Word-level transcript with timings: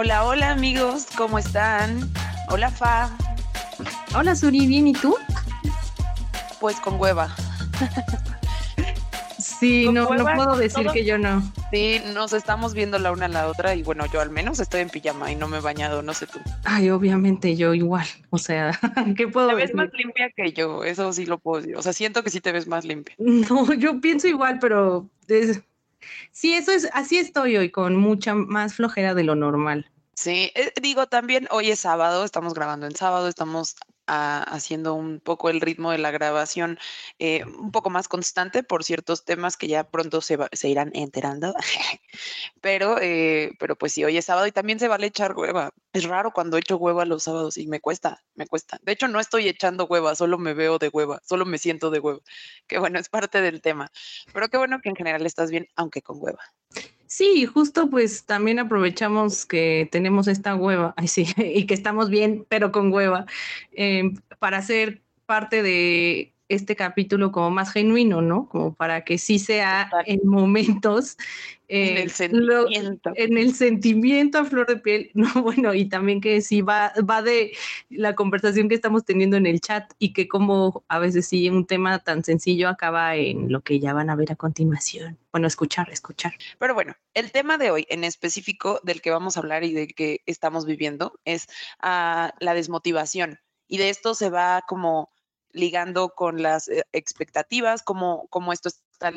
Hola, 0.00 0.24
hola 0.24 0.50
amigos, 0.52 1.08
¿cómo 1.16 1.40
están? 1.40 2.08
Hola 2.50 2.70
Fa. 2.70 3.10
Hola 4.14 4.36
Suri, 4.36 4.64
¿bien 4.68 4.86
y 4.86 4.92
tú? 4.92 5.16
Pues 6.60 6.78
con 6.78 7.00
hueva. 7.00 7.34
Sí, 9.40 9.88
no, 9.90 10.08
no 10.14 10.24
puedo 10.36 10.56
decir 10.56 10.86
que 10.92 11.04
yo 11.04 11.18
no. 11.18 11.42
Sí, 11.72 12.00
nos 12.14 12.32
estamos 12.32 12.74
viendo 12.74 13.00
la 13.00 13.10
una 13.10 13.24
a 13.24 13.28
la 13.28 13.48
otra 13.48 13.74
y 13.74 13.82
bueno, 13.82 14.06
yo 14.12 14.20
al 14.20 14.30
menos 14.30 14.60
estoy 14.60 14.82
en 14.82 14.88
pijama 14.88 15.32
y 15.32 15.34
no 15.34 15.48
me 15.48 15.56
he 15.56 15.60
bañado, 15.60 16.00
no 16.00 16.14
sé 16.14 16.28
tú. 16.28 16.38
Ay, 16.64 16.90
obviamente 16.90 17.56
yo 17.56 17.74
igual, 17.74 18.06
o 18.30 18.38
sea, 18.38 18.78
¿qué 19.16 19.26
puedo 19.26 19.48
Te 19.48 19.56
ves 19.56 19.74
más 19.74 19.88
limpia 19.94 20.30
que 20.30 20.52
yo, 20.52 20.84
eso 20.84 21.12
sí 21.12 21.26
lo 21.26 21.40
puedo 21.40 21.60
decir. 21.60 21.76
O 21.76 21.82
sea, 21.82 21.92
siento 21.92 22.22
que 22.22 22.30
sí 22.30 22.40
te 22.40 22.52
ves 22.52 22.68
más 22.68 22.84
limpia. 22.84 23.16
No, 23.18 23.72
yo 23.74 24.00
pienso 24.00 24.28
igual, 24.28 24.60
pero 24.60 25.10
sí, 26.32 26.54
eso 26.54 26.72
es, 26.72 26.88
así 26.92 27.18
estoy 27.18 27.56
hoy, 27.56 27.70
con 27.70 27.96
mucha 27.96 28.34
más 28.34 28.74
flojera 28.74 29.14
de 29.14 29.24
lo 29.24 29.34
normal. 29.34 29.90
Sí, 30.14 30.50
eh, 30.54 30.72
digo 30.82 31.06
también, 31.06 31.46
hoy 31.50 31.70
es 31.70 31.80
sábado, 31.80 32.24
estamos 32.24 32.54
grabando 32.54 32.86
en 32.86 32.96
sábado, 32.96 33.28
estamos 33.28 33.76
haciendo 34.08 34.94
un 34.94 35.20
poco 35.20 35.50
el 35.50 35.60
ritmo 35.60 35.90
de 35.90 35.98
la 35.98 36.10
grabación 36.10 36.78
eh, 37.18 37.44
un 37.44 37.70
poco 37.72 37.90
más 37.90 38.08
constante 38.08 38.62
por 38.62 38.84
ciertos 38.84 39.24
temas 39.24 39.56
que 39.56 39.68
ya 39.68 39.84
pronto 39.84 40.20
se, 40.20 40.38
se 40.52 40.68
irán 40.68 40.90
enterando. 40.94 41.54
pero, 42.60 42.98
eh, 43.00 43.52
pero 43.58 43.76
pues 43.76 43.92
sí, 43.92 44.04
hoy 44.04 44.16
es 44.16 44.24
sábado 44.24 44.46
y 44.46 44.52
también 44.52 44.78
se 44.78 44.88
vale 44.88 45.06
echar 45.06 45.36
hueva. 45.36 45.72
Es 45.92 46.04
raro 46.04 46.32
cuando 46.32 46.56
echo 46.56 46.76
hueva 46.76 47.04
los 47.04 47.24
sábados 47.24 47.56
y 47.58 47.66
me 47.66 47.80
cuesta, 47.80 48.22
me 48.34 48.46
cuesta. 48.46 48.78
De 48.82 48.92
hecho, 48.92 49.08
no 49.08 49.20
estoy 49.20 49.48
echando 49.48 49.86
hueva, 49.86 50.14
solo 50.14 50.38
me 50.38 50.54
veo 50.54 50.78
de 50.78 50.88
hueva, 50.88 51.20
solo 51.26 51.44
me 51.44 51.58
siento 51.58 51.90
de 51.90 52.00
hueva. 52.00 52.20
Que 52.66 52.78
bueno, 52.78 52.98
es 52.98 53.08
parte 53.08 53.40
del 53.40 53.60
tema. 53.60 53.90
Pero 54.32 54.48
qué 54.48 54.58
bueno 54.58 54.80
que 54.80 54.88
en 54.88 54.96
general 54.96 55.26
estás 55.26 55.50
bien, 55.50 55.68
aunque 55.76 56.02
con 56.02 56.18
hueva. 56.20 56.42
Sí, 57.10 57.46
justo 57.46 57.88
pues 57.88 58.26
también 58.26 58.58
aprovechamos 58.58 59.46
que 59.46 59.88
tenemos 59.90 60.28
esta 60.28 60.54
hueva, 60.54 60.92
ay 60.98 61.08
sí, 61.08 61.24
y 61.38 61.66
que 61.66 61.72
estamos 61.74 62.10
bien, 62.10 62.46
pero 62.50 62.70
con 62.70 62.92
hueva, 62.92 63.24
em, 63.72 64.14
para 64.38 64.60
ser 64.62 65.02
parte 65.24 65.62
de 65.62 66.34
este 66.48 66.76
capítulo 66.76 67.30
como 67.30 67.50
más 67.50 67.72
genuino, 67.72 68.22
¿no? 68.22 68.48
Como 68.48 68.74
para 68.74 69.04
que 69.04 69.18
sí 69.18 69.38
sea 69.38 69.90
en 70.06 70.20
momentos. 70.24 71.16
en 71.68 71.98
el 71.98 72.06
eh, 72.06 72.08
sentimiento. 72.08 73.12
en 73.14 73.36
el 73.36 73.54
sentimiento 73.54 74.38
a 74.38 74.44
flor 74.44 74.66
de 74.66 74.76
piel, 74.76 75.10
no, 75.14 75.30
bueno, 75.42 75.74
y 75.74 75.84
también 75.86 76.20
que 76.20 76.40
sí 76.40 76.62
va, 76.62 76.92
va 77.08 77.20
de 77.20 77.52
la 77.90 78.14
conversación 78.14 78.68
que 78.68 78.74
estamos 78.74 79.04
teniendo 79.04 79.36
en 79.36 79.44
el 79.44 79.60
chat 79.60 79.92
y 79.98 80.14
que 80.14 80.28
como 80.28 80.84
a 80.88 80.98
veces 80.98 81.26
sí 81.26 81.50
un 81.50 81.66
tema 81.66 81.98
tan 81.98 82.24
sencillo 82.24 82.68
acaba 82.68 83.16
en 83.16 83.52
lo 83.52 83.60
que 83.60 83.78
ya 83.78 83.92
van 83.92 84.08
a 84.08 84.16
ver 84.16 84.32
a 84.32 84.36
continuación. 84.36 85.18
Bueno, 85.30 85.46
escuchar, 85.46 85.90
escuchar. 85.90 86.32
Pero 86.58 86.72
bueno, 86.72 86.94
el 87.12 87.30
tema 87.32 87.58
de 87.58 87.70
hoy 87.70 87.86
en 87.90 88.04
específico 88.04 88.80
del 88.82 89.02
que 89.02 89.10
vamos 89.10 89.36
a 89.36 89.40
hablar 89.40 89.64
y 89.64 89.72
de 89.74 89.88
que 89.88 90.22
estamos 90.24 90.64
viviendo 90.64 91.20
es 91.26 91.48
uh, 91.82 92.32
la 92.40 92.54
desmotivación. 92.54 93.38
Y 93.66 93.76
de 93.76 93.90
esto 93.90 94.14
se 94.14 94.30
va 94.30 94.64
como 94.66 95.10
ligando 95.58 96.10
con 96.10 96.42
las 96.42 96.68
eh, 96.68 96.84
expectativas, 96.92 97.82
como, 97.82 98.26
como 98.28 98.52
esto 98.52 98.68
está 98.68 99.10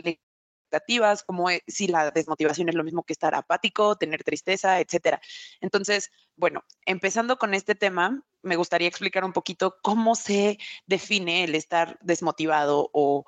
expectativas, 0.72 1.24
como 1.24 1.50
e, 1.50 1.64
si 1.68 1.88
la 1.88 2.12
desmotivación 2.12 2.70
es 2.70 2.76
lo 2.76 2.84
mismo 2.84 3.04
que 3.04 3.14
estar 3.14 3.36
apático, 3.36 3.98
tener 3.98 4.24
tristeza, 4.24 4.80
etcétera. 4.80 5.22
Entonces, 5.60 6.12
bueno, 6.36 6.64
empezando 6.86 7.38
con 7.38 7.54
este 7.54 7.76
tema, 7.76 8.24
me 8.42 8.56
gustaría 8.56 8.88
explicar 8.88 9.24
un 9.26 9.34
poquito 9.34 9.78
cómo 9.84 10.16
se 10.16 10.58
define 10.88 11.44
el 11.44 11.56
estar 11.56 12.00
desmotivado 12.02 12.90
o, 12.94 13.26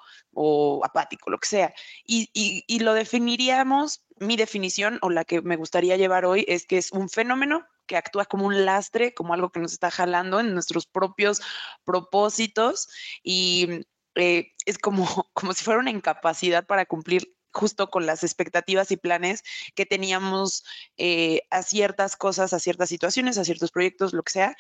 apático, 0.84 1.30
lo 1.30 1.38
que 1.38 1.48
sea. 1.48 1.74
Y 2.06 2.80
lo 2.80 2.94
definiríamos, 2.94 4.03
mi 4.20 4.36
definición 4.36 5.00
o 5.02 5.10
la 5.10 5.26
que 5.26 5.42
me 5.42 5.56
gustaría 5.56 5.98
llevar 5.98 6.26
hoy 6.26 6.46
es 6.48 6.66
que 6.66 6.78
es 6.78 6.92
un 6.92 7.10
fenómeno 7.10 7.66
que 7.86 7.98
actúa 7.98 8.26
como 8.26 8.46
un 8.46 8.66
lastre, 8.66 9.14
como 9.14 9.34
algo 9.34 9.52
que 9.52 9.60
nos 9.60 9.74
está 9.74 9.92
jalando 9.92 10.40
en 10.40 10.54
nuestros 10.54 10.86
propios 10.86 11.42
propósitos 11.84 12.90
y 13.24 13.86
eh, 14.16 14.54
es 14.66 14.78
como, 14.78 15.06
como 15.34 15.54
si 15.54 15.64
fuera 15.64 15.80
una 15.80 15.92
incapacidad 15.92 16.66
para 16.66 16.86
cumplir 16.86 17.36
justo 17.54 17.90
con 17.90 18.06
las 18.06 18.24
expectativas 18.24 18.92
y 18.92 18.98
planes 18.98 19.44
que 19.76 19.86
teníamos 19.86 20.64
eh, 20.98 21.44
a 21.52 21.62
ciertas 21.62 22.16
cosas, 22.16 22.52
a 22.54 22.60
ciertas 22.60 22.90
situaciones, 22.90 23.38
a 23.38 23.46
ciertos 23.46 23.72
proyectos, 23.72 24.14
lo 24.14 24.24
que 24.24 24.32
sea. 24.32 24.56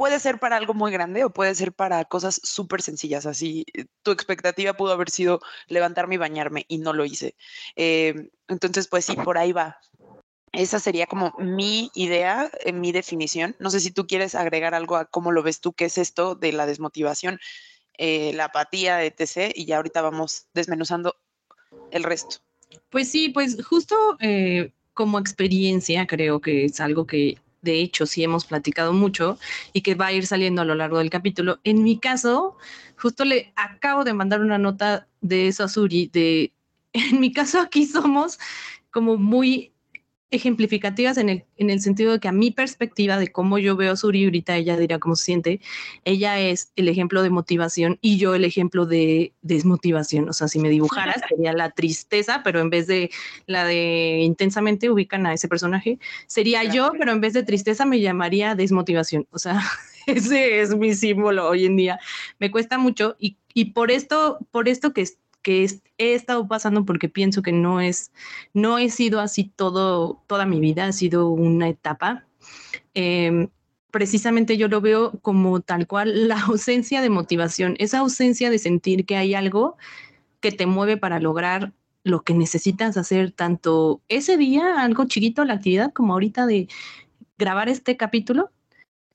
Puede 0.00 0.18
ser 0.18 0.38
para 0.38 0.56
algo 0.56 0.72
muy 0.72 0.90
grande 0.90 1.24
o 1.24 1.30
puede 1.30 1.54
ser 1.54 1.74
para 1.74 2.06
cosas 2.06 2.40
súper 2.42 2.80
sencillas. 2.80 3.26
Así, 3.26 3.66
eh, 3.74 3.84
tu 4.02 4.12
expectativa 4.12 4.72
pudo 4.72 4.94
haber 4.94 5.10
sido 5.10 5.40
levantarme 5.68 6.14
y 6.14 6.16
bañarme 6.16 6.64
y 6.68 6.78
no 6.78 6.94
lo 6.94 7.04
hice. 7.04 7.36
entonces, 7.76 8.88
pues 8.88 9.04
sí, 9.04 9.14
por 9.14 9.36
ahí 9.36 9.52
va. 9.52 9.78
Esa 10.52 10.80
sería 10.80 11.04
como 11.04 11.34
mi 11.38 11.90
idea, 11.94 12.50
en 12.64 12.80
mi 12.80 12.92
definición. 12.92 13.56
No 13.58 13.68
sé 13.68 13.78
si 13.78 13.90
tú 13.90 14.06
quieres 14.06 14.34
agregar 14.34 14.74
algo 14.74 14.96
a 14.96 15.04
cómo 15.04 15.32
lo 15.32 15.42
ves 15.42 15.60
tú, 15.60 15.74
qué 15.74 15.84
es 15.84 15.98
esto 15.98 16.34
de 16.34 16.52
la 16.52 16.64
desmotivación, 16.64 17.38
eh, 17.98 18.32
la 18.32 18.46
apatía, 18.46 19.04
etc. 19.04 19.52
Y 19.54 19.66
ya 19.66 19.76
ahorita 19.76 20.00
vamos 20.00 20.46
desmenuzando 20.54 21.14
el 21.90 22.04
resto. 22.04 22.36
Pues 22.88 23.10
sí, 23.10 23.28
pues 23.28 23.62
justo 23.62 24.16
eh, 24.20 24.72
como 24.94 25.18
experiencia 25.18 26.06
creo 26.06 26.40
que 26.40 26.64
es 26.64 26.80
algo 26.80 27.06
que 27.06 27.36
de 27.62 27.80
hecho 27.80 28.06
sí 28.06 28.22
hemos 28.22 28.44
platicado 28.44 28.92
mucho 28.92 29.38
y 29.72 29.82
que 29.82 29.94
va 29.94 30.06
a 30.06 30.12
ir 30.12 30.26
saliendo 30.26 30.62
a 30.62 30.64
lo 30.64 30.74
largo 30.74 30.98
del 30.98 31.10
capítulo. 31.10 31.60
En 31.64 31.82
mi 31.82 31.98
caso, 31.98 32.56
justo 32.96 33.24
le 33.24 33.52
acabo 33.56 34.04
de 34.04 34.14
mandar 34.14 34.40
una 34.40 34.58
nota 34.58 35.06
de 35.20 35.48
eso 35.48 35.64
a 35.64 35.68
Suri, 35.68 36.08
de, 36.12 36.52
en 36.92 37.20
mi 37.20 37.32
caso 37.32 37.60
aquí 37.60 37.86
somos 37.86 38.38
como 38.90 39.16
muy 39.16 39.72
ejemplificativas 40.30 41.18
en 41.18 41.28
el, 41.28 41.44
en 41.56 41.70
el 41.70 41.80
sentido 41.80 42.12
de 42.12 42.20
que 42.20 42.28
a 42.28 42.32
mi 42.32 42.50
perspectiva 42.50 43.18
de 43.18 43.28
cómo 43.28 43.58
yo 43.58 43.76
veo 43.76 43.92
a 43.92 43.96
Suri, 43.96 44.24
ahorita 44.24 44.56
ella 44.56 44.76
dirá 44.76 44.98
cómo 44.98 45.16
se 45.16 45.24
siente, 45.24 45.60
ella 46.04 46.38
es 46.38 46.72
el 46.76 46.88
ejemplo 46.88 47.22
de 47.22 47.30
motivación 47.30 47.98
y 48.00 48.18
yo 48.18 48.34
el 48.34 48.44
ejemplo 48.44 48.86
de 48.86 49.32
desmotivación. 49.42 50.28
O 50.28 50.32
sea, 50.32 50.48
si 50.48 50.58
me 50.58 50.68
dibujaras 50.68 51.20
sería 51.28 51.52
la 51.52 51.70
tristeza, 51.70 52.42
pero 52.44 52.60
en 52.60 52.70
vez 52.70 52.86
de 52.86 53.10
la 53.46 53.64
de 53.64 54.20
intensamente 54.22 54.90
ubican 54.90 55.26
a 55.26 55.34
ese 55.34 55.48
personaje, 55.48 55.98
sería 56.26 56.64
yo, 56.64 56.92
pero 56.98 57.12
en 57.12 57.20
vez 57.20 57.32
de 57.32 57.42
tristeza 57.42 57.84
me 57.84 58.00
llamaría 58.00 58.54
desmotivación. 58.54 59.26
O 59.30 59.38
sea, 59.38 59.60
ese 60.06 60.60
es 60.60 60.76
mi 60.76 60.94
símbolo 60.94 61.48
hoy 61.48 61.66
en 61.66 61.76
día. 61.76 61.98
Me 62.38 62.50
cuesta 62.50 62.78
mucho 62.78 63.16
y, 63.18 63.36
y 63.52 63.66
por 63.66 63.90
esto, 63.90 64.38
por 64.52 64.68
esto 64.68 64.92
que 64.92 65.02
que 65.42 65.66
he 65.98 66.14
estado 66.14 66.46
pasando 66.48 66.84
porque 66.84 67.08
pienso 67.08 67.42
que 67.42 67.52
no 67.52 67.80
es, 67.80 68.12
no 68.54 68.78
he 68.78 68.90
sido 68.90 69.20
así 69.20 69.44
todo, 69.44 70.22
toda 70.26 70.46
mi 70.46 70.60
vida, 70.60 70.86
ha 70.86 70.92
sido 70.92 71.28
una 71.28 71.68
etapa. 71.68 72.26
Em, 72.94 73.48
precisamente 73.90 74.56
yo 74.56 74.68
lo 74.68 74.80
veo 74.80 75.12
como 75.22 75.60
tal 75.60 75.86
cual 75.86 76.28
la 76.28 76.40
ausencia 76.46 77.02
de 77.02 77.10
motivación, 77.10 77.76
esa 77.78 77.98
ausencia 77.98 78.50
de 78.50 78.58
sentir 78.58 79.06
que 79.06 79.16
hay 79.16 79.34
algo 79.34 79.76
que 80.40 80.52
te 80.52 80.66
mueve 80.66 80.96
para 80.96 81.20
lograr 81.20 81.72
lo 82.02 82.22
que 82.22 82.34
necesitas 82.34 82.96
hacer 82.96 83.30
tanto 83.30 84.00
ese 84.08 84.36
día, 84.36 84.82
algo 84.82 85.04
chiquito, 85.04 85.44
la 85.44 85.54
actividad, 85.54 85.92
como 85.92 86.14
ahorita 86.14 86.46
de 86.46 86.68
grabar 87.36 87.68
este 87.68 87.96
capítulo, 87.96 88.50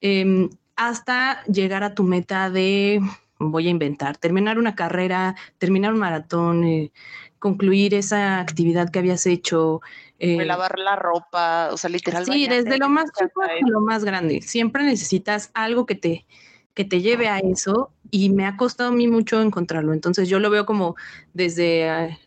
em, 0.01 0.49
hasta 0.75 1.43
llegar 1.45 1.83
a 1.83 1.95
tu 1.95 2.03
meta 2.03 2.49
de 2.49 3.01
voy 3.39 3.67
a 3.67 3.71
inventar, 3.71 4.17
terminar 4.17 4.57
una 4.57 4.75
carrera, 4.75 5.35
terminar 5.57 5.93
un 5.93 5.99
maratón, 5.99 6.63
eh, 6.63 6.91
concluir 7.39 7.93
esa 7.93 8.39
actividad 8.39 8.89
que 8.89 8.99
habías 8.99 9.25
hecho. 9.25 9.81
Eh, 10.19 10.45
lavar 10.45 10.79
la 10.79 10.95
ropa, 10.95 11.69
o 11.71 11.77
sea, 11.77 11.89
literalmente. 11.89 12.33
Sí, 12.33 12.47
desde 12.47 12.77
lo 12.77 12.89
más 12.89 13.11
chico 13.11 13.41
hasta 13.41 13.67
lo 13.67 13.81
más 13.81 14.03
grande. 14.05 14.41
Siempre 14.41 14.83
necesitas 14.83 15.51
algo 15.53 15.85
que 15.85 15.95
te, 15.95 16.25
que 16.73 16.85
te 16.85 17.01
lleve 17.01 17.27
a 17.27 17.39
eso 17.39 17.91
y 18.11 18.29
me 18.29 18.45
ha 18.45 18.57
costado 18.57 18.89
a 18.89 18.93
mí 18.93 19.07
mucho 19.07 19.41
encontrarlo. 19.41 19.93
Entonces 19.93 20.29
yo 20.29 20.39
lo 20.39 20.49
veo 20.49 20.65
como 20.65 20.95
desde 21.33 21.87
eh, 21.87 22.19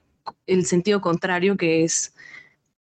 el 0.47 0.67
sentido 0.67 1.01
contrario, 1.01 1.57
que 1.57 1.85
es 1.85 2.15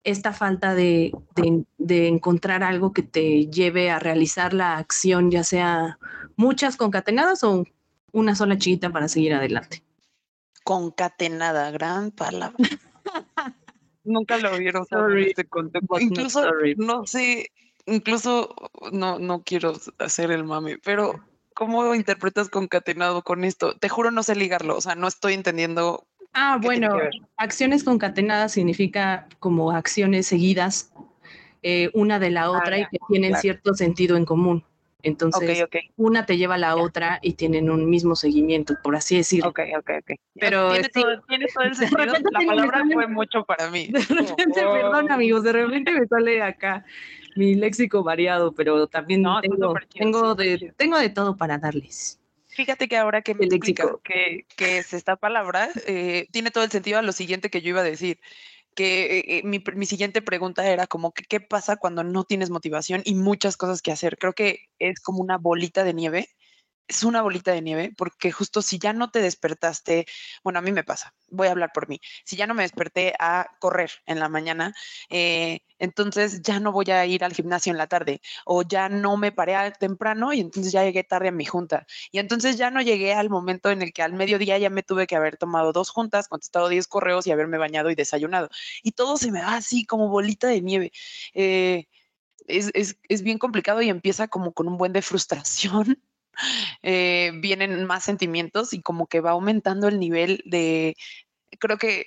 esta 0.03 0.33
falta 0.33 0.73
de, 0.73 1.11
de, 1.35 1.65
de, 1.77 2.07
encontrar 2.07 2.63
algo 2.63 2.93
que 2.93 3.03
te 3.03 3.47
lleve 3.47 3.91
a 3.91 3.99
realizar 3.99 4.53
la 4.53 4.77
acción, 4.77 5.29
ya 5.29 5.43
sea 5.43 5.99
muchas 6.35 6.77
concatenadas 6.77 7.43
o 7.43 7.65
una 8.11 8.35
sola 8.35 8.57
chiquita 8.57 8.89
para 8.89 9.07
seguir 9.07 9.33
adelante. 9.33 9.83
Concatenada, 10.63 11.71
gran 11.71 12.11
palabra. 12.11 12.55
Nunca 14.03 14.37
lo 14.37 14.57
vieron 14.57 14.85
este 15.17 15.47
Incluso, 15.99 16.49
no 16.77 17.05
sé, 17.05 17.51
incluso 17.85 18.55
no, 18.91 19.19
no 19.19 19.43
quiero 19.43 19.73
hacer 19.99 20.31
el 20.31 20.43
mami, 20.45 20.77
pero 20.77 21.23
¿cómo 21.53 21.93
interpretas 21.93 22.49
concatenado 22.49 23.23
con 23.23 23.43
esto? 23.43 23.75
Te 23.77 23.89
juro 23.89 24.09
no 24.09 24.23
sé 24.23 24.35
ligarlo, 24.35 24.77
o 24.77 24.81
sea, 24.81 24.95
no 24.95 25.07
estoy 25.07 25.33
entendiendo. 25.33 26.07
Ah, 26.33 26.59
bueno, 26.61 26.89
acciones 27.37 27.83
concatenadas 27.83 28.53
significa 28.53 29.27
como 29.39 29.71
acciones 29.71 30.27
seguidas 30.27 30.91
eh, 31.61 31.89
una 31.93 32.19
de 32.19 32.29
la 32.29 32.43
ah, 32.43 32.51
otra 32.51 32.79
y 32.79 32.85
que 32.87 32.99
tienen 33.09 33.35
cierto 33.35 33.73
sentido 33.73 34.15
en 34.15 34.25
común. 34.25 34.63
Entonces, 35.01 35.65
una 35.95 36.25
te 36.25 36.37
lleva 36.37 36.55
a 36.55 36.57
la 36.57 36.75
otra 36.75 37.19
y 37.21 37.33
tienen 37.33 37.69
un 37.69 37.89
mismo 37.89 38.15
seguimiento, 38.15 38.75
por 38.83 38.95
así 38.95 39.15
decirlo. 39.15 39.49
Ok, 39.49 39.61
ok, 39.77 39.91
ok. 40.01 40.19
Pero 40.35 40.73
tiene, 40.73 40.89
todo, 40.89 41.21
tiene 41.27 41.45
todo 41.53 41.63
el 41.63 41.75
sentido. 41.75 42.05
La 42.05 42.45
palabra 42.45 42.83
fue 42.91 43.07
mucho 43.07 43.45
para 43.45 43.69
mí. 43.69 43.87
De 43.87 43.99
repente, 43.99 44.61
perdón, 44.61 45.11
amigos, 45.11 45.43
de 45.43 45.53
repente 45.53 45.91
me 45.93 46.05
sale 46.05 46.41
acá 46.41 46.85
mi 47.35 47.55
léxico 47.55 48.03
variado, 48.03 48.53
pero 48.53 48.87
también 48.87 49.23
tengo, 49.41 49.73
tengo, 49.97 50.35
de, 50.35 50.73
tengo 50.75 50.97
de 50.97 51.09
todo 51.09 51.37
para 51.37 51.57
darles. 51.57 52.19
Fíjate 52.47 52.89
que 52.89 52.97
ahora 52.97 53.21
que 53.21 53.35
me 53.35 53.45
explica 53.45 53.87
que, 54.03 54.45
que, 54.57 54.79
es 54.79 54.93
esta 54.93 55.15
palabra, 55.15 55.69
eh, 55.87 56.27
tiene 56.31 56.51
todo 56.51 56.65
el 56.65 56.71
sentido 56.71 56.99
a 56.99 57.01
lo 57.01 57.13
siguiente 57.13 57.49
que 57.49 57.61
yo 57.61 57.69
iba 57.69 57.79
a 57.79 57.83
decir 57.83 58.19
que 58.79 59.19
eh, 59.27 59.41
mi, 59.43 59.61
mi, 59.75 59.85
siguiente 59.85 60.21
pregunta 60.21 60.65
era 60.65 60.87
como 60.87 61.11
qué 61.11 61.41
pasa 61.41 61.75
cuando 61.75 62.01
no 62.05 62.23
tienes 62.23 62.49
motivación 62.49 63.01
y 63.03 63.13
muchas 63.13 63.57
cosas 63.57 63.81
que 63.81 63.91
hacer. 63.91 64.17
Creo 64.17 64.31
que 64.31 64.69
es 64.79 65.01
como 65.01 65.19
una 65.19 65.37
bolita 65.37 65.83
de 65.83 65.93
nieve 65.93 66.29
es 66.89 67.03
una 67.03 67.21
bolita 67.21 67.51
de 67.51 67.61
nieve, 67.61 67.93
porque 67.95 68.31
justo 68.31 68.61
si 68.63 68.79
ya 68.79 68.93
no 68.93 69.11
te 69.11 69.21
despertaste, 69.21 70.07
bueno, 70.43 70.59
a 70.59 70.61
mí 70.63 70.71
me 70.71 70.83
pasa, 70.83 71.13
voy 71.29 71.47
a 71.47 71.51
hablar 71.51 71.71
por 71.71 71.87
mí, 71.87 72.01
si 72.25 72.35
ya 72.35 72.47
no 72.47 72.55
me 72.55 72.63
desperté 72.63 73.13
a 73.19 73.47
correr 73.59 73.91
en 74.07 74.19
la 74.19 74.27
mañana, 74.27 74.73
eh, 75.09 75.59
entonces 75.77 76.41
ya 76.41 76.59
no 76.59 76.71
voy 76.71 76.89
a 76.91 77.05
ir 77.05 77.23
al 77.23 77.33
gimnasio 77.33 77.71
en 77.71 77.77
la 77.77 77.87
tarde, 77.87 78.21
o 78.43 78.63
ya 78.63 78.89
no 78.89 79.17
me 79.17 79.31
paré 79.31 79.71
temprano 79.79 80.33
y 80.33 80.39
entonces 80.39 80.71
ya 80.73 80.83
llegué 80.83 81.03
tarde 81.03 81.29
a 81.29 81.31
mi 81.31 81.45
junta, 81.45 81.85
y 82.11 82.17
entonces 82.17 82.57
ya 82.57 82.71
no 82.71 82.81
llegué 82.81 83.13
al 83.13 83.29
momento 83.29 83.69
en 83.69 83.83
el 83.83 83.93
que 83.93 84.01
al 84.01 84.13
mediodía 84.13 84.57
ya 84.57 84.71
me 84.71 84.81
tuve 84.81 85.05
que 85.05 85.15
haber 85.15 85.37
tomado 85.37 85.71
dos 85.71 85.91
juntas, 85.91 86.27
contestado 86.27 86.69
10 86.69 86.87
correos 86.87 87.27
y 87.27 87.31
haberme 87.31 87.59
bañado 87.59 87.91
y 87.91 87.95
desayunado, 87.95 88.49
y 88.81 88.93
todo 88.93 89.17
se 89.17 89.31
me 89.31 89.41
va 89.41 89.55
así 89.55 89.85
como 89.85 90.09
bolita 90.09 90.47
de 90.47 90.61
nieve. 90.61 90.91
Eh, 91.35 91.85
es, 92.47 92.71
es, 92.73 92.97
es 93.07 93.21
bien 93.21 93.37
complicado 93.37 93.81
y 93.83 93.89
empieza 93.89 94.27
como 94.27 94.53
con 94.53 94.67
un 94.67 94.77
buen 94.77 94.93
de 94.93 95.03
frustración 95.03 96.01
eh, 96.83 97.31
vienen 97.35 97.85
más 97.85 98.03
sentimientos 98.03 98.73
y 98.73 98.81
como 98.81 99.07
que 99.07 99.21
va 99.21 99.31
aumentando 99.31 99.87
el 99.87 99.99
nivel 99.99 100.43
de, 100.45 100.95
creo 101.59 101.77
que 101.77 102.05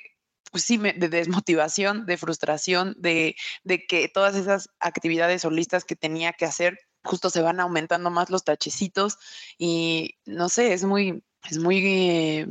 pues 0.51 0.65
sí, 0.65 0.77
de 0.77 1.09
desmotivación, 1.09 2.05
de 2.05 2.19
frustración, 2.19 2.95
de, 2.99 3.37
de, 3.65 3.87
que 3.87 4.09
todas 4.09 4.37
esas 4.37 4.69
actividades 4.81 5.47
o 5.47 5.51
listas 5.51 5.85
que 5.87 5.97
tenía 5.97 6.35
que 6.35 6.45
hacer, 6.45 6.79
justo 7.03 7.31
se 7.31 7.41
van 7.41 7.59
aumentando 7.59 8.11
más 8.11 8.29
los 8.29 8.45
tachecitos 8.45 9.17
y 9.57 10.19
no 10.27 10.51
sé, 10.51 10.75
es 10.75 10.85
muy, 10.85 11.25
es 11.49 11.59
muy... 11.59 11.87
Eh, 11.87 12.47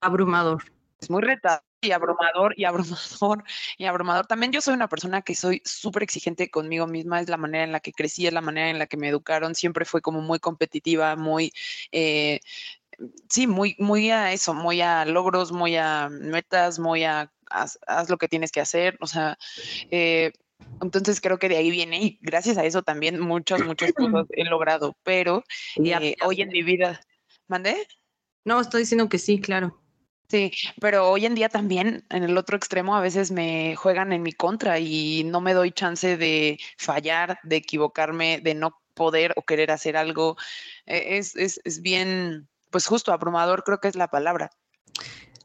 abrumador. 0.00 0.64
Es 1.00 1.10
muy 1.10 1.22
retado 1.22 1.62
y 1.80 1.92
abrumador 1.92 2.54
y 2.56 2.64
abrumador 2.64 3.44
y 3.78 3.84
abrumador. 3.86 4.26
También 4.26 4.52
yo 4.52 4.60
soy 4.60 4.74
una 4.74 4.88
persona 4.88 5.22
que 5.22 5.34
soy 5.34 5.62
súper 5.64 6.02
exigente 6.02 6.50
conmigo 6.50 6.86
misma, 6.86 7.20
es 7.20 7.28
la 7.28 7.36
manera 7.36 7.64
en 7.64 7.72
la 7.72 7.80
que 7.80 7.92
crecí, 7.92 8.26
es 8.26 8.32
la 8.32 8.40
manera 8.40 8.70
en 8.70 8.78
la 8.78 8.86
que 8.86 8.96
me 8.96 9.08
educaron, 9.08 9.54
siempre 9.54 9.84
fue 9.84 10.02
como 10.02 10.20
muy 10.20 10.38
competitiva, 10.38 11.16
muy, 11.16 11.52
eh, 11.92 12.40
sí, 13.28 13.46
muy, 13.46 13.76
muy 13.78 14.10
a 14.10 14.32
eso, 14.32 14.54
muy 14.54 14.80
a 14.80 15.04
logros, 15.04 15.52
muy 15.52 15.76
a 15.76 16.08
metas, 16.10 16.78
muy 16.78 17.04
a 17.04 17.32
haz, 17.50 17.78
lo 18.08 18.18
que 18.18 18.28
tienes 18.28 18.52
que 18.52 18.60
hacer, 18.60 18.96
o 19.00 19.06
sea, 19.06 19.36
eh, 19.90 20.32
entonces 20.80 21.20
creo 21.20 21.38
que 21.38 21.48
de 21.48 21.56
ahí 21.56 21.70
viene 21.70 22.02
y 22.02 22.18
gracias 22.22 22.58
a 22.58 22.64
eso 22.64 22.82
también 22.82 23.18
muchas, 23.18 23.64
muchas 23.64 23.92
cosas 23.92 24.26
he 24.30 24.44
logrado, 24.44 24.96
pero 25.02 25.42
eh, 25.76 26.14
hoy 26.24 26.42
en 26.42 26.50
mi 26.50 26.62
vida, 26.62 27.00
¿mandé? 27.48 27.76
No, 28.44 28.60
estoy 28.60 28.82
diciendo 28.82 29.08
que 29.08 29.18
sí, 29.18 29.40
claro. 29.40 29.79
Sí, 30.30 30.52
pero 30.80 31.10
hoy 31.10 31.26
en 31.26 31.34
día 31.34 31.48
también 31.48 32.04
en 32.08 32.22
el 32.22 32.38
otro 32.38 32.56
extremo 32.56 32.94
a 32.94 33.00
veces 33.00 33.32
me 33.32 33.74
juegan 33.74 34.12
en 34.12 34.22
mi 34.22 34.32
contra 34.32 34.78
y 34.78 35.24
no 35.24 35.40
me 35.40 35.54
doy 35.54 35.72
chance 35.72 36.16
de 36.16 36.60
fallar, 36.78 37.40
de 37.42 37.56
equivocarme, 37.56 38.40
de 38.40 38.54
no 38.54 38.80
poder 38.94 39.32
o 39.34 39.42
querer 39.42 39.72
hacer 39.72 39.96
algo. 39.96 40.36
E, 40.86 41.18
es, 41.18 41.34
es, 41.34 41.60
es 41.64 41.82
bien, 41.82 42.46
pues 42.70 42.86
justo 42.86 43.12
abrumador 43.12 43.64
creo 43.64 43.80
que 43.80 43.88
es 43.88 43.96
la 43.96 44.06
palabra. 44.06 44.52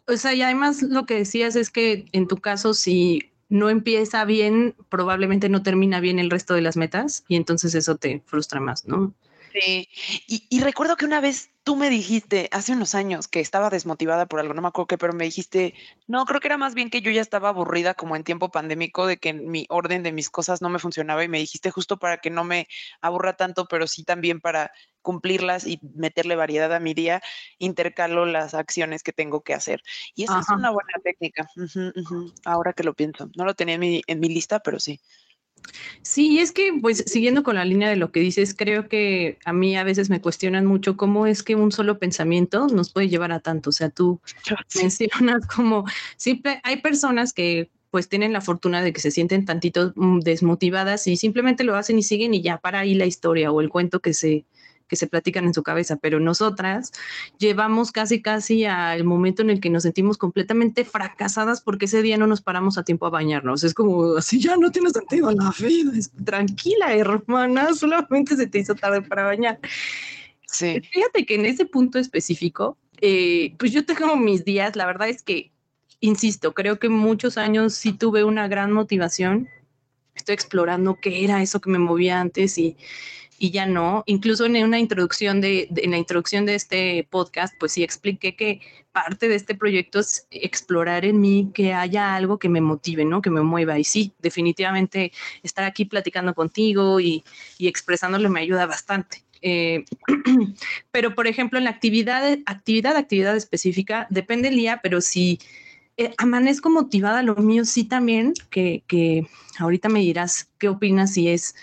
O 0.08 0.18
sea, 0.18 0.36
y 0.36 0.44
además 0.44 0.84
lo 0.84 1.08
que 1.08 1.16
decías 1.16 1.56
es 1.56 1.72
que 1.72 2.06
en 2.12 2.28
tu 2.28 2.38
caso, 2.38 2.76
si 2.76 3.32
no 3.50 3.72
empieza 3.72 4.24
bien, 4.24 4.76
probablemente 4.90 5.50
no 5.50 5.64
termina 5.64 6.00
bien 6.00 6.20
el 6.20 6.30
resto 6.30 6.54
de 6.54 6.62
las 6.62 6.78
metas 6.78 7.24
y 7.28 7.38
entonces 7.38 7.74
eso 7.74 7.96
te 7.96 8.22
frustra 8.28 8.60
más, 8.60 8.86
¿no? 8.86 9.16
Sí, 9.58 9.88
y, 10.28 10.46
y 10.50 10.60
recuerdo 10.60 10.98
que 10.98 11.06
una 11.06 11.22
vez 11.22 11.50
tú 11.64 11.78
me 11.78 11.90
dijiste 11.90 12.50
hace 12.52 12.74
unos 12.74 12.94
años 12.94 13.30
que 13.30 13.40
estaba 13.40 13.70
desmotivada 13.70 14.26
por 14.26 14.42
algo, 14.42 14.54
no 14.54 14.62
me 14.62 14.68
acuerdo 14.68 14.88
qué, 14.88 14.98
pero 14.98 15.14
me 15.14 15.24
dijiste, 15.24 15.74
no, 16.08 16.26
creo 16.26 16.42
que 16.42 16.50
era 16.50 16.58
más 16.58 16.76
bien 16.76 16.90
que 16.90 17.02
yo 17.02 17.10
ya 17.10 17.22
estaba 17.22 17.50
aburrida 17.50 17.94
como 17.94 18.18
en 18.18 18.26
tiempo 18.26 18.52
pandémico 18.52 19.08
de 19.08 19.16
que 19.16 19.32
mi 19.32 19.66
orden 19.70 20.04
de 20.04 20.12
mis 20.12 20.30
cosas 20.30 20.62
no 20.62 20.68
me 20.68 20.78
funcionaba 20.78 21.24
y 21.24 21.30
me 21.30 21.40
dijiste 21.40 21.72
justo 21.72 21.98
para 21.98 22.18
que 22.18 22.30
no 22.30 22.44
me 22.44 22.68
aburra 23.00 23.38
tanto, 23.38 23.66
pero 23.66 23.88
sí 23.88 24.04
también 24.04 24.42
para 24.42 24.74
cumplirlas 25.02 25.66
y 25.66 25.80
meterle 25.96 26.36
variedad 26.36 26.74
a 26.74 26.82
mi 26.82 26.94
día, 26.94 27.22
intercalo 27.58 28.26
las 28.26 28.56
acciones 28.56 29.04
que 29.04 29.14
tengo 29.14 29.42
que 29.42 29.54
hacer. 29.54 29.82
Y 30.16 30.26
esa 30.26 30.42
es 30.42 30.50
una 30.50 30.70
buena 30.72 31.00
técnica, 31.02 31.48
ahora 32.44 32.74
que 32.74 32.84
lo 32.84 32.94
pienso. 32.94 33.30
No 33.38 33.46
lo 33.46 33.54
tenía 33.54 33.76
en 33.76 33.82
mi, 33.82 34.02
en 34.06 34.20
mi 34.20 34.28
lista, 34.28 34.60
pero 34.60 34.82
sí. 34.82 35.00
Sí, 36.02 36.40
es 36.40 36.52
que, 36.52 36.72
pues, 36.82 37.04
siguiendo 37.08 37.44
con 37.44 37.56
la 37.56 37.66
línea 37.66 37.90
de 37.90 37.96
lo 37.96 38.12
que 38.12 38.20
dices, 38.20 38.54
creo 38.56 38.88
que 38.88 39.38
a 39.46 39.54
mí 39.54 39.76
a 39.76 39.84
veces 39.84 40.10
me 40.10 40.22
cuestionan 40.22 40.66
mucho 40.66 40.98
cómo 40.98 41.28
es 41.28 41.44
que 41.44 41.56
un 41.56 41.72
solo 41.72 42.00
pensamiento 42.00 42.68
nos 42.68 42.92
puede 42.92 43.10
llevar 43.10 43.32
a 43.32 43.40
tanto. 43.40 43.70
O 43.70 43.74
sea, 43.74 43.90
tú 43.90 44.20
mencionas 44.76 45.46
como, 45.56 45.86
siempre 46.18 46.62
hay 46.64 46.78
personas 46.78 47.34
que 47.34 47.70
pues 47.92 48.10
tienen 48.10 48.34
la 48.34 48.42
fortuna 48.42 48.82
de 48.82 48.92
que 48.92 49.00
se 49.00 49.10
sienten 49.10 49.46
tantito 49.46 49.94
mm, 49.96 50.20
desmotivadas 50.20 51.08
y 51.08 51.16
simplemente 51.16 51.64
lo 51.64 51.78
hacen 51.78 51.98
y 51.98 52.04
siguen 52.04 52.34
y 52.34 52.42
ya 52.42 52.58
para 52.58 52.80
ahí 52.80 52.94
la 52.94 53.06
historia 53.06 53.54
o 53.54 53.62
el 53.62 53.70
cuento 53.70 54.02
que 54.02 54.14
se, 54.14 54.46
que 54.88 54.96
se 54.96 55.08
platican 55.08 55.46
en 55.46 55.54
su 55.54 55.64
cabeza, 55.64 55.98
pero 55.98 56.20
nosotras 56.20 56.92
llevamos 57.38 57.92
casi, 57.92 58.22
casi 58.22 58.66
al 58.66 59.04
momento 59.04 59.42
en 59.42 59.50
el 59.50 59.60
que 59.60 59.70
nos 59.70 59.84
sentimos 59.84 60.18
completamente 60.18 60.86
fracasadas 60.86 61.62
porque 61.62 61.86
ese 61.86 62.02
día 62.02 62.18
no 62.18 62.28
nos 62.28 62.42
paramos 62.42 62.78
a 62.78 62.84
tiempo 62.84 63.06
a 63.06 63.10
bañarnos. 63.10 63.64
Es 63.64 63.74
como, 63.74 64.16
así 64.18 64.40
ya 64.40 64.58
no 64.58 64.72
tiene 64.72 64.90
sentido 64.92 65.32
la 65.32 65.54
vida. 65.60 65.92
tranquila, 66.24 66.94
hermana, 66.94 67.74
solamente 67.76 68.36
se 68.36 68.48
te 68.48 68.60
hizo 68.60 68.76
tarde 68.76 69.02
para 69.02 69.24
bañar. 69.24 69.60
Sí. 70.46 70.82
Fíjate 70.92 71.26
que 71.26 71.36
en 71.36 71.46
ese 71.46 71.66
punto 71.66 72.00
específico, 72.00 72.78
eh, 73.02 73.56
pues 73.58 73.72
yo 73.72 73.86
tengo 73.86 74.16
mis 74.16 74.46
días, 74.46 74.76
la 74.76 74.86
verdad 74.86 75.10
es 75.10 75.24
que, 75.24 75.52
insisto, 76.00 76.54
creo 76.54 76.80
que 76.80 76.90
muchos 76.90 77.38
años 77.38 77.74
sí 77.74 77.92
tuve 77.94 78.24
una 78.24 78.48
gran 78.48 78.72
motivación. 78.72 79.50
Estoy 80.14 80.34
explorando 80.34 80.98
qué 81.02 81.26
era 81.26 81.42
eso 81.42 81.60
que 81.60 81.70
me 81.70 81.80
movía 81.80 82.22
antes 82.22 82.58
y, 82.58 82.78
y 83.38 83.52
ya 83.52 83.66
no. 83.66 84.04
Incluso 84.06 84.46
en 84.46 84.56
una 84.64 84.80
introducción 84.80 85.42
de, 85.42 85.68
en 85.76 85.92
la 85.92 85.98
introducción 85.98 86.46
de 86.46 86.56
este 86.56 87.08
podcast, 87.10 87.54
pues 87.60 87.74
sí 87.74 87.84
expliqué 87.84 88.36
que 88.36 88.62
parte 88.92 89.28
de 89.28 89.36
este 89.36 89.56
proyecto 89.56 90.00
es 90.00 90.28
explorar 90.32 91.06
en 91.06 91.20
mí 91.20 91.52
que 91.54 91.74
haya 91.74 92.16
algo 92.16 92.40
que 92.40 92.50
me 92.50 92.62
motive, 92.62 93.04
¿no? 93.04 93.22
Que 93.22 93.30
me 93.30 93.42
mueva. 93.42 93.78
Y 93.78 93.84
sí, 93.84 94.14
definitivamente 94.20 95.12
estar 95.44 95.66
aquí 95.66 95.86
platicando 95.86 96.34
contigo 96.34 97.00
y, 97.00 97.24
y 97.58 97.68
expresándolo 97.68 98.30
me 98.30 98.42
ayuda 98.42 98.66
bastante. 98.66 99.26
Eh, 99.42 99.86
pero, 100.92 101.14
por 101.14 101.28
ejemplo, 101.28 101.58
en 101.58 101.66
la 101.66 101.72
actividad, 101.72 102.38
actividad, 102.46 102.96
actividad 102.96 103.36
específica, 103.36 104.08
depende 104.10 104.48
el 104.48 104.56
día, 104.56 104.80
pero 104.82 105.02
si 105.02 105.40
eh, 105.98 106.14
amanezco 106.18 106.70
motivada, 106.70 107.22
lo 107.22 107.36
mío 107.36 107.66
sí 107.66 107.84
también, 107.84 108.34
que, 108.50 108.84
que 108.88 109.28
ahorita 109.60 109.90
me 109.90 110.00
dirás 110.00 110.50
qué 110.58 110.70
opinas 110.70 111.14
si 111.14 111.30
es 111.30 111.56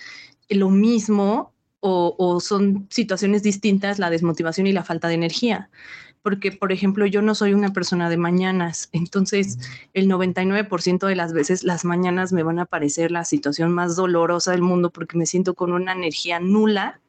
lo 0.49 0.71
mismo 0.71 1.53
o, 1.85 2.41
son 2.41 2.87
situaciones 2.91 3.43
distintas 3.43 3.99
la 3.99 4.11
desmotivación 4.11 4.67
y 4.67 4.73
la 4.73 4.85
falta 4.85 5.09
de 5.09 5.15
energía. 5.15 5.69
Porque, 6.23 6.53
por 6.53 6.71
ejemplo, 6.71 7.05
yo 7.07 7.21
no 7.21 7.35
soy 7.35 7.53
una 7.53 7.73
persona 7.73 8.09
de 8.09 8.17
mañanas, 8.17 8.89
entonces 8.93 9.59
el 9.93 10.09
99% 10.09 11.09
de 11.09 11.17
las 11.17 11.33
veces 11.33 11.65
las 11.65 11.85
mañanas 11.85 12.33
me 12.33 12.45
van 12.45 12.61
a 12.61 12.67
parecer 12.67 13.11
la 13.11 13.25
situación 13.25 13.73
más 13.73 13.97
dolorosa 13.97 14.53
del 14.53 14.63
mundo 14.63 14.91
porque 14.91 15.19
me 15.19 15.27
siento 15.27 15.55
con 15.55 15.73
una 15.73 15.93
energía 15.93 16.39
nula. 16.39 17.01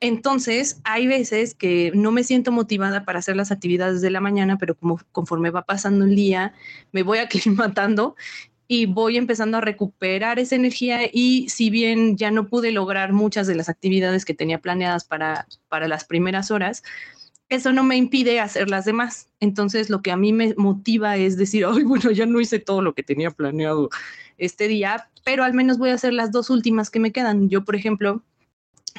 Entonces, 0.00 0.80
hay 0.84 1.06
veces 1.06 1.54
que 1.54 1.92
no 1.94 2.10
me 2.10 2.24
siento 2.24 2.52
motivada 2.52 3.04
para 3.06 3.18
hacer 3.18 3.36
las 3.36 3.50
actividades 3.50 4.02
de 4.02 4.10
la 4.10 4.20
mañana, 4.20 4.58
pero 4.58 4.74
como 4.74 5.00
conforme 5.12 5.50
va 5.50 5.62
pasando 5.62 6.04
el 6.04 6.14
día, 6.14 6.52
me 6.92 7.02
voy 7.02 7.18
aclimatando 7.18 8.16
y 8.72 8.86
voy 8.86 9.16
empezando 9.16 9.58
a 9.58 9.60
recuperar 9.60 10.38
esa 10.38 10.54
energía 10.54 11.00
y 11.12 11.48
si 11.48 11.70
bien 11.70 12.16
ya 12.16 12.30
no 12.30 12.46
pude 12.46 12.70
lograr 12.70 13.12
muchas 13.12 13.48
de 13.48 13.56
las 13.56 13.68
actividades 13.68 14.24
que 14.24 14.32
tenía 14.32 14.60
planeadas 14.60 15.02
para, 15.02 15.48
para 15.68 15.88
las 15.88 16.04
primeras 16.04 16.52
horas, 16.52 16.84
eso 17.48 17.72
no 17.72 17.82
me 17.82 17.96
impide 17.96 18.38
hacer 18.38 18.70
las 18.70 18.84
demás. 18.84 19.26
Entonces 19.40 19.90
lo 19.90 20.02
que 20.02 20.12
a 20.12 20.16
mí 20.16 20.32
me 20.32 20.54
motiva 20.56 21.16
es 21.16 21.36
decir, 21.36 21.66
ay, 21.66 21.82
bueno, 21.82 22.12
ya 22.12 22.26
no 22.26 22.40
hice 22.40 22.60
todo 22.60 22.80
lo 22.80 22.94
que 22.94 23.02
tenía 23.02 23.32
planeado 23.32 23.90
este 24.38 24.68
día, 24.68 25.08
pero 25.24 25.42
al 25.42 25.52
menos 25.52 25.76
voy 25.76 25.90
a 25.90 25.94
hacer 25.94 26.12
las 26.12 26.30
dos 26.30 26.48
últimas 26.48 26.90
que 26.90 27.00
me 27.00 27.10
quedan. 27.10 27.48
Yo, 27.48 27.64
por 27.64 27.74
ejemplo, 27.74 28.22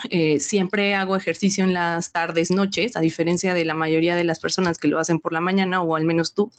eh, 0.10 0.42
siempre 0.42 0.96
hago 0.96 1.16
ejercicio 1.16 1.64
en 1.64 1.74
las 1.74 2.12
tardes, 2.12 2.52
noches, 2.52 2.98
a 2.98 3.00
diferencia 3.00 3.54
de 3.54 3.64
la 3.64 3.74
mayoría 3.74 4.18
de 4.18 4.26
las 4.26 4.42
personas 4.42 4.78
que 4.78 4.90
lo 4.90 5.00
hacen 5.00 5.20
por 5.20 5.32
la 5.32 5.40
mañana 5.40 5.82
o 5.82 5.96
al 5.96 6.04
menos 6.04 6.34
tú. 6.34 6.52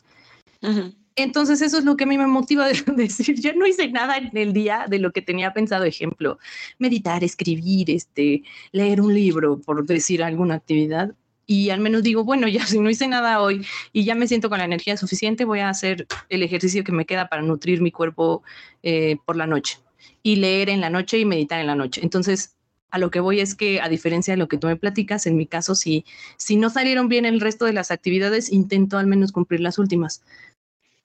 Entonces 1.16 1.60
eso 1.60 1.78
es 1.78 1.84
lo 1.84 1.96
que 1.96 2.04
a 2.04 2.06
mí 2.06 2.18
me 2.18 2.26
motiva 2.26 2.66
a 2.66 2.72
decir, 2.96 3.40
yo 3.40 3.52
no 3.54 3.66
hice 3.66 3.88
nada 3.88 4.16
en 4.16 4.36
el 4.36 4.52
día 4.52 4.86
de 4.88 4.98
lo 4.98 5.12
que 5.12 5.22
tenía 5.22 5.52
pensado, 5.52 5.84
ejemplo, 5.84 6.38
meditar, 6.78 7.22
escribir, 7.24 7.90
este, 7.90 8.42
leer 8.72 9.00
un 9.00 9.14
libro, 9.14 9.60
por 9.60 9.84
decir 9.86 10.22
alguna 10.22 10.54
actividad. 10.54 11.14
Y 11.46 11.70
al 11.70 11.80
menos 11.80 12.02
digo, 12.02 12.24
bueno, 12.24 12.48
ya 12.48 12.66
si 12.66 12.78
no 12.78 12.90
hice 12.90 13.08
nada 13.08 13.40
hoy 13.40 13.66
y 13.92 14.04
ya 14.04 14.14
me 14.14 14.26
siento 14.28 14.48
con 14.48 14.58
la 14.58 14.64
energía 14.64 14.96
suficiente, 14.96 15.44
voy 15.44 15.60
a 15.60 15.68
hacer 15.68 16.06
el 16.28 16.42
ejercicio 16.42 16.84
que 16.84 16.92
me 16.92 17.06
queda 17.06 17.28
para 17.28 17.42
nutrir 17.42 17.80
mi 17.82 17.90
cuerpo 17.90 18.42
eh, 18.82 19.16
por 19.26 19.36
la 19.36 19.46
noche. 19.46 19.78
y 20.22 20.36
leer 20.36 20.70
en 20.70 20.80
la 20.80 20.90
noche 20.90 21.18
y 21.18 21.24
meditar 21.24 21.60
en 21.60 21.66
la 21.66 21.74
noche. 21.74 22.00
Entonces, 22.02 22.56
a 22.92 22.98
lo 22.98 23.10
que 23.10 23.20
voy 23.20 23.40
es 23.40 23.54
que, 23.54 23.80
a 23.80 23.88
diferencia 23.88 24.34
de 24.34 24.38
lo 24.38 24.48
que 24.48 24.58
tú 24.58 24.66
me 24.66 24.76
platicas, 24.76 25.26
en 25.26 25.36
mi 25.36 25.46
caso, 25.46 25.74
si, 25.74 26.04
si 26.36 26.56
no 26.56 26.68
salieron 26.70 27.08
bien 27.08 27.24
el 27.24 27.40
resto 27.40 27.64
de 27.64 27.72
las 27.72 27.90
actividades, 27.90 28.52
intento 28.52 28.98
al 28.98 29.06
menos 29.06 29.32
cumplir 29.32 29.60
las 29.60 29.78
últimas. 29.78 30.22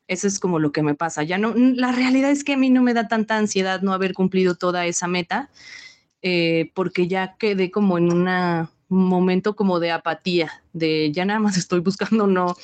Eso 0.08 0.28
es 0.28 0.40
como 0.40 0.60
lo 0.60 0.72
que 0.72 0.84
me 0.84 0.96
pasa. 0.96 1.24
Ya 1.24 1.38
no, 1.38 1.54
la 1.56 1.92
realidad 1.92 2.32
es 2.32 2.44
que 2.44 2.54
a 2.54 2.58
mí 2.58 2.70
no 2.70 2.82
me 2.82 2.94
da 2.94 3.08
tanta 3.08 3.38
ansiedad 3.38 3.82
no 3.82 3.94
haber 3.94 4.14
cumplido 4.14 4.56
toda 4.56 4.86
esa 4.86 5.08
meta, 5.08 5.50
eh, 6.22 6.72
porque 6.74 7.08
ya 7.08 7.36
quedé 7.38 7.72
como 7.72 7.98
en 7.98 8.12
un 8.12 8.68
momento 8.90 9.56
como 9.56 9.80
de 9.80 9.92
apatía, 9.92 10.64
de 10.74 11.12
ya 11.12 11.26
nada 11.26 11.40
más 11.40 11.58
estoy 11.58 11.80
buscando 11.82 12.28
no, 12.28 12.56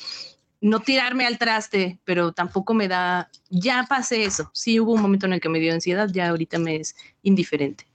no 0.60 0.80
tirarme 0.80 1.26
al 1.26 1.38
traste, 1.38 1.98
pero 2.04 2.32
tampoco 2.32 2.72
me 2.72 2.88
da, 2.88 3.30
ya 3.50 3.84
pasé 3.88 4.24
eso. 4.24 4.50
Sí 4.54 4.80
hubo 4.80 4.92
un 4.94 5.02
momento 5.02 5.26
en 5.26 5.34
el 5.34 5.40
que 5.40 5.50
me 5.50 5.60
dio 5.60 5.74
ansiedad, 5.74 6.08
ya 6.10 6.30
ahorita 6.30 6.58
me 6.58 6.76
es 6.76 6.96
indiferente. 7.22 7.86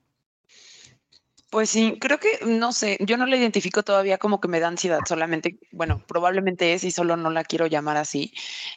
Pues 1.51 1.71
sí, 1.71 1.97
creo 1.99 2.19
que, 2.19 2.27
no 2.45 2.71
sé, 2.71 2.97
yo 2.99 3.17
no 3.17 3.25
la 3.25 3.35
identifico 3.35 3.81
todavía 3.81 4.19
como 4.19 4.39
que 4.39 4.47
me 4.47 4.59
da 4.59 4.67
ansiedad, 4.67 4.99
solamente, 5.07 5.57
bueno, 5.71 6.03
probablemente 6.07 6.73
es 6.73 6.83
y 6.83 6.91
solo 6.91 7.17
no 7.17 7.31
la 7.31 7.43
quiero 7.43 7.65
llamar 7.65 7.97
así, 7.97 8.31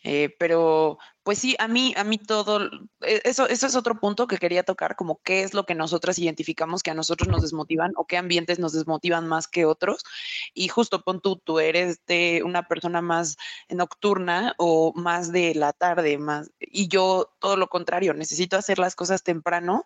eh, 0.05 0.35
pero 0.39 0.97
pues 1.23 1.39
sí, 1.39 1.55
a 1.59 1.69
mí, 1.69 1.93
a 1.99 2.03
mí 2.05 2.17
todo, 2.17 2.65
e, 3.03 3.21
eso, 3.25 3.47
eso 3.47 3.67
es 3.67 3.77
otro 3.77 4.01
punto 4.01 4.27
que 4.27 4.39
quería 4.39 4.63
tocar, 4.63 4.97
como 4.97 5.21
qué 5.23 5.43
es 5.43 5.53
lo 5.53 5.67
que 5.67 5.75
nosotras 5.75 6.19
identificamos 6.19 6.83
que 6.83 6.91
a 6.91 6.95
nosotros 6.95 7.29
nos 7.29 7.43
desmotivan 7.43 7.93
o 7.97 8.07
qué 8.07 8.17
ambientes 8.17 8.59
nos 8.59 8.73
desmotivan 8.73 9.29
más 9.29 9.49
que 9.49 9.67
otros. 9.67 10.03
Y 10.55 10.69
justo 10.69 11.03
pon 11.03 11.21
tú, 11.21 11.37
tú 11.45 11.59
eres 11.61 12.01
de 12.07 12.43
una 12.43 12.69
persona 12.69 13.03
más 13.03 13.37
nocturna 13.69 14.55
o 14.57 14.95
más 14.97 15.31
de 15.31 15.55
la 15.55 15.75
tarde, 15.75 16.17
más, 16.17 16.51
y 16.59 16.89
yo 16.89 17.35
todo 17.39 17.57
lo 17.57 17.69
contrario, 17.69 18.15
necesito 18.15 18.57
hacer 18.57 18.79
las 18.79 18.95
cosas 18.97 19.23
temprano. 19.23 19.85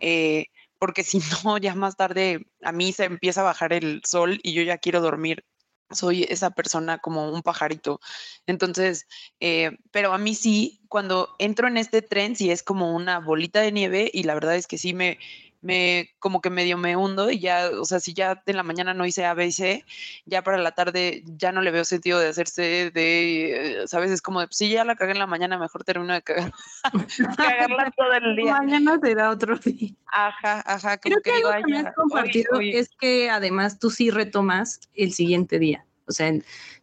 Eh, 0.00 0.46
porque 0.78 1.04
si 1.04 1.20
no, 1.44 1.58
ya 1.58 1.74
más 1.74 1.96
tarde 1.96 2.46
a 2.62 2.72
mí 2.72 2.92
se 2.92 3.04
empieza 3.04 3.40
a 3.40 3.44
bajar 3.44 3.72
el 3.72 4.02
sol 4.04 4.38
y 4.42 4.52
yo 4.52 4.62
ya 4.62 4.78
quiero 4.78 5.00
dormir. 5.00 5.44
Soy 5.90 6.24
esa 6.24 6.50
persona 6.50 6.98
como 6.98 7.32
un 7.32 7.42
pajarito. 7.42 7.98
Entonces, 8.46 9.06
eh, 9.40 9.78
pero 9.90 10.12
a 10.12 10.18
mí 10.18 10.34
sí, 10.34 10.82
cuando 10.88 11.34
entro 11.38 11.66
en 11.66 11.78
este 11.78 12.02
tren, 12.02 12.36
sí 12.36 12.50
es 12.50 12.62
como 12.62 12.94
una 12.94 13.20
bolita 13.20 13.62
de 13.62 13.72
nieve 13.72 14.10
y 14.12 14.24
la 14.24 14.34
verdad 14.34 14.56
es 14.56 14.66
que 14.66 14.76
sí 14.76 14.92
me, 14.92 15.18
me 15.60 16.10
como 16.18 16.40
que 16.40 16.50
medio 16.50 16.78
me 16.78 16.96
hundo 16.96 17.30
y 17.30 17.40
ya, 17.40 17.70
o 17.80 17.84
sea, 17.84 18.00
si 18.00 18.14
ya 18.14 18.42
en 18.46 18.56
la 18.56 18.62
mañana 18.62 18.94
no 18.94 19.06
hice 19.06 19.24
A, 19.24 19.34
B 19.34 19.46
y 19.46 19.52
C, 19.52 19.84
ya 20.24 20.42
para 20.42 20.58
la 20.58 20.72
tarde 20.72 21.22
ya 21.26 21.52
no 21.52 21.62
le 21.62 21.70
veo 21.70 21.84
sentido 21.84 22.20
de 22.20 22.28
hacerse 22.28 22.90
de, 22.92 23.84
¿sabes? 23.86 24.10
Es 24.10 24.22
como 24.22 24.40
de, 24.40 24.48
si 24.50 24.70
ya 24.70 24.84
la 24.84 24.96
cagué 24.96 25.12
en 25.12 25.18
la 25.18 25.26
mañana, 25.26 25.58
mejor 25.58 25.84
termino 25.84 26.14
de 26.14 26.22
cagar, 26.22 26.52
cagarla 27.36 27.90
todo 27.96 28.12
el 28.12 28.36
día. 28.36 28.52
Mañana 28.52 28.98
será 29.02 29.30
otro 29.30 29.56
día. 29.58 29.90
Ajá, 30.06 30.62
ajá. 30.66 30.98
Creo 30.98 31.20
que, 31.22 31.32
algo 31.32 31.50
que 31.50 31.72
me 31.72 31.78
has 31.78 31.94
compartido 31.94 32.60
es 32.60 32.90
que 33.00 33.30
además 33.30 33.78
tú 33.78 33.90
sí 33.90 34.10
retomas 34.10 34.80
el 34.94 35.12
siguiente 35.12 35.58
día. 35.58 35.84
O 36.06 36.12
sea, 36.12 36.32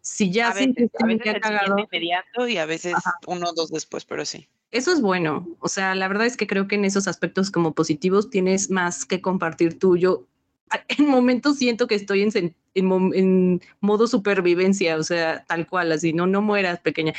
si 0.02 0.32
ya 0.32 0.50
a 0.50 0.54
veces, 0.54 0.92
a 1.00 1.06
veces 1.06 1.36
cagado, 1.42 1.80
inmediato 1.80 2.48
y 2.48 2.58
a 2.58 2.66
veces 2.66 2.94
uno 3.26 3.50
o 3.50 3.54
dos 3.54 3.72
después, 3.72 4.06
pero 4.06 4.24
sí. 4.24 4.48
Eso 4.76 4.92
es 4.92 5.00
bueno. 5.00 5.48
O 5.60 5.70
sea, 5.70 5.96
la 5.96 6.10
verdad 6.10 6.26
es 6.26 6.36
que 6.36 6.48
creo 6.48 6.68
que 6.68 6.76
en 6.76 6.84
esos 6.84 7.08
aspectos 7.08 7.50
como 7.50 7.74
positivos 7.74 8.30
tienes 8.30 8.70
más 8.70 9.06
que 9.06 9.22
compartir 9.22 9.80
tuyo. 9.80 10.28
En 10.98 11.08
momentos 11.08 11.58
siento 11.58 11.88
que 11.88 11.96
estoy 11.96 12.24
en, 12.24 12.54
en, 12.74 13.62
modo 13.80 14.06
supervivencia, 14.06 14.98
o 14.98 15.04
sea, 15.04 15.46
tal 15.46 15.66
cual, 15.66 15.94
así, 15.94 16.12
no, 16.12 16.28
no 16.28 16.42
mueras 16.42 16.82
pequeña. 16.82 17.14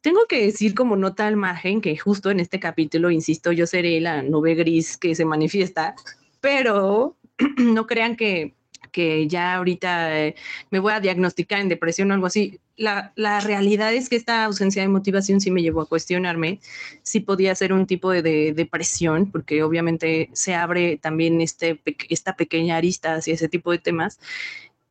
Tengo 0.00 0.24
que 0.26 0.46
decir 0.46 0.74
como 0.74 0.96
nota 0.96 1.26
al 1.26 1.36
margen 1.36 1.82
que 1.82 1.98
justo 1.98 2.30
en 2.30 2.40
este 2.40 2.60
capítulo, 2.60 3.10
insisto, 3.10 3.52
yo 3.52 3.66
seré 3.66 4.00
la 4.00 4.22
nube 4.22 4.54
gris 4.54 4.96
que 4.96 5.14
se 5.14 5.26
manifiesta, 5.26 5.94
pero 6.40 7.18
no 7.58 7.86
crean 7.86 8.16
que 8.16 8.54
que 8.92 9.28
ya 9.28 9.54
ahorita 9.54 10.18
eh, 10.18 10.34
me 10.70 10.78
voy 10.78 10.92
a 10.92 11.00
diagnosticar 11.00 11.60
en 11.60 11.68
depresión 11.68 12.10
o 12.10 12.14
algo 12.14 12.26
así. 12.26 12.60
La, 12.76 13.12
la, 13.14 13.40
realidad 13.40 13.92
es 13.92 14.08
que 14.08 14.16
esta 14.16 14.44
ausencia 14.44 14.82
de 14.82 14.88
motivación 14.88 15.40
sí 15.40 15.50
me 15.50 15.62
llevó 15.62 15.82
a 15.82 15.86
cuestionarme 15.86 16.60
si 17.02 17.20
podía 17.20 17.54
ser 17.54 17.72
un 17.72 17.86
tipo 17.86 18.10
de, 18.10 18.52
depresión, 18.54 19.30
porque 19.30 19.62
obviamente 19.62 20.30
se 20.32 20.54
abre 20.54 20.96
también 20.96 21.40
este, 21.40 21.80
esta 22.08 22.36
pequeña 22.36 22.76
arista 22.76 23.14
hacia 23.14 23.34
ese 23.34 23.48
tipo 23.48 23.70
de 23.70 23.78
temas. 23.78 24.18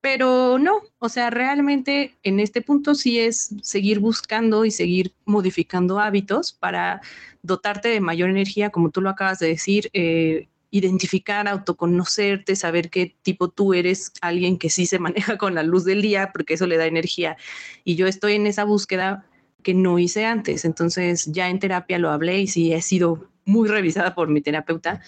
Pero 0.01 0.59
no, 0.59 0.81
o 0.99 1.09
sea, 1.09 1.29
realmente 1.29 2.15
en 2.23 2.39
este 2.39 2.61
punto 2.61 2.95
sí 2.95 3.19
es 3.19 3.53
seguir 3.61 3.99
buscando 3.99 4.63
y 4.63 4.71
seguir 4.71 5.13
modificando 5.25 5.99
hábitos 5.99 6.53
para 6.53 7.01
dotarte 7.41 7.89
de 7.89 7.99
mayor 7.99 8.29
energía, 8.29 8.69
como 8.69 8.91
tú 8.91 9.01
lo 9.01 9.09
acabas 9.09 9.39
de 9.39 9.47
decir, 9.47 9.89
eh, 9.93 10.47
identificar, 10.71 11.47
autoconocerte, 11.47 12.55
saber 12.55 12.89
qué 12.89 13.15
tipo 13.21 13.49
tú 13.49 13.73
eres, 13.73 14.11
alguien 14.21 14.57
que 14.57 14.69
sí 14.69 14.85
se 14.85 14.99
maneja 14.99 15.37
con 15.37 15.55
la 15.55 15.63
luz 15.63 15.85
del 15.85 16.01
día, 16.01 16.31
porque 16.31 16.53
eso 16.53 16.67
le 16.67 16.77
da 16.77 16.85
energía. 16.85 17.37
Y 17.83 17.95
yo 17.95 18.07
estoy 18.07 18.33
en 18.33 18.47
esa 18.47 18.63
búsqueda 18.63 19.25
que 19.63 19.73
no 19.73 19.99
hice 19.99 20.25
antes. 20.25 20.65
Entonces 20.65 21.25
ya 21.31 21.49
en 21.49 21.59
terapia 21.59 21.99
lo 21.99 22.11
hablé 22.11 22.39
y 22.39 22.47
sí 22.47 22.73
he 22.73 22.81
sido 22.81 23.29
muy 23.45 23.67
revisada 23.67 24.15
por 24.15 24.29
mi 24.29 24.41
terapeuta 24.41 25.01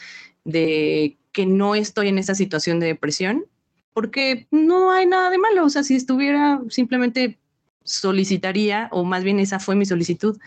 de 0.43 1.17
que 1.31 1.45
no 1.45 1.75
estoy 1.75 2.09
en 2.09 2.17
esa 2.17 2.35
situación 2.35 2.79
de 2.79 2.87
depresión, 2.87 3.45
porque 3.93 4.47
no 4.51 4.91
hay 4.91 5.05
nada 5.05 5.29
de 5.29 5.37
malo. 5.37 5.65
O 5.65 5.69
sea, 5.69 5.83
si 5.83 5.95
estuviera 5.95 6.61
simplemente 6.69 7.37
solicitaría, 7.83 8.87
o 8.91 9.03
más 9.03 9.23
bien 9.23 9.39
esa 9.39 9.59
fue 9.59 9.75
mi 9.75 9.85
solicitud, 9.85 10.37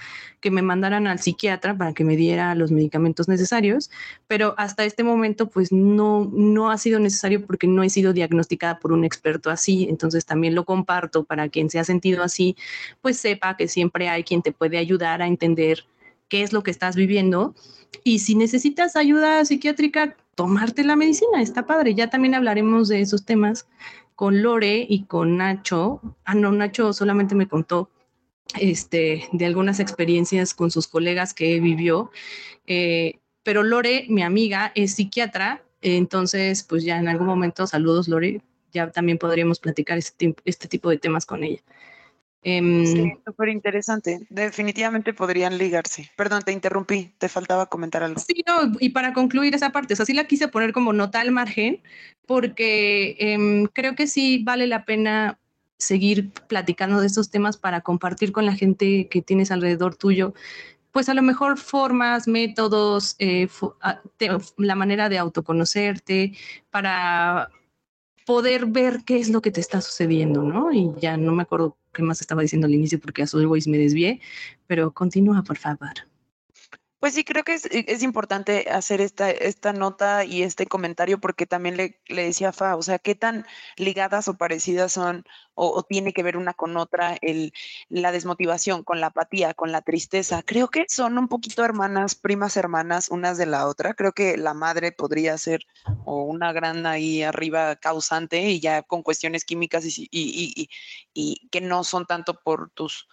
que 0.40 0.50
me 0.50 0.62
mandaran 0.62 1.06
al 1.06 1.18
psiquiatra 1.18 1.76
para 1.76 1.94
que 1.94 2.04
me 2.04 2.16
diera 2.16 2.54
los 2.54 2.70
medicamentos 2.70 3.28
necesarios, 3.28 3.90
pero 4.26 4.54
hasta 4.58 4.84
este 4.84 5.02
momento 5.02 5.48
pues 5.48 5.72
no, 5.72 6.30
no 6.32 6.70
ha 6.70 6.78
sido 6.78 7.00
necesario 7.00 7.44
porque 7.46 7.66
no 7.66 7.82
he 7.82 7.90
sido 7.90 8.12
diagnosticada 8.12 8.78
por 8.78 8.92
un 8.92 9.04
experto 9.04 9.50
así, 9.50 9.86
entonces 9.88 10.26
también 10.26 10.54
lo 10.54 10.64
comparto 10.64 11.24
para 11.24 11.48
quien 11.48 11.70
se 11.70 11.78
ha 11.78 11.84
sentido 11.84 12.22
así, 12.22 12.56
pues 13.00 13.16
sepa 13.18 13.56
que 13.56 13.68
siempre 13.68 14.08
hay 14.08 14.22
quien 14.22 14.42
te 14.42 14.52
puede 14.52 14.78
ayudar 14.78 15.22
a 15.22 15.26
entender 15.26 15.84
qué 16.28 16.42
es 16.42 16.52
lo 16.52 16.62
que 16.62 16.70
estás 16.70 16.96
viviendo. 16.96 17.54
Y 18.02 18.18
si 18.18 18.34
necesitas 18.34 18.96
ayuda 18.96 19.44
psiquiátrica, 19.44 20.16
tomarte 20.34 20.84
la 20.84 20.96
medicina, 20.96 21.40
está 21.40 21.64
padre, 21.64 21.94
ya 21.94 22.10
también 22.10 22.34
hablaremos 22.34 22.88
de 22.88 23.00
esos 23.00 23.24
temas 23.24 23.66
con 24.14 24.42
Lore 24.42 24.86
y 24.88 25.04
con 25.04 25.36
Nacho. 25.36 26.00
Ah, 26.24 26.34
no, 26.34 26.52
Nacho 26.52 26.92
solamente 26.92 27.34
me 27.34 27.48
contó 27.48 27.90
este, 28.60 29.28
de 29.32 29.46
algunas 29.46 29.80
experiencias 29.80 30.54
con 30.54 30.70
sus 30.70 30.88
colegas 30.88 31.34
que 31.34 31.60
vivió. 31.60 32.10
Eh, 32.66 33.20
pero 33.42 33.62
Lore, 33.62 34.06
mi 34.08 34.22
amiga, 34.22 34.72
es 34.74 34.94
psiquiatra, 34.94 35.64
entonces 35.80 36.62
pues 36.62 36.84
ya 36.84 36.98
en 36.98 37.08
algún 37.08 37.26
momento, 37.26 37.66
saludos 37.66 38.08
Lore, 38.08 38.40
ya 38.72 38.90
también 38.90 39.18
podríamos 39.18 39.60
platicar 39.60 39.98
este, 39.98 40.34
este 40.44 40.68
tipo 40.68 40.90
de 40.90 40.98
temas 40.98 41.26
con 41.26 41.44
ella. 41.44 41.60
Em, 42.44 42.86
sí, 42.86 43.12
súper 43.24 43.48
interesante. 43.48 44.20
Definitivamente 44.28 45.14
podrían 45.14 45.56
ligarse. 45.56 46.10
Perdón, 46.14 46.42
te 46.42 46.52
interrumpí, 46.52 47.14
te 47.16 47.30
faltaba 47.30 47.66
comentar 47.66 48.02
algo. 48.02 48.20
Sí, 48.20 48.44
no, 48.46 48.76
y 48.80 48.90
para 48.90 49.14
concluir 49.14 49.54
esa 49.54 49.70
parte, 49.70 49.94
o 49.94 49.96
sea, 49.96 50.04
sí 50.04 50.12
la 50.12 50.24
quise 50.24 50.48
poner 50.48 50.74
como 50.74 50.92
nota 50.92 51.20
al 51.20 51.30
margen, 51.30 51.80
porque 52.26 53.16
em, 53.18 53.66
creo 53.66 53.94
que 53.94 54.06
sí 54.06 54.42
vale 54.44 54.66
la 54.66 54.84
pena 54.84 55.38
seguir 55.78 56.30
platicando 56.48 57.00
de 57.00 57.06
estos 57.06 57.30
temas 57.30 57.56
para 57.56 57.80
compartir 57.80 58.30
con 58.30 58.44
la 58.44 58.54
gente 58.54 59.08
que 59.08 59.22
tienes 59.22 59.50
alrededor 59.50 59.96
tuyo, 59.96 60.34
pues 60.92 61.08
a 61.08 61.14
lo 61.14 61.22
mejor 61.22 61.58
formas, 61.58 62.28
métodos, 62.28 63.16
eh, 63.18 63.48
la 64.58 64.74
manera 64.74 65.08
de 65.08 65.18
autoconocerte, 65.18 66.34
para 66.70 67.48
poder 68.24 68.66
ver 68.66 69.02
qué 69.04 69.18
es 69.18 69.28
lo 69.28 69.40
que 69.42 69.50
te 69.50 69.60
está 69.60 69.80
sucediendo, 69.80 70.42
¿no? 70.42 70.72
Y 70.72 70.90
ya 71.00 71.16
no 71.16 71.32
me 71.32 71.42
acuerdo 71.42 71.76
qué 71.92 72.02
más 72.02 72.20
estaba 72.20 72.42
diciendo 72.42 72.66
al 72.66 72.74
inicio 72.74 73.00
porque 73.00 73.22
a 73.22 73.26
su 73.26 73.38
me 73.66 73.78
desvié, 73.78 74.20
pero 74.66 74.92
continúa, 74.92 75.42
por 75.42 75.58
favor. 75.58 75.92
Pues 77.04 77.12
sí, 77.12 77.22
creo 77.22 77.44
que 77.44 77.52
es, 77.52 77.66
es, 77.66 78.02
importante 78.02 78.70
hacer 78.70 79.02
esta, 79.02 79.30
esta 79.30 79.74
nota 79.74 80.24
y 80.24 80.42
este 80.42 80.64
comentario 80.64 81.20
porque 81.20 81.44
también 81.44 81.76
le, 81.76 82.00
le 82.06 82.24
decía 82.24 82.50
Fa, 82.50 82.76
o 82.76 82.82
sea, 82.82 82.98
qué 82.98 83.14
tan 83.14 83.44
ligadas 83.76 84.26
o 84.26 84.38
parecidas 84.38 84.92
son 84.92 85.22
o, 85.52 85.82
tiene 85.82 86.14
que 86.14 86.22
ver 86.22 86.38
una 86.38 86.54
con 86.54 86.78
otra 86.78 87.18
el, 87.20 87.52
la 87.90 88.10
desmotivación, 88.10 88.84
con 88.84 89.02
la 89.02 89.08
apatía, 89.08 89.52
con 89.52 89.70
la 89.70 89.82
tristeza. 89.82 90.42
Creo 90.46 90.68
que 90.68 90.86
son 90.88 91.18
un 91.18 91.28
poquito 91.28 91.62
hermanas, 91.62 92.14
primas 92.14 92.56
hermanas, 92.56 93.10
unas 93.10 93.36
de 93.36 93.44
la 93.44 93.68
otra. 93.68 93.92
Creo 93.92 94.12
que 94.12 94.38
la 94.38 94.54
madre 94.54 94.90
podría 94.90 95.36
ser 95.36 95.66
o 96.06 96.22
una 96.22 96.54
gran 96.54 96.86
ahí 96.86 97.22
arriba 97.22 97.76
causante 97.76 98.48
y 98.48 98.60
ya 98.60 98.80
con 98.82 99.02
cuestiones 99.02 99.44
químicas 99.44 99.84
y, 99.84 100.08
y, 100.10 100.54
y, 100.56 100.70
y 101.12 101.48
que 101.50 101.60
no 101.60 101.84
son 101.84 102.06
tanto 102.06 102.40
por 102.42 102.70
tus 102.70 103.08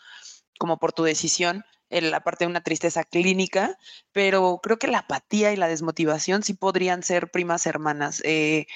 como 0.57 0.79
por 0.79 0.93
tu 0.93 1.03
decisión 1.03 1.65
la 1.91 2.21
parte 2.21 2.45
de 2.45 2.50
una 2.50 2.62
tristeza 2.62 3.03
clínica, 3.03 3.77
pero 4.12 4.60
creo 4.63 4.79
que 4.79 4.88
la 4.88 5.00
apatía 5.00 5.51
y 5.51 5.57
la 5.57 5.67
desmotivación 5.67 6.43
sí 6.43 6.53
podrían 6.53 7.03
ser 7.03 7.29
primas 7.31 7.65
hermanas. 7.65 8.21
Eh, 8.24 8.67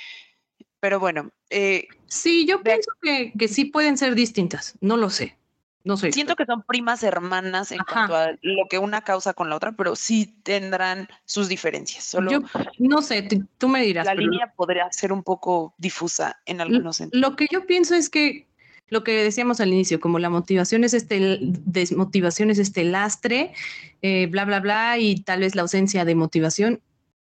pero 0.80 1.00
bueno. 1.00 1.32
Eh, 1.50 1.88
sí, 2.08 2.46
yo 2.46 2.62
pienso 2.62 2.92
que, 3.02 3.34
que, 3.38 3.48
sí 3.48 3.66
pueden 3.66 3.98
ser 3.98 4.16
distintas, 4.16 4.78
no 4.82 4.98
lo 4.98 5.10
sé. 5.10 5.38
No 5.86 5.98
sé. 5.98 6.12
Siento 6.12 6.36
que 6.36 6.46
son 6.46 6.64
primas 6.64 7.04
hermanas 7.04 7.72
en 7.72 7.78
cuanto 7.78 8.16
a 8.16 8.32
lo 8.42 8.66
que 8.68 8.80
una 8.80 9.02
causa 9.02 9.34
con 9.34 9.52
la 9.52 9.56
otra, 9.56 9.72
pero 9.74 9.96
sí 9.96 10.26
tendrán 10.42 11.08
sus 11.26 11.48
diferencias. 11.48 12.04
Solo 12.04 12.32
Yo 12.32 12.40
no 12.80 13.04
sé, 13.04 13.28
tú 13.60 13.70
me 13.70 13.84
dirás. 13.84 14.08
La 14.08 14.16
línea 14.16 14.52
podría 14.56 14.92
ser 14.92 15.14
un 15.14 15.22
poco 15.22 15.76
difusa 15.78 16.42
en 16.48 16.60
algunos 16.60 16.98
sentidos. 16.98 17.30
Lo 17.30 17.36
que 17.36 17.48
yo 17.52 17.68
pienso 17.68 17.94
es 17.94 18.10
que 18.10 18.48
lo 18.90 19.04
que 19.04 19.24
decíamos 19.24 19.60
al 19.62 19.70
inicio, 19.70 20.00
como 20.00 20.20
la 20.20 20.30
motivación 20.30 20.84
es 20.84 20.94
este, 20.94 21.40
desmotivación 21.42 22.52
es 22.52 22.60
este 22.60 22.84
lastre, 22.84 23.54
eh, 24.02 24.28
bla, 24.28 24.46
bla, 24.46 24.60
bla, 24.60 24.98
y 25.00 25.22
tal 25.22 25.40
vez 25.40 25.56
la 25.56 25.64
ausencia 25.64 26.06
de 26.06 26.16
motivación, 26.16 26.82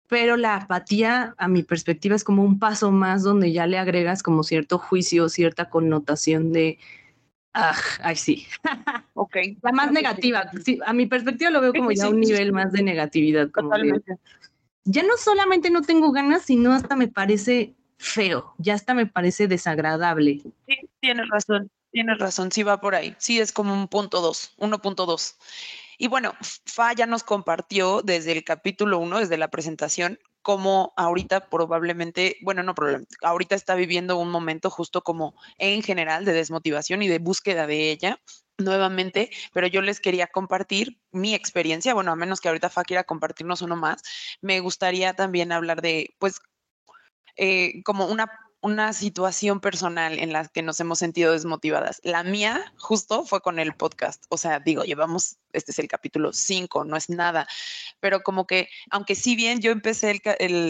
pero 0.08 0.38
la 0.38 0.56
apatía, 0.56 1.36
a 1.38 1.48
mi 1.48 1.64
perspectiva, 1.64 2.16
es 2.16 2.24
como 2.24 2.44
un 2.44 2.60
paso 2.60 2.92
más 2.92 3.24
donde 3.24 3.52
ya 3.52 3.68
le 3.68 3.78
agregas 3.78 4.24
como 4.24 4.44
cierto 4.44 4.78
juicio, 4.78 5.30
cierta 5.30 5.70
connotación 5.70 6.54
de, 6.54 6.78
ah, 7.54 7.76
ay, 8.02 8.16
sí. 8.16 8.46
Ok. 9.14 9.36
La 9.64 9.72
más 9.72 9.92
negativa. 9.92 10.50
Sí, 10.64 10.80
a 10.86 10.94
mi 10.94 11.08
perspectiva 11.08 11.50
lo 11.50 11.60
veo 11.60 11.74
como 11.74 11.92
ya 11.92 12.08
un 12.08 12.20
nivel 12.20 12.54
más 12.54 12.72
de 12.72 12.84
negatividad. 12.84 13.50
Totalmente. 13.50 14.18
ya 14.86 15.02
no 15.02 15.18
solamente 15.18 15.72
no 15.72 15.82
tengo 15.82 16.12
ganas, 16.12 16.44
sino 16.44 16.72
hasta 16.72 16.96
me 16.96 17.08
parece 17.08 17.74
feo, 17.98 18.54
ya 18.58 18.74
hasta 18.74 18.94
me 18.94 19.06
parece 19.06 19.48
desagradable. 19.48 20.42
Sí, 20.68 20.77
tienes 21.00 21.30
razón, 21.30 21.72
tienes 21.92 22.18
razón, 22.20 22.51
sí 22.51 22.63
va 22.63 22.80
por 22.80 22.96
ahí. 22.96 23.16
Sí, 23.18 23.39
es 23.39 23.51
como 23.51 23.74
un 23.74 23.88
punto 23.88 24.22
dos, 24.22 24.54
1.2. 24.58 25.36
Y 25.98 26.08
bueno, 26.08 26.34
Fa 26.66 26.94
ya 26.94 27.08
nos 27.08 27.24
compartió 27.24 28.01
desde 28.04 28.32
el 28.34 28.44
capítulo 28.44 29.00
1, 29.00 29.20
desde 29.20 29.38
la 29.38 29.48
presentación, 29.48 30.20
cómo 30.44 30.94
ahorita 30.96 31.50
probablemente, 31.50 32.38
bueno, 32.42 32.63
no 32.63 32.75
probablemente, 32.75 33.16
ahorita 33.22 33.56
está 33.56 33.75
viviendo 33.75 34.18
un 34.18 34.30
momento 34.30 34.70
justo 34.70 35.01
como 35.01 35.36
en 35.58 35.82
general 35.82 36.24
de 36.24 36.34
desmotivación 36.34 37.01
y 37.01 37.08
de 37.08 37.20
búsqueda 37.20 37.68
de 37.68 37.92
ella 37.92 38.22
nuevamente, 38.60 39.30
pero 39.54 39.68
yo 39.68 39.82
les 39.82 40.00
quería 40.00 40.27
compartir 40.27 41.00
mi 41.12 41.36
experiencia, 41.36 41.94
bueno, 41.94 42.12
a 42.12 42.16
menos 42.16 42.42
que 42.42 42.48
ahorita 42.48 42.70
Fa 42.70 42.84
quiera 42.84 43.04
compartirnos 43.04 43.62
uno 43.62 43.75
más, 43.75 44.01
me 44.42 44.60
gustaría 44.60 45.13
también 45.16 45.51
hablar 45.51 45.82
de, 45.82 46.16
pues, 46.20 46.39
eh, 47.38 47.82
como 47.84 48.06
una, 48.08 48.29
una 48.62 48.91
situación 48.94 49.60
personal 49.60 50.20
en 50.20 50.34
la 50.34 50.48
que 50.48 50.62
nos 50.62 50.79
hemos 50.79 51.00
sentido 51.00 51.32
desmotivadas. 51.32 52.00
La 52.03 52.24
mía 52.24 52.74
justo 52.77 53.24
fue 53.24 53.41
con 53.41 53.60
el 53.60 53.75
podcast. 53.75 54.25
O 54.29 54.38
sea, 54.38 54.60
digo, 54.60 54.84
llevamos, 54.84 55.38
este 55.53 55.72
es 55.72 55.79
el 55.79 55.88
capítulo 55.88 56.34
5, 56.34 56.84
no 56.84 56.98
es 56.98 57.10
nada, 57.10 57.48
pero 58.00 58.24
como 58.24 58.48
que, 58.48 58.70
aunque 58.89 59.15
si 59.15 59.36
bien 59.36 59.62
yo 59.62 59.72
empecé 59.72 60.20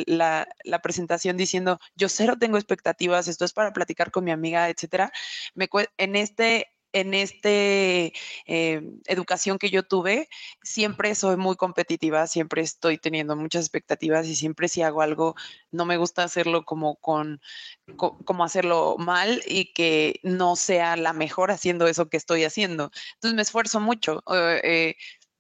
la, 0.07 0.47
la, 0.63 0.81
presentación 0.81 1.37
diciendo, 1.37 1.79
yo 1.95 2.09
cero 2.09 2.35
tengo 2.39 2.57
expectativas, 2.57 3.27
esto 3.27 3.45
es 3.45 3.53
para 3.53 3.73
platicar 3.73 4.11
con 4.11 4.23
mi 4.23 4.31
amiga, 4.31 4.69
etcétera, 4.69 5.11
me, 5.55 5.69
en 5.97 6.15
este 6.15 6.67
en 6.93 7.13
esta 7.13 7.49
eh, 7.49 8.11
educación 9.05 9.57
que 9.57 9.69
yo 9.69 9.83
tuve, 9.83 10.29
siempre 10.61 11.15
soy 11.15 11.37
muy 11.37 11.55
competitiva, 11.55 12.27
siempre 12.27 12.61
estoy 12.61 12.97
teniendo 12.97 13.35
muchas 13.35 13.65
expectativas 13.65 14.27
y 14.27 14.35
siempre 14.35 14.67
si 14.67 14.81
hago 14.81 15.01
algo, 15.01 15.35
no 15.71 15.85
me 15.85 15.97
gusta 15.97 16.23
hacerlo 16.23 16.65
como 16.65 16.95
con, 16.95 17.39
como 17.95 18.43
hacerlo 18.43 18.95
mal 18.97 19.41
y 19.45 19.73
que 19.73 20.19
no 20.23 20.55
sea 20.55 20.97
la 20.97 21.13
mejor 21.13 21.51
haciendo 21.51 21.87
eso 21.87 22.09
que 22.09 22.17
estoy 22.17 22.43
haciendo. 22.43 22.91
Entonces 23.15 23.35
me 23.35 23.41
esfuerzo 23.41 23.79
mucho. 23.79 24.23
Eh, 24.63 24.95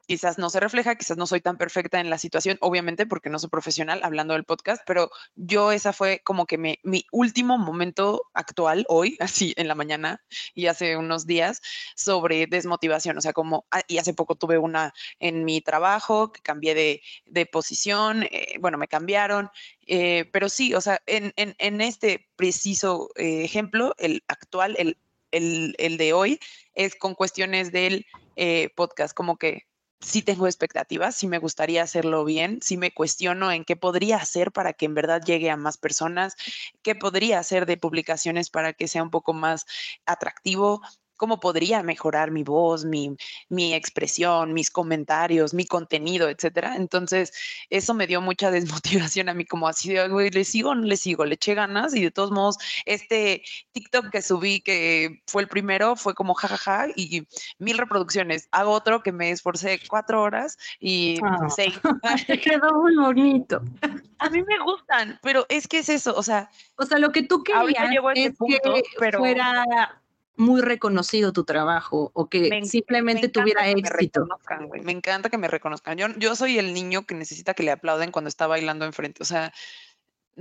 quizás 0.07 0.37
no 0.37 0.49
se 0.49 0.61
refleja, 0.61 0.95
quizás 0.95 1.17
no 1.17 1.27
soy 1.27 1.41
tan 1.41 1.57
perfecta 1.57 1.99
en 1.99 2.09
la 2.09 2.17
situación, 2.17 2.57
obviamente 2.61 3.05
porque 3.05 3.29
no 3.29 3.39
soy 3.39 3.49
profesional 3.49 3.99
hablando 4.03 4.33
del 4.33 4.45
podcast, 4.45 4.81
pero 4.87 5.11
yo 5.35 5.73
esa 5.73 5.91
fue 5.91 6.21
como 6.23 6.45
que 6.45 6.57
mi, 6.57 6.79
último 7.11 7.57
momento 7.57 8.23
actual 8.33 8.85
hoy, 8.87 9.17
así 9.19 9.53
en 9.57 9.67
la 9.67 9.75
mañana 9.75 10.21
y 10.55 10.67
hace 10.67 10.97
unos 10.97 11.27
días, 11.27 11.61
sobre 11.95 12.47
desmotivación, 12.47 13.17
o 13.17 13.21
sea, 13.21 13.33
como, 13.33 13.65
ah, 13.69 13.81
y 13.87 13.97
hace 13.97 14.13
poco 14.13 14.35
tuve 14.35 14.57
una 14.57 14.93
en 15.19 15.43
mi 15.43 15.61
trabajo, 15.61 16.31
que 16.31 16.41
cambié 16.41 16.73
de, 16.73 17.45
posición, 17.51 18.23
eh, 18.23 18.55
bueno, 18.59 18.77
me 18.77 18.87
cambiaron, 18.87 19.49
eh, 19.85 20.29
pero 20.31 20.49
sí, 20.49 20.73
o 20.73 20.81
sea, 20.81 21.01
en, 21.05 21.33
este 21.81 22.27
preciso 22.35 23.09
eh, 23.15 23.43
ejemplo, 23.43 23.93
el 23.97 24.23
actual, 24.27 24.75
el, 24.79 24.97
el, 25.31 25.97
de 25.97 26.13
hoy, 26.13 26.39
es 26.75 26.95
con 26.95 27.13
cuestiones 27.13 27.71
del 27.71 28.05
podcast, 28.75 29.13
como 29.13 29.37
que 29.37 29.67
sí 29.99 30.21
tengo 30.21 30.47
expectativas, 30.47 31.15
sí 31.15 31.27
me 31.27 31.39
gustaría 31.39 31.83
hacerlo 31.83 32.23
bien, 32.25 32.59
sí 32.61 32.77
me 32.77 32.93
cuestiono 32.93 33.51
en 33.51 33.65
qué 33.65 33.75
podría 33.75 34.17
hacer 34.17 34.51
para 34.51 34.73
que 34.73 34.85
en 34.85 34.93
verdad 34.93 35.21
llegue 35.23 35.49
a 35.49 35.57
más 35.57 35.77
personas, 35.77 36.35
qué 36.83 36.95
podría 36.95 37.39
hacer 37.39 37.65
de 37.65 37.77
publicaciones 37.77 38.49
para 38.49 38.73
que 38.73 38.87
sea 38.87 39.03
un 39.03 39.09
poco 39.11 39.33
más 39.33 39.65
atractivo, 40.05 40.81
cómo 41.17 41.39
podría 41.39 41.83
mejorar 41.83 42.31
mi 42.31 42.43
voz, 42.43 42.85
mi, 42.85 43.15
mi 43.49 43.73
expresión, 43.73 44.53
mis 44.53 44.71
comentarios, 44.71 45.53
mi 45.53 45.65
contenido, 45.65 46.29
etcétera. 46.29 46.75
Entonces, 46.75 47.33
eso 47.69 47.93
me 47.93 48.07
dio 48.07 48.21
mucha 48.21 48.51
desmotivación 48.51 49.29
a 49.29 49.33
mí, 49.33 49.45
como 49.45 49.67
así 49.67 49.93
de, 49.93 50.07
güey, 50.07 50.29
le 50.29 50.43
sigo 50.43 50.71
o 50.71 50.75
no 50.75 50.85
le 50.85 50.97
sigo, 50.97 51.25
le 51.25 51.35
eché 51.35 51.53
ganas 51.55 51.93
y 51.95 52.03
de 52.03 52.11
todos 52.11 52.31
modos, 52.31 52.57
este 52.85 53.43
TikTok 53.73 54.09
que 54.09 54.21
subí, 54.21 54.61
que 54.61 55.21
fue 55.27 55.41
el 55.41 55.47
primero, 55.47 55.95
fue 55.95 56.13
como 56.13 56.33
jajaja 56.33 56.87
y 56.95 57.27
mil 57.59 57.77
reproducciones. 57.77 58.47
Hago 58.51 58.71
otro 58.71 59.01
que 59.01 59.11
me 59.11 59.31
esforcé 59.31 59.79
cuatro 59.87 60.21
horas 60.21 60.57
y 60.79 61.19
ah. 61.23 61.49
seis. 61.49 61.73
quedó 62.43 62.81
muy 62.81 62.95
bonito. 62.95 63.61
A 64.19 64.29
mí 64.29 64.43
me 64.43 64.59
gustan, 64.63 65.19
pero 65.21 65.45
es 65.49 65.67
que 65.67 65.79
es 65.79 65.89
eso, 65.89 66.13
o 66.15 66.23
sea. 66.23 66.49
O 66.75 66.85
sea, 66.85 66.99
lo 66.99 67.11
que 67.11 67.23
tú 67.23 67.43
querías 67.43 67.91
es 68.15 68.31
que 68.37 68.59
pero... 68.99 69.19
fuera 69.19 69.65
muy 70.37 70.61
reconocido 70.61 71.33
tu 71.33 71.43
trabajo 71.43 72.11
o 72.13 72.29
que 72.29 72.61
simplemente 72.63 73.27
tuviera 73.27 73.67
éxito. 73.67 74.25
Me, 74.83 74.91
encanta 74.91 75.29
que 75.29 75.37
me 75.37 75.47
reconozcan. 75.47 75.97
Yo, 75.97 76.07
yo 76.17 76.35
soy 76.35 76.59
el 76.59 76.73
niño 76.73 77.05
que 77.05 77.15
necesita 77.15 77.53
que 77.53 77.63
le 77.63 77.71
aplauden 77.71 78.11
cuando 78.11 78.29
está 78.29 78.47
bailando 78.47 78.85
enfrente. 78.85 79.23
O 79.23 79.25
sea, 79.25 79.51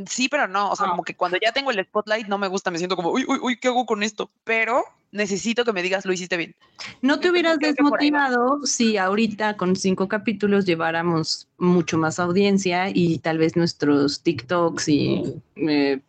sí, 0.06 0.28
pero 0.28 0.46
no. 0.48 0.70
O 0.70 0.76
sea, 0.76 0.88
como 0.88 1.02
que 1.02 1.16
cuando 1.16 1.38
ya 1.42 1.52
tengo 1.52 1.70
el 1.70 1.82
spotlight 1.82 2.28
no 2.28 2.38
me 2.38 2.48
gusta, 2.48 2.70
me 2.70 2.78
siento 2.78 2.94
como, 2.94 3.10
uy, 3.10 3.24
uy, 3.26 3.38
uy, 3.40 3.58
¿qué 3.58 3.68
hago 3.68 3.86
con 3.86 4.02
esto? 4.02 4.30
Pero 4.44 4.84
necesito 5.12 5.64
que 5.64 5.72
me 5.72 5.82
digas, 5.82 6.04
lo 6.04 6.12
hiciste 6.12 6.36
bien. 6.36 6.54
No 7.00 7.18
te 7.18 7.30
hubieras 7.30 7.58
desmotivado 7.58 8.66
si 8.66 8.98
ahorita 8.98 9.56
con 9.56 9.76
cinco 9.76 10.08
capítulos 10.08 10.66
lleváramos 10.66 11.48
mucho 11.56 11.96
más 11.96 12.18
audiencia 12.18 12.90
y 12.92 13.18
tal 13.20 13.38
vez 13.38 13.56
nuestros 13.56 14.22
TikToks 14.22 14.88
y 14.88 15.42
eh, 15.56 16.00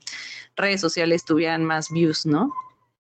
redes 0.58 0.82
sociales 0.82 1.23
tuvieran 1.23 1.63
más 1.63 1.89
views, 1.89 2.26
¿no? 2.26 2.54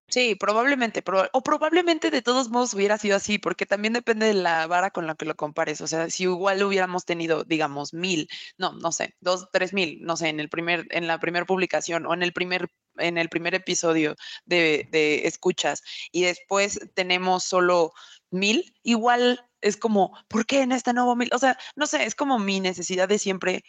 Sí, 0.09 0.35
probablemente, 0.35 1.03
o 1.33 1.41
probablemente 1.43 2.09
de 2.11 2.21
todos 2.21 2.49
modos 2.49 2.73
hubiera 2.73 2.97
sido 2.97 3.17
así, 3.17 3.37
porque 3.39 3.65
también 3.65 3.91
depende 3.93 4.25
de 4.27 4.33
la 4.35 4.65
vara 4.65 4.89
con 4.89 5.05
la 5.05 5.15
que 5.15 5.25
lo 5.25 5.35
compares. 5.35 5.81
O 5.81 5.87
sea, 5.87 6.09
si 6.09 6.23
igual 6.23 6.63
hubiéramos 6.63 7.03
tenido, 7.03 7.43
digamos, 7.43 7.93
mil, 7.93 8.29
no, 8.57 8.71
no 8.71 8.93
sé, 8.93 9.15
dos, 9.19 9.49
tres 9.51 9.73
mil, 9.73 9.99
no 10.01 10.15
sé, 10.15 10.29
en 10.29 10.39
el 10.39 10.47
primer, 10.47 10.87
en 10.91 11.07
la 11.07 11.19
primera 11.19 11.45
publicación 11.45 12.05
o 12.05 12.13
en 12.13 12.23
el 12.23 12.31
primer, 12.31 12.69
en 12.97 13.17
el 13.17 13.27
primer 13.27 13.53
episodio 13.53 14.15
de, 14.45 14.87
de 14.91 15.27
escuchas, 15.27 15.83
y 16.13 16.23
después 16.23 16.79
tenemos 16.93 17.43
solo 17.43 17.91
mil, 18.31 18.73
igual 18.83 19.41
es 19.59 19.75
como, 19.75 20.17
¿por 20.29 20.45
qué 20.45 20.61
en 20.61 20.71
este 20.71 20.93
nuevo 20.93 21.17
mil? 21.17 21.29
O 21.33 21.39
sea, 21.39 21.57
no 21.75 21.85
sé, 21.85 22.05
es 22.05 22.15
como 22.15 22.39
mi 22.39 22.61
necesidad 22.61 23.09
de 23.09 23.19
siempre 23.19 23.63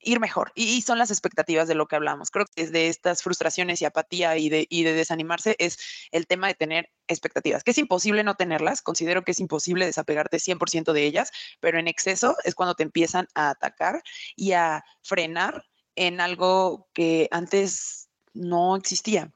ir 0.00 0.20
mejor. 0.20 0.52
Y, 0.54 0.82
son 0.82 0.98
las 0.98 1.10
expectativas 1.10 1.68
de 1.68 1.74
lo 1.74 1.86
que 1.86 1.96
hablamos. 1.96 2.30
Creo 2.30 2.46
que 2.46 2.62
desde 2.62 2.88
estas 2.88 3.22
frustraciones 3.22 3.82
y 3.82 3.84
apatía 3.84 4.36
y 4.36 4.48
de, 4.48 4.66
y 4.68 4.82
de 4.82 4.92
desanimarse 4.92 5.56
es 5.58 5.78
el 6.12 6.26
tema 6.26 6.48
de 6.48 6.54
tener 6.54 6.90
expectativas, 7.08 7.64
que 7.64 7.72
es 7.72 7.78
imposible 7.78 8.24
no 8.24 8.34
tenerlas. 8.34 8.82
Considero 8.82 9.22
que 9.22 9.32
es 9.32 9.40
imposible 9.40 9.86
desapegarte 9.86 10.38
100% 10.38 10.92
de 10.92 11.04
ellas, 11.04 11.30
pero 11.60 11.78
en 11.78 11.88
exceso 11.88 12.36
es 12.44 12.54
cuando 12.54 12.74
te 12.74 12.82
empiezan 12.82 13.28
a 13.34 13.50
atacar 13.50 14.02
y 14.36 14.52
a 14.52 14.84
frenar 15.02 15.64
en 15.96 16.20
algo 16.20 16.88
que 16.92 17.28
antes 17.30 18.08
no 18.32 18.76
existía. 18.76 19.32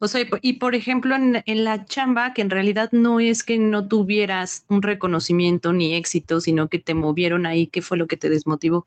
O 0.00 0.08
sea, 0.08 0.26
y 0.42 0.54
por 0.54 0.74
ejemplo, 0.74 1.14
en, 1.16 1.64
la 1.64 1.84
chamba, 1.84 2.34
que 2.34 2.42
en 2.42 2.50
realidad 2.50 2.90
no 2.92 3.20
es 3.20 3.44
que 3.44 3.58
no 3.58 3.86
tuvieras 3.88 4.64
un 4.68 4.82
reconocimiento 4.82 5.72
ni 5.72 5.94
éxito, 5.94 6.40
sino 6.40 6.68
que 6.68 6.78
te 6.78 6.94
movieron 6.94 7.46
ahí, 7.46 7.66
¿qué 7.66 7.82
fue 7.82 7.96
lo 7.96 8.06
que 8.06 8.16
te 8.16 8.28
desmotivó? 8.28 8.86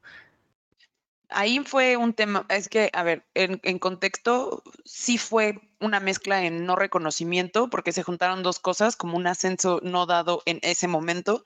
Ahí 1.32 1.60
fue 1.60 1.98
un 1.98 2.14
tema, 2.14 2.46
es 2.50 2.70
que, 2.70 2.90
a 2.94 3.04
ver, 3.04 3.26
en, 3.34 3.80
contexto, 3.80 4.64
sí 4.86 5.18
fue 5.18 5.60
una 5.80 6.00
mezcla 6.00 6.46
en 6.46 6.66
no 6.66 6.76
reconocimiento, 6.76 7.70
porque 7.70 7.92
se 7.92 8.04
juntaron 8.04 8.44
dos 8.44 8.60
cosas, 8.60 8.96
como 8.96 9.18
un 9.18 9.28
ascenso 9.28 9.80
no 9.84 10.06
dado 10.06 10.44
en 10.46 10.60
ese 10.62 10.88
momento 10.88 11.44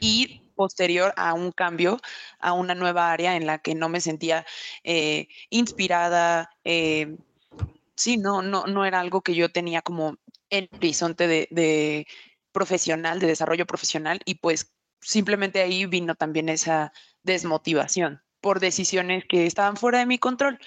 y 0.00 0.40
posterior 0.54 1.12
a 1.16 1.34
un 1.34 1.52
cambio, 1.52 2.00
a 2.40 2.52
una 2.52 2.74
nueva 2.74 3.12
área 3.12 3.36
en 3.36 3.46
la 3.46 3.58
que 3.58 3.74
no 3.74 3.88
me 3.88 4.00
sentía 4.00 4.46
eh, 4.84 5.28
inspirada. 5.50 6.50
Eh, 6.64 7.16
sí, 7.96 8.16
no, 8.16 8.42
no, 8.42 8.66
no 8.66 8.84
era 8.84 9.00
algo 9.00 9.22
que 9.22 9.34
yo 9.34 9.50
tenía 9.50 9.82
como 9.82 10.16
en 10.50 10.68
horizonte 10.72 11.26
de 11.28 12.06
profesional, 12.52 13.20
de 13.20 13.26
desarrollo 13.26 13.66
profesional, 13.66 14.20
y 14.24 14.36
pues 14.36 14.72
simplemente 15.00 15.62
ahí 15.62 15.86
vino 15.86 16.14
también 16.14 16.48
esa 16.48 16.92
desmotivación 17.22 18.22
por 18.42 18.60
decisiones 18.60 19.24
que 19.26 19.46
estaban 19.46 19.78
fuera 19.78 20.00
de 20.00 20.06
mi 20.06 20.18
control. 20.18 20.58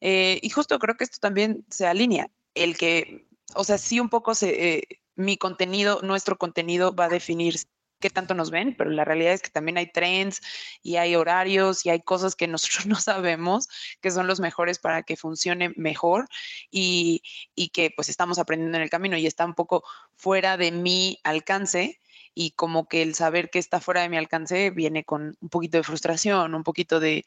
Eh, 0.00 0.38
y 0.42 0.48
justo 0.48 0.78
creo 0.78 0.96
que 0.96 1.04
esto 1.04 1.18
también 1.20 1.66
se 1.68 1.86
alinea, 1.86 2.30
el 2.54 2.76
que, 2.78 3.26
o 3.54 3.64
sea, 3.64 3.76
sí 3.78 4.00
un 4.00 4.08
poco 4.08 4.34
se, 4.34 4.78
eh, 4.78 4.82
mi 5.16 5.36
contenido, 5.36 6.00
nuestro 6.02 6.38
contenido 6.38 6.94
va 6.94 7.06
a 7.06 7.08
definir 7.08 7.56
qué 8.00 8.10
tanto 8.10 8.34
nos 8.34 8.50
ven, 8.50 8.76
pero 8.76 8.90
la 8.90 9.04
realidad 9.04 9.32
es 9.32 9.40
que 9.40 9.50
también 9.50 9.78
hay 9.78 9.90
trends 9.90 10.42
y 10.82 10.96
hay 10.96 11.16
horarios 11.16 11.86
y 11.86 11.90
hay 11.90 12.02
cosas 12.02 12.36
que 12.36 12.46
nosotros 12.48 12.86
no 12.86 12.96
sabemos 12.96 13.68
que 14.00 14.10
son 14.10 14.26
los 14.26 14.40
mejores 14.40 14.78
para 14.78 15.02
que 15.02 15.16
funcione 15.16 15.72
mejor 15.76 16.28
y, 16.70 17.22
y 17.54 17.70
que 17.70 17.90
pues 17.90 18.08
estamos 18.08 18.38
aprendiendo 18.38 18.76
en 18.76 18.82
el 18.84 18.90
camino 18.90 19.16
y 19.16 19.26
está 19.26 19.44
un 19.44 19.54
poco 19.54 19.84
fuera 20.16 20.56
de 20.56 20.70
mi 20.70 21.18
alcance 21.24 22.00
y 22.34 22.52
como 22.52 22.88
que 22.88 23.02
el 23.02 23.14
saber 23.14 23.50
que 23.50 23.58
está 23.58 23.80
fuera 23.80 24.02
de 24.02 24.08
mi 24.08 24.16
alcance 24.16 24.70
viene 24.70 25.04
con 25.04 25.36
un 25.40 25.48
poquito 25.48 25.78
de 25.78 25.84
frustración, 25.84 26.54
un 26.54 26.64
poquito 26.64 27.00
de, 27.00 27.24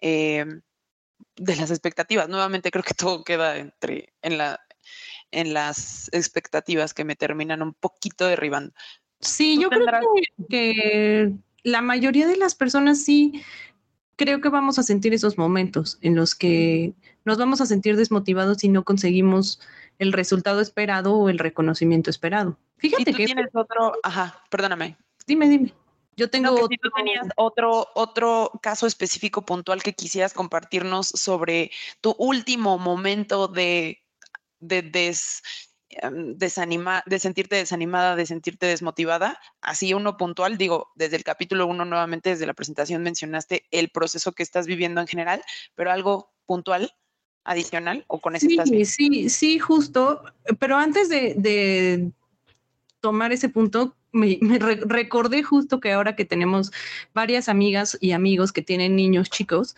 eh, 0.00 0.46
de 1.36 1.56
las 1.56 1.70
expectativas. 1.70 2.28
Nuevamente 2.28 2.70
creo 2.70 2.84
que 2.84 2.94
todo 2.94 3.24
queda 3.24 3.58
entre 3.58 4.12
en 4.22 4.38
la 4.38 4.60
en 5.30 5.52
las 5.52 6.08
expectativas 6.12 6.94
que 6.94 7.04
me 7.04 7.16
terminan 7.16 7.62
un 7.62 7.74
poquito 7.74 8.26
derribando. 8.26 8.72
Sí, 9.20 9.58
yo 9.60 9.70
creo 9.70 9.88
que, 10.48 11.32
la 11.62 11.82
mayoría 11.82 12.28
de 12.28 12.36
las 12.36 12.54
personas 12.54 13.02
sí 13.02 13.42
creo 14.14 14.40
que 14.40 14.48
vamos 14.48 14.78
a 14.78 14.82
sentir 14.82 15.12
esos 15.14 15.36
momentos 15.36 15.98
en 16.00 16.14
los 16.14 16.34
que 16.34 16.94
nos 17.24 17.38
vamos 17.38 17.60
a 17.60 17.66
sentir 17.66 17.96
desmotivados 17.96 18.58
si 18.58 18.68
no 18.68 18.84
conseguimos 18.84 19.60
el 19.98 20.12
resultado 20.12 20.60
esperado 20.60 21.16
o 21.16 21.28
el 21.28 21.38
reconocimiento 21.38 22.08
esperado. 22.08 22.56
Fíjate 22.78 23.12
que 23.12 23.24
tienes 23.24 23.48
otro, 23.54 23.94
ajá, 24.02 24.42
perdóname. 24.50 24.96
Dime, 25.26 25.48
dime. 25.48 25.72
Yo 26.16 26.30
tengo 26.30 26.52
otro... 26.52 26.68
tú 26.68 26.90
tenías 26.96 27.26
otro, 27.36 27.88
otro 27.94 28.50
caso 28.62 28.86
específico 28.86 29.44
puntual 29.44 29.82
que 29.82 29.92
quisieras 29.92 30.32
compartirnos 30.32 31.08
sobre 31.08 31.70
tu 32.00 32.14
último 32.18 32.78
momento 32.78 33.48
de, 33.48 34.02
de 34.60 34.80
des, 34.80 35.42
em, 35.90 36.36
desanima, 36.38 37.02
de 37.04 37.18
sentirte 37.18 37.56
desanimada, 37.56 38.16
de 38.16 38.24
sentirte 38.24 38.66
desmotivada. 38.66 39.38
Así 39.60 39.92
uno 39.92 40.16
puntual, 40.16 40.56
digo, 40.56 40.90
desde 40.94 41.16
el 41.16 41.24
capítulo 41.24 41.66
uno 41.66 41.84
nuevamente, 41.84 42.30
desde 42.30 42.46
la 42.46 42.54
presentación 42.54 43.02
mencionaste 43.02 43.66
el 43.70 43.90
proceso 43.90 44.32
que 44.32 44.42
estás 44.42 44.66
viviendo 44.66 45.02
en 45.02 45.06
general, 45.06 45.42
pero 45.74 45.90
algo 45.90 46.32
puntual 46.46 46.94
adicional 47.44 48.04
o 48.08 48.20
con 48.20 48.36
ese 48.36 48.48
Sí, 48.48 48.84
sí, 48.84 49.28
sí, 49.28 49.58
justo. 49.58 50.22
Pero 50.58 50.76
antes 50.76 51.08
de, 51.08 52.10
tomar 53.06 53.30
ese 53.30 53.48
punto, 53.48 53.94
me, 54.10 54.36
recordé 54.58 55.44
justo 55.44 55.78
que 55.78 55.92
ahora 55.92 56.16
que 56.16 56.24
tenemos 56.24 56.72
varias 57.14 57.48
amigas 57.48 57.96
y 58.00 58.10
amigos 58.10 58.50
que 58.50 58.62
tienen 58.62 58.96
niños 58.96 59.30
chicos, 59.30 59.76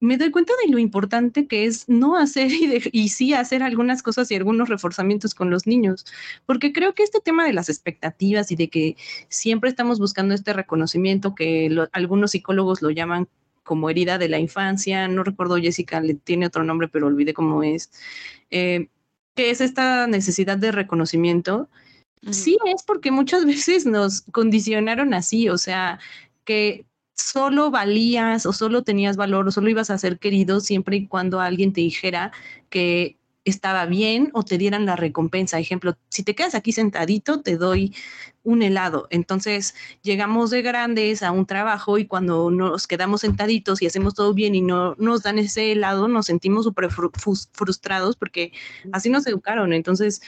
me 0.00 0.16
doy 0.16 0.30
cuenta 0.30 0.54
de 0.64 0.72
lo 0.72 0.78
importante 0.78 1.46
que 1.46 1.66
es 1.66 1.90
no 1.90 2.16
hacer 2.16 2.50
y, 2.90 3.08
sí 3.10 3.34
hacer 3.34 3.62
algunas 3.62 4.02
cosas 4.02 4.30
y 4.30 4.34
algunos 4.34 4.70
reforzamientos 4.70 5.34
con 5.34 5.50
los 5.50 5.66
niños, 5.66 6.06
porque 6.46 6.72
creo 6.72 6.94
que 6.94 7.02
este 7.02 7.20
tema 7.20 7.44
de 7.44 7.52
las 7.52 7.68
expectativas 7.68 8.50
y 8.50 8.56
de 8.56 8.70
que 8.70 8.96
siempre 9.28 9.68
estamos 9.68 9.98
buscando 9.98 10.32
este 10.32 10.54
reconocimiento 10.54 11.34
que 11.34 11.68
algunos 11.92 12.30
psicólogos 12.30 12.80
lo 12.80 12.88
llaman 12.88 13.28
como 13.62 13.90
herida 13.90 14.16
de 14.16 14.30
la 14.30 14.38
infancia, 14.38 15.06
no 15.06 15.22
recuerdo 15.22 15.56
Jessica, 15.56 16.00
le 16.00 16.14
tiene 16.14 16.46
otro 16.46 16.64
nombre, 16.64 16.88
pero 16.88 17.08
olvidé 17.08 17.34
cómo 17.34 17.62
es, 17.62 17.90
eh, 18.50 18.88
que 19.34 19.50
es 19.50 19.60
esta 19.60 20.06
necesidad 20.06 20.56
de 20.56 20.72
reconocimiento. 20.72 21.68
Sí, 22.30 22.56
es 22.66 22.82
porque 22.82 23.10
muchas 23.10 23.44
veces 23.46 23.86
nos 23.86 24.22
condicionaron 24.32 25.14
así, 25.14 25.48
o 25.48 25.58
sea, 25.58 25.98
que 26.44 26.86
solo 27.14 27.70
valías 27.70 28.44
o 28.46 28.52
solo 28.52 28.82
tenías 28.82 29.16
valor 29.16 29.48
o 29.48 29.52
solo 29.52 29.70
ibas 29.70 29.90
a 29.90 29.98
ser 29.98 30.18
querido 30.18 30.60
siempre 30.60 30.96
y 30.96 31.06
cuando 31.06 31.40
alguien 31.40 31.72
te 31.72 31.80
dijera 31.80 32.32
que 32.70 33.16
estaba 33.44 33.86
bien 33.86 34.30
o 34.32 34.42
te 34.42 34.58
dieran 34.58 34.86
la 34.86 34.96
recompensa. 34.96 35.58
Ejemplo, 35.58 35.96
si 36.08 36.22
te 36.22 36.34
quedas 36.34 36.54
aquí 36.54 36.72
sentadito, 36.72 37.40
te 37.40 37.56
doy 37.56 37.94
un 38.44 38.62
helado. 38.62 39.08
Entonces 39.10 39.74
llegamos 40.02 40.50
de 40.50 40.62
grandes 40.62 41.22
a 41.22 41.32
un 41.32 41.46
trabajo 41.46 41.98
y 41.98 42.06
cuando 42.06 42.50
nos 42.50 42.86
quedamos 42.86 43.22
sentaditos 43.22 43.82
y 43.82 43.86
hacemos 43.86 44.14
todo 44.14 44.32
bien 44.34 44.54
y 44.54 44.60
no 44.60 44.94
nos 44.98 45.22
dan 45.22 45.38
ese 45.38 45.72
helado, 45.72 46.06
nos 46.06 46.26
sentimos 46.26 46.64
súper 46.64 46.90
frustrados 46.90 48.16
porque 48.16 48.52
así 48.92 49.10
nos 49.10 49.26
educaron. 49.26 49.72
Entonces, 49.72 50.22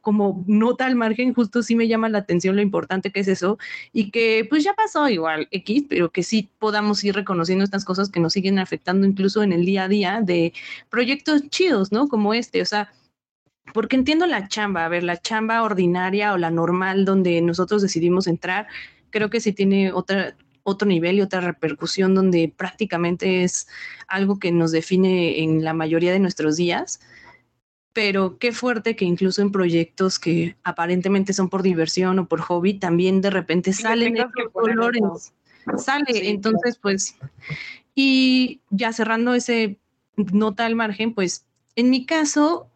como 0.00 0.44
nota 0.46 0.86
al 0.86 0.96
margen, 0.96 1.32
justo 1.32 1.62
sí 1.62 1.76
me 1.76 1.88
llama 1.88 2.08
la 2.08 2.18
atención 2.18 2.56
lo 2.56 2.62
importante 2.62 3.10
que 3.10 3.20
es 3.20 3.28
eso 3.28 3.58
y 3.92 4.10
que 4.10 4.46
pues 4.48 4.64
ya 4.64 4.74
pasó 4.74 5.08
igual 5.08 5.48
X, 5.50 5.84
pero 5.88 6.10
que 6.10 6.22
sí 6.22 6.50
podamos 6.58 7.02
ir 7.04 7.14
reconociendo 7.14 7.64
estas 7.64 7.84
cosas 7.84 8.10
que 8.10 8.20
nos 8.20 8.32
siguen 8.32 8.58
afectando 8.58 9.06
incluso 9.06 9.42
en 9.42 9.52
el 9.52 9.64
día 9.64 9.84
a 9.84 9.88
día 9.88 10.20
de 10.22 10.52
proyectos 10.90 11.48
chidos, 11.48 11.92
¿no? 11.92 12.08
Como 12.08 12.34
este, 12.34 12.60
o 12.60 12.66
sea, 12.66 12.92
porque 13.72 13.96
entiendo 13.96 14.26
la 14.26 14.48
chamba, 14.48 14.84
a 14.84 14.88
ver, 14.88 15.02
la 15.02 15.16
chamba 15.16 15.62
ordinaria 15.62 16.32
o 16.32 16.38
la 16.38 16.50
normal 16.50 17.04
donde 17.04 17.40
nosotros 17.42 17.82
decidimos 17.82 18.26
entrar, 18.26 18.66
creo 19.10 19.30
que 19.30 19.40
sí 19.40 19.52
tiene 19.52 19.92
otra, 19.92 20.36
otro 20.62 20.88
nivel 20.88 21.16
y 21.16 21.22
otra 21.22 21.40
repercusión 21.40 22.14
donde 22.14 22.52
prácticamente 22.54 23.44
es 23.44 23.68
algo 24.08 24.38
que 24.38 24.52
nos 24.52 24.72
define 24.72 25.42
en 25.42 25.64
la 25.64 25.72
mayoría 25.72 26.12
de 26.12 26.18
nuestros 26.18 26.56
días. 26.56 27.00
Pero 27.92 28.38
qué 28.38 28.52
fuerte 28.52 28.94
que 28.94 29.04
incluso 29.04 29.40
en 29.40 29.52
proyectos 29.52 30.18
que 30.18 30.56
aparentemente 30.64 31.32
son 31.32 31.48
por 31.48 31.62
diversión 31.62 32.18
o 32.18 32.28
por 32.28 32.40
hobby, 32.40 32.74
también 32.74 33.20
de 33.20 33.30
repente 33.30 33.72
salen 33.72 34.16
estos 34.16 34.52
colores. 34.52 35.32
Sale, 35.78 36.28
entonces 36.28 36.78
pues, 36.80 37.16
y 37.94 38.60
ya 38.70 38.92
cerrando 38.92 39.34
ese 39.34 39.78
nota 40.16 40.66
al 40.66 40.74
margen, 40.74 41.14
pues 41.14 41.46
en 41.74 41.90
mi 41.90 42.06
caso, 42.06 42.70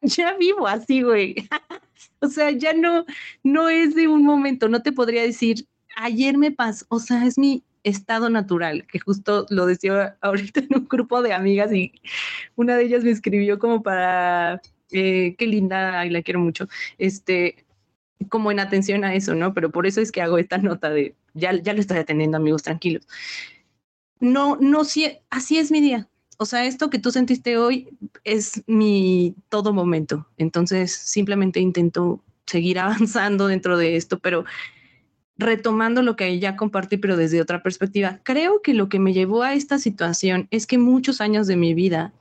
ya 0.16 0.36
vivo 0.36 0.66
así, 0.66 1.02
güey. 1.02 1.34
o 2.20 2.28
sea, 2.28 2.50
ya 2.50 2.72
no, 2.72 3.04
no 3.42 3.68
es 3.68 3.94
de 3.94 4.08
un 4.08 4.24
momento, 4.24 4.68
no 4.68 4.82
te 4.82 4.92
podría 4.92 5.22
decir, 5.22 5.66
ayer 5.96 6.38
me 6.38 6.50
pasó, 6.50 6.86
o 6.88 6.98
sea, 6.98 7.24
es 7.26 7.38
mi 7.38 7.64
estado 7.82 8.28
natural, 8.30 8.86
que 8.86 8.98
justo 8.98 9.46
lo 9.50 9.66
decía 9.66 10.16
ahorita 10.20 10.60
en 10.70 10.76
un 10.76 10.88
grupo 10.88 11.22
de 11.22 11.32
amigas 11.32 11.72
y 11.72 11.92
una 12.56 12.76
de 12.76 12.84
ellas 12.84 13.04
me 13.04 13.10
escribió 13.10 13.58
como 13.58 13.82
para, 13.82 14.60
eh, 14.92 15.34
qué 15.38 15.46
linda, 15.46 16.04
y 16.06 16.10
la 16.10 16.22
quiero 16.22 16.40
mucho, 16.40 16.68
este, 16.98 17.64
como 18.28 18.50
en 18.50 18.60
atención 18.60 19.04
a 19.04 19.14
eso, 19.14 19.34
¿no? 19.34 19.54
Pero 19.54 19.70
por 19.70 19.86
eso 19.86 20.00
es 20.00 20.12
que 20.12 20.22
hago 20.22 20.38
esta 20.38 20.58
nota 20.58 20.90
de, 20.90 21.14
ya, 21.34 21.54
ya 21.54 21.72
lo 21.72 21.80
estoy 21.80 21.98
atendiendo, 21.98 22.36
amigos, 22.36 22.62
tranquilos. 22.62 23.06
No, 24.20 24.56
no, 24.60 24.84
sí, 24.84 25.18
así 25.30 25.58
es 25.58 25.70
mi 25.70 25.80
día 25.80 26.10
o 26.40 26.46
sea, 26.46 26.64
esto 26.64 26.88
que 26.88 26.98
tú 26.98 27.10
sentiste 27.10 27.58
hoy 27.58 27.90
es 28.24 28.62
mi 28.66 29.34
todo 29.50 29.74
momento. 29.74 30.26
Entonces, 30.38 30.90
simplemente 30.90 31.60
intento 31.60 32.24
seguir 32.46 32.78
avanzando 32.80 33.46
dentro 33.46 33.76
de 33.76 33.96
esto, 33.96 34.18
pero 34.18 34.46
retomando 35.36 36.00
lo 36.00 36.16
que 36.16 36.38
ya 36.38 36.56
compartí, 36.56 36.96
pero 36.96 37.18
desde 37.18 37.42
otra 37.42 37.62
perspectiva, 37.62 38.20
creo 38.22 38.62
que 38.62 38.72
lo 38.72 38.88
que 38.88 38.98
me 38.98 39.12
llevó 39.12 39.42
a 39.42 39.52
esta 39.52 39.78
situación 39.78 40.48
es 40.50 40.66
que 40.66 40.78
muchos 40.78 41.20
años 41.20 41.46
de 41.46 41.56
mi 41.56 41.74
vida 41.74 42.14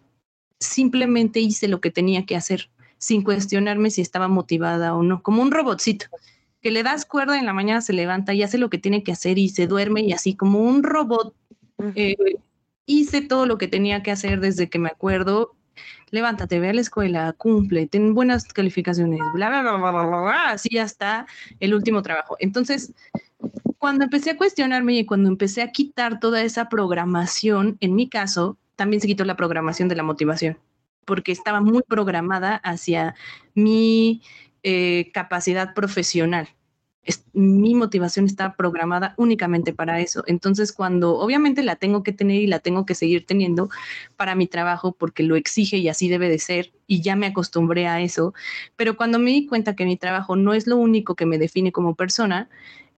simplemente 0.60 1.39
hice 1.39 1.69
lo 1.69 1.79
que 1.79 1.89
tenía 1.89 2.25
que 2.25 2.36
hacer, 2.36 2.69
sin 2.97 3.23
cuestionarme 3.23 3.89
si 3.89 4.01
estaba 4.01 4.27
motivada 4.27 4.95
o 4.95 5.01
no, 5.01 5.23
como 5.23 5.41
un 5.41 5.51
robotcito 5.51 6.08
que 6.62 6.71
le 6.71 6.84
das 6.84 7.05
cuerda 7.05 7.39
en 7.39 7.45
la 7.45 7.53
mañana 7.53 7.79
se 7.79 7.93
levanta 7.93 8.34
y 8.34 8.43
hace 8.43 8.58
lo 8.58 8.69
que 8.69 8.79
tiene 8.79 9.01
que 9.01 9.13
hacer 9.13 9.38
y 9.38 9.47
se 9.47 9.65
duerme 9.65 10.01
y 10.01 10.12
así 10.12 10.36
como 10.36 10.60
un 10.60 10.84
robot 10.84 11.34
eh, 11.95 12.17
hice 12.89 13.21
todo 13.21 13.45
lo 13.45 13.58
que 13.58 13.67
tenía 13.67 14.02
que 14.02 14.12
hacer 14.12 14.39
desde 14.39 14.67
que 14.67 14.80
me 14.80 14.89
acuerdo. 14.89 15.56
Levántate, 16.10 16.60
ve 16.60 16.69
a 16.69 16.73
la 16.73 16.82
escuela, 16.82 17.34
cumple, 17.34 17.86
ten 17.86 18.15
buenas 18.15 18.45
calificaciones, 18.45 19.19
bla, 19.34 19.49
bla, 19.49 19.62
bla, 19.62 19.78
bla, 19.78 19.91
bla, 19.91 20.21
bla, 20.21 20.49
así 20.49 20.80
hasta 20.80 21.28
el 21.60 21.75
último 21.75 22.02
trabajo. 22.02 22.36
Entonces, 22.39 22.93
cuando 23.78 24.06
empecé 24.06 24.32
a 24.32 24.38
cuestionarme 24.38 24.95
y 24.95 25.06
cuando 25.06 25.30
empecé 25.30 25.62
a 25.62 25.71
quitar 25.71 26.19
toda 26.19 26.41
esa 26.41 26.67
programación, 26.67 27.78
en 27.80 27.95
mi 27.95 28.10
caso, 28.10 28.58
también 28.75 29.02
se 29.02 29.08
quitó 29.08 29.23
la 29.23 29.36
programación 29.36 29.88
de 29.88 29.95
la 29.95 30.04
motivación, 30.04 30.58
porque 31.06 31.32
estaba 31.32 31.62
muy 31.62 31.84
programada 31.88 32.56
hacia 32.56 33.13
mi 33.54 34.23
eh, 34.63 35.12
capacidad 35.13 35.75
profesional 35.75 36.49
mi 37.33 37.73
motivación 37.75 38.25
está 38.25 38.55
programada 38.55 39.13
únicamente 39.17 39.73
para 39.73 39.99
eso. 39.99 40.23
Entonces, 40.27 40.73
cuando 40.73 41.17
obviamente 41.17 41.63
la 41.63 41.75
tengo 41.75 42.03
que 42.03 42.12
tener 42.12 42.41
y 42.41 42.47
la 42.47 42.59
tengo 42.59 42.85
que 42.85 42.95
seguir 42.95 43.25
teniendo 43.25 43.69
para 44.17 44.35
mi 44.35 44.47
trabajo 44.47 44.91
porque 44.91 45.23
lo 45.23 45.35
exige 45.35 45.77
y 45.77 45.88
así 45.88 46.09
debe 46.09 46.29
de 46.29 46.39
ser 46.39 46.71
y 46.88 47.01
ya 47.01 47.15
me 47.15 47.27
acostumbré 47.27 47.88
a 47.88 48.01
eso, 48.01 48.33
pero 48.75 48.97
cuando 48.97 49.19
me 49.19 49.31
di 49.31 49.47
cuenta 49.47 49.75
que 49.75 49.85
mi 49.85 49.97
trabajo 49.97 50.35
no 50.35 50.53
es 50.53 50.67
lo 50.67 50.77
único 50.77 51.15
que 51.15 51.25
me 51.25 51.38
define 51.38 51.71
como 51.71 51.95
persona, 51.95 52.49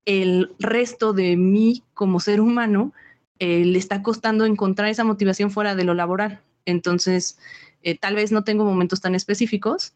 el 0.05 0.51
resto 0.59 1.13
de 1.13 1.37
mí 1.37 1.83
como 1.93 2.19
ser 2.19 2.41
humano 2.41 2.93
eh, 3.39 3.65
le 3.65 3.77
está 3.77 4.01
costando 4.03 4.45
encontrar 4.45 4.89
esa 4.89 5.03
motivación 5.03 5.51
fuera 5.51 5.75
de 5.75 5.83
lo 5.83 5.93
laboral. 5.93 6.41
Entonces, 6.65 7.37
eh, 7.83 7.97
tal 7.97 8.15
vez 8.15 8.31
no 8.31 8.43
tengo 8.43 8.65
momentos 8.65 9.01
tan 9.01 9.15
específicos, 9.15 9.93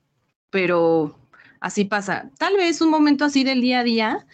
pero 0.50 1.18
así 1.66 1.84
pasa. 1.84 2.30
Tal 2.38 2.56
vez 2.58 2.80
un 2.80 2.92
momento 2.92 3.26
así 3.26 3.44
del 3.44 3.60
día 3.60 3.80
a 3.80 3.84
día, 3.84 4.28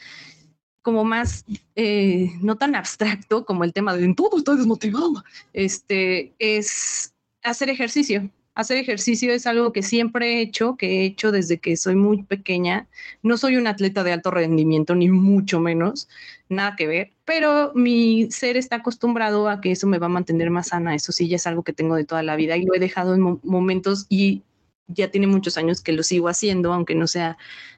como 0.82 1.06
más, 1.06 1.46
eh, 1.76 2.30
no 2.42 2.58
tan 2.58 2.76
abstracto 2.76 3.46
como 3.46 3.64
el 3.64 3.72
tema 3.72 3.96
de 3.96 4.04
en 4.04 4.16
todo 4.16 4.38
estoy 4.38 4.58
desmotivado, 4.58 5.24
este, 5.54 6.34
es 6.40 7.14
hacer 7.42 7.70
ejercicio. 7.70 8.30
Hacer 8.54 8.78
ejercicio 8.78 9.32
es 9.32 9.48
algo 9.48 9.72
que 9.72 9.82
siempre 9.82 10.40
he 10.40 10.42
hecho, 10.42 10.76
que 10.76 10.88
he 10.88 11.06
hecho 11.06 11.32
desde 11.32 11.58
que 11.58 11.78
soy 11.78 11.96
muy 11.96 12.24
pequeña. 12.24 12.90
No 13.24 13.38
soy 13.38 13.56
un 13.56 13.66
atleta 13.66 14.04
de 14.04 14.12
alto 14.12 14.30
rendimiento, 14.30 14.94
ni 14.94 15.08
mucho 15.08 15.62
menos, 15.62 16.10
nada 16.50 16.76
que 16.76 16.86
ver, 16.86 17.14
pero 17.24 17.72
mi 17.76 18.30
ser 18.30 18.58
está 18.58 18.78
acostumbrado 18.78 19.48
a 19.48 19.62
que 19.62 19.72
eso 19.72 19.88
me 19.88 20.00
va 20.00 20.08
a 20.08 20.10
mantener 20.10 20.50
más 20.50 20.68
sana. 20.68 20.96
Eso 20.96 21.14
sí, 21.14 21.30
ya 21.30 21.38
es 21.38 21.48
algo 21.48 21.64
que 21.64 21.72
tengo 21.72 21.96
de 21.96 22.04
toda 22.04 22.24
la 22.24 22.36
vida 22.36 22.58
y 22.58 22.66
lo 22.66 22.76
he 22.76 22.80
dejado 22.80 23.16
en 23.16 23.40
momentos 23.42 24.06
y 24.10 24.44
ya 24.88 25.12
tiene 25.12 25.28
muchos 25.28 25.58
años 25.58 25.82
que 25.82 25.94
lo 25.94 26.04
sigo 26.04 26.28
haciendo, 26.28 26.74
aunque 26.74 26.96
no 26.96 27.08
sea 27.08 27.38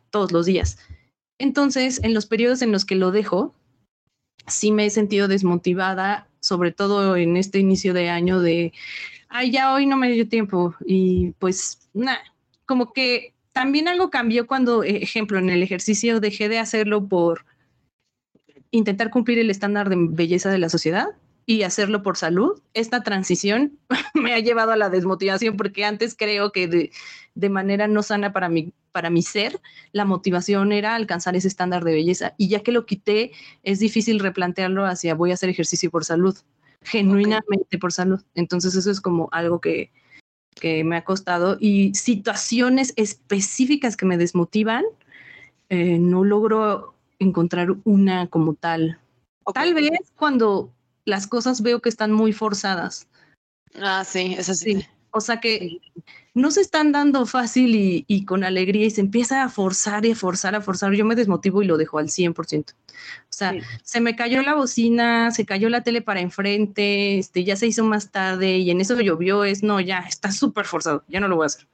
todos 0.09 0.31
los 0.31 0.45
días. 0.45 0.77
Entonces, 1.39 1.99
en 2.03 2.13
los 2.13 2.25
periodos 2.25 2.61
en 2.61 2.71
los 2.71 2.85
que 2.85 2.95
lo 2.95 3.11
dejo, 3.11 3.55
sí 4.47 4.71
me 4.71 4.85
he 4.85 4.89
sentido 4.89 5.27
desmotivada, 5.27 6.27
sobre 6.39 6.71
todo 6.71 7.15
en 7.15 7.37
este 7.37 7.59
inicio 7.59 7.93
de 7.93 8.09
año 8.09 8.39
de 8.39 8.73
ay, 9.33 9.51
ya 9.51 9.73
hoy 9.73 9.85
no 9.85 9.97
me 9.97 10.11
dio 10.11 10.29
tiempo. 10.29 10.75
Y 10.85 11.31
pues, 11.39 11.89
nada, 11.93 12.19
como 12.65 12.93
que 12.93 13.33
también 13.51 13.87
algo 13.87 14.09
cambió 14.09 14.47
cuando, 14.47 14.83
eh, 14.83 15.03
ejemplo, 15.03 15.39
en 15.39 15.49
el 15.49 15.63
ejercicio 15.63 16.19
dejé 16.19 16.49
de 16.49 16.59
hacerlo 16.59 17.07
por 17.07 17.45
intentar 18.71 19.09
cumplir 19.09 19.39
el 19.39 19.49
estándar 19.49 19.89
de 19.89 19.95
belleza 19.97 20.49
de 20.49 20.59
la 20.59 20.69
sociedad 20.69 21.07
y 21.45 21.63
hacerlo 21.63 22.03
por 22.03 22.17
salud. 22.17 22.62
Esta 22.73 23.03
transición 23.03 23.77
me 24.13 24.34
ha 24.34 24.39
llevado 24.39 24.71
a 24.71 24.77
la 24.77 24.89
desmotivación 24.89 25.58
porque 25.58 25.86
antes 25.86 26.15
creo 26.17 26.51
que 26.51 26.67
de, 26.67 26.91
de 27.36 27.49
manera 27.49 27.88
no 27.88 28.03
sana 28.03 28.34
para 28.34 28.49
mi, 28.49 28.73
para 28.91 29.10
mi 29.10 29.21
ser, 29.21 29.60
la 29.91 30.06
motivación 30.06 30.71
era 30.71 30.95
alcanzar 30.95 31.36
ese 31.36 31.47
estándar 31.47 31.84
de 31.84 31.93
belleza. 31.93 32.34
Y 32.38 32.47
ya 32.47 32.62
que 32.62 32.71
lo 32.71 32.86
quité, 32.86 33.32
es 33.63 33.79
difícil 33.79 34.19
replantearlo 34.19 34.86
hacia 34.86 35.15
voy 35.15 35.32
a 35.32 35.36
hacer 35.36 35.49
ejercicio 35.49 35.91
por 35.91 36.06
salud 36.06 36.38
genuinamente 36.84 37.77
por 37.79 37.91
salud. 37.91 38.21
Entonces 38.36 38.75
eso 38.75 38.91
es 38.91 39.01
como 39.01 39.29
algo 39.32 39.60
que, 39.60 39.91
que, 40.56 40.84
me 40.84 40.97
ha 40.97 41.03
costado. 41.03 41.58
Y 41.60 41.93
situaciones 41.95 42.93
específicas 42.95 43.97
que 43.97 44.06
me 44.06 44.17
desmotivan, 44.17 44.84
eh, 45.69 45.97
no 45.97 46.23
logro 46.23 46.93
encontrar 47.19 47.69
una 47.84 48.27
como 48.27 48.53
tal. 48.53 48.99
Tal 49.53 49.73
vez 49.73 50.12
cuando 50.15 50.71
las 51.05 51.27
cosas 51.27 51.61
veo 51.61 51.81
que 51.81 51.89
están 51.89 52.11
muy 52.11 52.33
forzadas. 52.33 53.07
Ah, 53.75 54.03
sí, 54.05 54.35
eso 54.37 54.53
sí. 54.53 54.85
O 55.15 55.21
sea 55.21 55.39
que 55.39 55.79
no 56.33 56.49
se 56.49 56.61
están 56.61 56.91
dando 56.91 57.27
fácil 57.27 58.03
y, 58.07 58.25
con 58.25 58.43
alegría 58.43 58.87
y 58.87 58.89
se 58.89 59.01
empieza 59.01 59.43
a 59.43 59.49
forzar 59.49 60.05
y 60.05 60.11
a 60.11 60.15
forzar, 60.15 60.55
a 60.55 60.61
forzar. 60.61 60.91
Yo 60.93 61.05
me 61.05 61.13
desmotivo 61.13 61.61
y 61.61 61.67
lo 61.67 61.77
dejo 61.77 61.99
al 61.99 62.09
100%. 62.09 62.71
O 62.71 62.75
sea, 63.29 63.53
se 63.83 64.01
me 64.01 64.15
cayó 64.15 64.41
la 64.41 64.55
bocina, 64.55 65.29
se 65.29 65.45
cayó 65.45 65.69
la 65.69 65.83
tele 65.83 66.01
para 66.01 66.19
enfrente, 66.19 67.19
este, 67.19 67.43
ya 67.43 67.55
se 67.55 67.67
hizo 67.67 67.83
más 67.83 68.11
tarde 68.11 68.57
y 68.57 68.71
en 68.71 68.81
eso 68.81 68.99
llovió, 68.99 69.43
es 69.43 69.61
no, 69.61 69.79
ya 69.79 69.99
está 69.99 70.31
súper 70.31 70.65
forzado, 70.65 71.03
ya 71.07 71.19
no 71.19 71.27
lo 71.27 71.35
voy 71.35 71.43
a 71.43 71.47
hacer. 71.47 71.67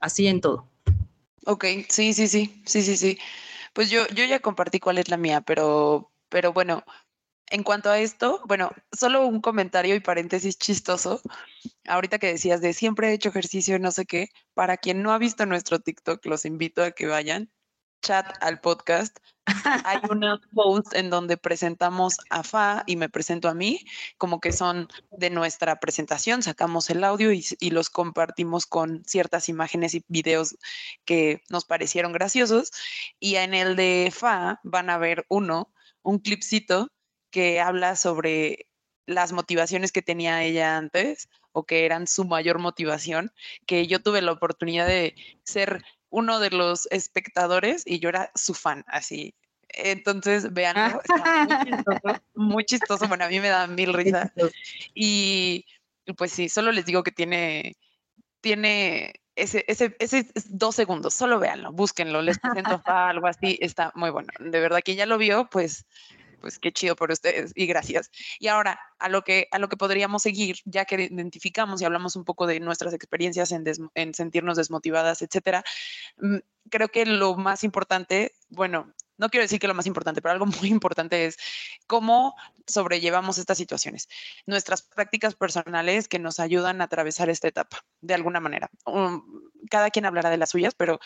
Así 0.00 0.26
en 0.26 0.42
todo. 0.42 0.68
Ok, 1.46 1.64
sí, 1.88 2.12
sí, 2.12 2.28
sí, 2.28 2.62
sí, 2.66 2.82
sí, 2.82 2.96
sí. 2.98 3.18
Pues 3.72 3.88
yo, 3.88 4.06
yo 4.08 4.24
ya 4.26 4.40
compartí 4.40 4.78
cuál 4.78 4.98
es 4.98 5.08
la 5.08 5.16
mía, 5.16 5.40
pero, 5.40 6.10
pero 6.28 6.52
bueno, 6.52 6.84
en 7.50 7.62
cuanto 7.62 7.90
a 7.90 7.98
esto, 7.98 8.40
bueno, 8.46 8.72
solo 8.92 9.26
un 9.26 9.40
comentario 9.40 9.94
y 9.94 10.00
paréntesis 10.00 10.58
chistoso. 10.58 11.20
Ahorita 11.86 12.18
que 12.18 12.28
decías 12.28 12.60
de 12.60 12.72
siempre 12.72 13.10
he 13.10 13.12
hecho 13.14 13.28
ejercicio 13.28 13.76
y 13.76 13.80
no 13.80 13.90
sé 13.90 14.06
qué, 14.06 14.30
para 14.54 14.76
quien 14.76 15.02
no 15.02 15.12
ha 15.12 15.18
visto 15.18 15.46
nuestro 15.46 15.78
TikTok, 15.80 16.24
los 16.26 16.44
invito 16.44 16.82
a 16.82 16.92
que 16.92 17.06
vayan, 17.06 17.50
chat 18.02 18.26
al 18.40 18.60
podcast. 18.60 19.18
Hay 19.84 19.98
una 20.10 20.40
post 20.54 20.94
en 20.94 21.10
donde 21.10 21.36
presentamos 21.36 22.16
a 22.30 22.42
Fa 22.42 22.82
y 22.86 22.96
me 22.96 23.08
presento 23.08 23.48
a 23.48 23.54
mí, 23.54 23.84
como 24.18 24.40
que 24.40 24.52
son 24.52 24.88
de 25.10 25.30
nuestra 25.30 25.80
presentación, 25.80 26.42
sacamos 26.42 26.88
el 26.90 27.04
audio 27.04 27.32
y, 27.32 27.44
y 27.60 27.70
los 27.70 27.90
compartimos 27.90 28.66
con 28.66 29.04
ciertas 29.04 29.48
imágenes 29.48 29.94
y 29.94 30.04
videos 30.08 30.56
que 31.04 31.42
nos 31.50 31.64
parecieron 31.64 32.12
graciosos. 32.12 32.72
Y 33.20 33.36
en 33.36 33.54
el 33.54 33.76
de 33.76 34.12
Fa 34.14 34.60
van 34.64 34.90
a 34.90 34.98
ver 34.98 35.26
uno, 35.28 35.72
un 36.02 36.18
clipcito 36.18 36.90
que 37.34 37.58
habla 37.58 37.96
sobre 37.96 38.68
las 39.06 39.32
motivaciones 39.32 39.90
que 39.90 40.02
tenía 40.02 40.44
ella 40.44 40.76
antes 40.76 41.28
o 41.50 41.64
que 41.66 41.84
eran 41.84 42.06
su 42.06 42.24
mayor 42.24 42.60
motivación, 42.60 43.32
que 43.66 43.88
yo 43.88 44.00
tuve 44.00 44.22
la 44.22 44.30
oportunidad 44.30 44.86
de 44.86 45.16
ser 45.42 45.82
uno 46.10 46.38
de 46.38 46.50
los 46.50 46.86
espectadores 46.92 47.82
y 47.84 47.98
yo 47.98 48.08
era 48.08 48.30
su 48.36 48.54
fan, 48.54 48.84
así. 48.86 49.34
Entonces, 49.68 50.52
vean, 50.52 50.76
muy 52.34 52.64
chistoso, 52.64 53.08
Bueno, 53.08 53.24
a 53.24 53.28
mí 53.28 53.40
me 53.40 53.48
da 53.48 53.66
mil 53.66 53.92
risas. 53.92 54.30
Y 54.94 55.66
pues 56.16 56.30
sí, 56.30 56.48
solo 56.48 56.70
les 56.70 56.86
digo 56.86 57.02
que 57.02 57.10
tiene, 57.10 57.76
tiene 58.40 59.12
ese, 59.34 59.64
ese, 59.66 59.96
ese 59.98 60.28
dos 60.50 60.76
segundos, 60.76 61.14
solo 61.14 61.40
véanlo, 61.40 61.72
búsquenlo, 61.72 62.22
les 62.22 62.38
presento 62.38 62.80
algo 62.84 63.26
así, 63.26 63.58
está 63.60 63.90
muy 63.96 64.10
bueno. 64.10 64.28
De 64.38 64.60
verdad, 64.60 64.82
quien 64.84 64.98
ya 64.98 65.06
lo 65.06 65.18
vio, 65.18 65.48
pues 65.50 65.84
pues 66.44 66.58
qué 66.58 66.72
chido 66.72 66.94
por 66.94 67.10
ustedes 67.10 67.52
y 67.54 67.64
gracias. 67.64 68.10
Y 68.38 68.48
ahora, 68.48 68.78
a 68.98 69.08
lo 69.08 69.22
que, 69.22 69.48
a 69.50 69.58
lo 69.58 69.70
que 69.70 69.78
podríamos 69.78 70.24
seguir, 70.24 70.58
ya 70.66 70.84
que 70.84 71.04
identificamos 71.04 71.80
y 71.80 71.86
hablamos 71.86 72.16
un 72.16 72.24
poco 72.26 72.46
de 72.46 72.60
nuestras 72.60 72.92
experiencias 72.92 73.50
en, 73.50 73.64
en 73.94 74.12
sentirnos 74.12 74.58
desmotivadas, 74.58 75.22
etcétera, 75.22 75.64
mm, 76.18 76.36
creo 76.68 76.88
que 76.88 77.06
lo 77.06 77.34
más 77.36 77.64
importante, 77.64 78.32
bueno, 78.50 78.92
no 79.16 79.28
quiero 79.28 79.42
decir 79.42 79.60
que 79.60 79.68
lo 79.68 79.74
más 79.74 79.86
importante, 79.86 80.20
pero 80.20 80.32
algo 80.32 80.46
muy 80.60 80.68
importante 80.68 81.26
es 81.26 81.36
cómo 81.86 82.34
sobrellevamos 82.66 83.38
estas 83.38 83.58
situaciones. 83.58 84.08
Nuestras 84.46 84.82
prácticas 84.82 85.34
personales 85.34 86.08
que 86.08 86.18
nos 86.18 86.40
ayudan 86.40 86.80
a 86.80 86.84
atravesar 86.84 87.28
esta 87.28 87.48
etapa, 87.48 87.84
de 88.00 88.14
alguna 88.14 88.40
manera. 88.40 88.70
Um, 88.86 89.22
cada 89.70 89.90
quien 89.90 90.06
hablará 90.06 90.30
de 90.30 90.36
las 90.36 90.50
suyas, 90.50 90.74
pero 90.74 91.00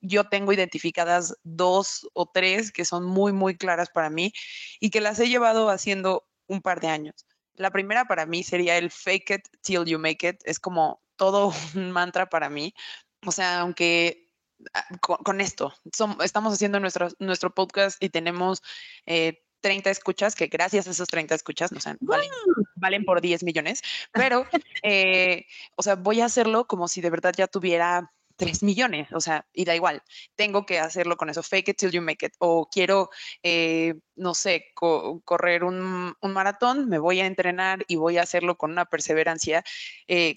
yo 0.00 0.24
tengo 0.24 0.52
identificadas 0.52 1.36
dos 1.44 2.08
o 2.14 2.26
tres 2.26 2.72
que 2.72 2.84
son 2.84 3.04
muy, 3.04 3.32
muy 3.32 3.56
claras 3.56 3.90
para 3.90 4.10
mí 4.10 4.32
y 4.80 4.90
que 4.90 5.00
las 5.00 5.18
he 5.20 5.28
llevado 5.28 5.70
haciendo 5.70 6.26
un 6.46 6.60
par 6.60 6.80
de 6.80 6.88
años. 6.88 7.26
La 7.54 7.70
primera 7.70 8.06
para 8.06 8.26
mí 8.26 8.42
sería 8.42 8.78
el 8.78 8.90
fake 8.90 9.30
it 9.30 9.48
till 9.62 9.84
you 9.84 9.98
make 9.98 10.26
it. 10.26 10.40
Es 10.44 10.58
como 10.58 11.02
todo 11.16 11.52
un 11.76 11.90
mantra 11.92 12.28
para 12.28 12.48
mí. 12.48 12.74
O 13.24 13.32
sea, 13.32 13.60
aunque 13.60 14.21
Ah, 14.74 14.84
con, 15.00 15.40
esto. 15.40 15.74
estamos 16.22 16.54
haciendo 16.54 16.80
nuestro, 16.80 17.08
nuestro 17.18 17.54
podcast 17.54 18.02
y 18.02 18.10
tenemos 18.10 18.62
30 19.04 19.88
eh, 19.88 19.92
escuchas, 19.92 20.34
que 20.34 20.46
gracias 20.46 20.86
a 20.86 20.90
esos 20.90 21.08
30 21.08 21.34
escuchas, 21.34 21.72
no 21.72 21.80
sé, 21.80 21.96
valen, 22.00 23.04
por 23.04 23.20
10 23.20 23.44
millones, 23.44 23.82
pero, 24.12 24.46
eh, 24.82 25.46
o 25.76 25.82
sea, 25.82 25.96
voy 25.96 26.20
a 26.20 26.26
hacerlo 26.26 26.66
como 26.66 26.88
si 26.88 27.00
de 27.00 27.10
verdad 27.10 27.34
ya 27.36 27.46
tuviera 27.46 28.12
3 28.36 28.62
millones, 28.62 29.08
o 29.12 29.20
sea, 29.20 29.46
y 29.52 29.64
da 29.64 29.74
igual, 29.74 30.02
tengo 30.34 30.66
que 30.66 30.78
hacerlo 30.78 31.16
con 31.16 31.30
eso, 31.30 31.42
fake 31.42 31.68
it 31.68 31.76
till 31.76 31.90
you 31.90 32.02
make 32.02 32.24
it, 32.26 32.34
o 32.38 32.68
quiero, 32.70 33.10
eh, 33.42 33.94
no 34.16 34.34
sé, 34.34 34.66
correr 34.74 35.64
un, 35.64 36.14
un, 36.20 36.32
maratón, 36.32 36.88
me 36.88 36.98
voy 36.98 37.20
a 37.20 37.26
entrenar 37.26 37.84
y 37.88 37.96
voy 37.96 38.18
a 38.18 38.22
hacerlo 38.22 38.56
con 38.56 38.72
una 38.72 38.84
perseverancia 38.86 39.64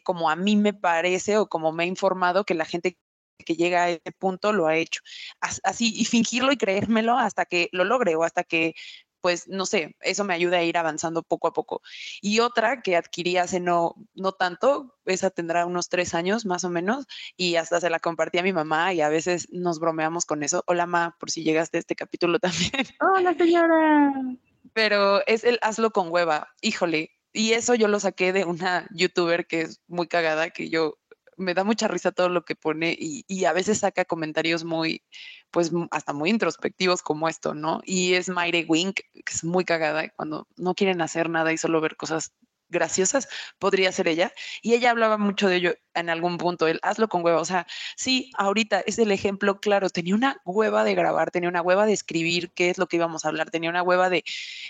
como 0.04 0.30
a 0.30 0.36
mí 0.36 0.56
me 0.56 0.74
parece 0.74 1.38
o 1.38 1.48
como 1.48 1.72
me 1.72 1.84
he 1.84 1.88
informado 1.88 2.46
que 2.46 2.54
la 2.54 2.66
gente 2.66 2.98
que 3.44 3.56
llega 3.56 3.84
a 3.84 3.90
ese 3.90 4.12
punto 4.18 4.54
lo 4.54 4.68
ha 4.68 4.76
hecho. 4.76 5.02
Así, 5.40 5.94
y 5.96 6.06
fingirlo 6.06 6.52
y 6.52 6.58
creérmelo 6.58 7.18
hasta 7.18 7.46
que 7.46 7.70
lo 7.72 7.84
logre 7.84 8.16
o 8.16 8.24
hasta 8.24 8.44
que, 8.44 8.76
pues, 9.22 9.48
no 9.48 9.66
sé, 9.66 9.96
eso 10.02 10.24
me 10.24 10.34
ayuda 10.34 10.58
a 10.58 10.64
ir 10.64 10.78
avanzando 10.78 11.24
poco 11.24 11.48
a 11.48 11.54
poco. 11.54 11.82
Y 12.22 12.40
otra 12.40 12.82
que 12.82 12.96
adquirí 12.96 13.38
hace 13.38 13.60
no, 13.60 13.96
no 14.14 14.34
tanto, 14.34 14.96
esa 15.06 15.30
tendrá 15.30 15.66
unos 15.66 15.90
tres 15.90 16.14
años 16.14 16.46
más 16.46 16.64
o 16.64 16.70
menos, 16.70 17.06
y 17.36 17.56
hasta 17.56 17.82
se 17.82 17.90
la 17.90 18.00
compartí 18.00 18.38
a 18.38 18.44
mi 18.44 18.54
mamá 18.54 18.94
y 18.94 19.02
a 19.02 19.10
veces 19.10 19.48
nos 19.52 19.80
bromeamos 19.80 20.26
con 20.26 20.44
eso. 20.44 20.64
Hola, 20.68 20.86
ma, 20.86 21.16
por 21.20 21.32
si 21.32 21.44
llegaste 21.44 21.78
a 21.78 21.80
este 21.80 21.96
capítulo 21.96 22.40
también. 22.40 22.88
Hola, 23.00 23.34
señora. 23.34 24.14
Pero 24.74 25.26
es 25.28 25.44
el 25.44 25.60
hazlo 25.62 25.92
con 25.92 26.12
hueva. 26.12 26.50
Híjole, 26.62 27.12
y 27.34 27.52
eso 27.52 27.76
yo 27.76 27.88
lo 27.88 28.00
saqué 28.00 28.32
de 28.32 28.46
una 28.46 28.88
youtuber 28.92 29.46
que 29.46 29.62
es 29.62 29.82
muy 29.88 30.08
cagada, 30.08 30.52
que 30.52 30.70
yo 30.70 30.98
me 31.38 31.54
da 31.54 31.64
mucha 31.64 31.88
risa 31.88 32.12
todo 32.12 32.30
lo 32.30 32.46
que 32.46 32.56
pone 32.56 32.96
y, 32.98 33.46
a 33.46 33.54
veces 33.54 33.80
saca 33.80 34.06
comentarios 34.06 34.64
muy, 34.64 35.04
pues 35.52 35.72
hasta 35.92 36.14
muy 36.14 36.30
introspectivos 36.30 37.02
como 37.02 37.30
esto, 37.30 37.54
¿no? 37.54 37.82
Y 37.86 38.14
es 38.16 38.30
Mayre 38.30 38.66
Wink, 38.68 39.02
que 39.14 39.34
es 39.34 39.44
muy 39.44 39.66
cagada 39.66 40.10
cuando 40.10 40.48
no 40.58 40.74
quieren 40.76 41.02
hacer 41.02 41.30
nada 41.30 41.54
y 41.54 41.58
solo 41.58 41.82
ver 41.82 41.96
cosas 41.98 42.34
graciosas, 42.70 43.28
podría 43.60 43.92
ser 43.92 44.08
ella. 44.08 44.34
Y 44.62 44.74
ella 44.74 44.92
hablaba 44.92 45.18
mucho 45.18 45.48
de 45.48 45.58
ello 45.58 45.76
en 45.94 46.10
algún 46.10 46.38
punto, 46.38 46.68
el 46.68 46.80
hazlo 46.84 47.08
con 47.08 47.24
hueva. 47.24 47.40
O 47.42 47.46
sea, 47.46 47.68
sí, 47.96 48.32
ahorita 48.38 48.82
es 48.82 49.00
el 49.00 49.12
ejemplo 49.12 49.60
claro, 49.60 49.90
tenía 49.90 50.16
una 50.16 50.42
hueva 50.46 50.84
de 50.84 50.96
grabar, 50.96 51.32
tenía 51.32 51.50
una 51.50 51.62
hueva 51.62 51.86
de 51.86 51.94
escribir 51.94 52.52
qué 52.54 52.70
es 52.70 52.78
lo 52.78 52.88
que 52.88 52.98
íbamos 52.98 53.26
a 53.26 53.30
hablar, 53.30 53.52
tenía 53.52 53.70
una 53.70 53.84
hueva 53.84 54.10
de, 54.10 54.24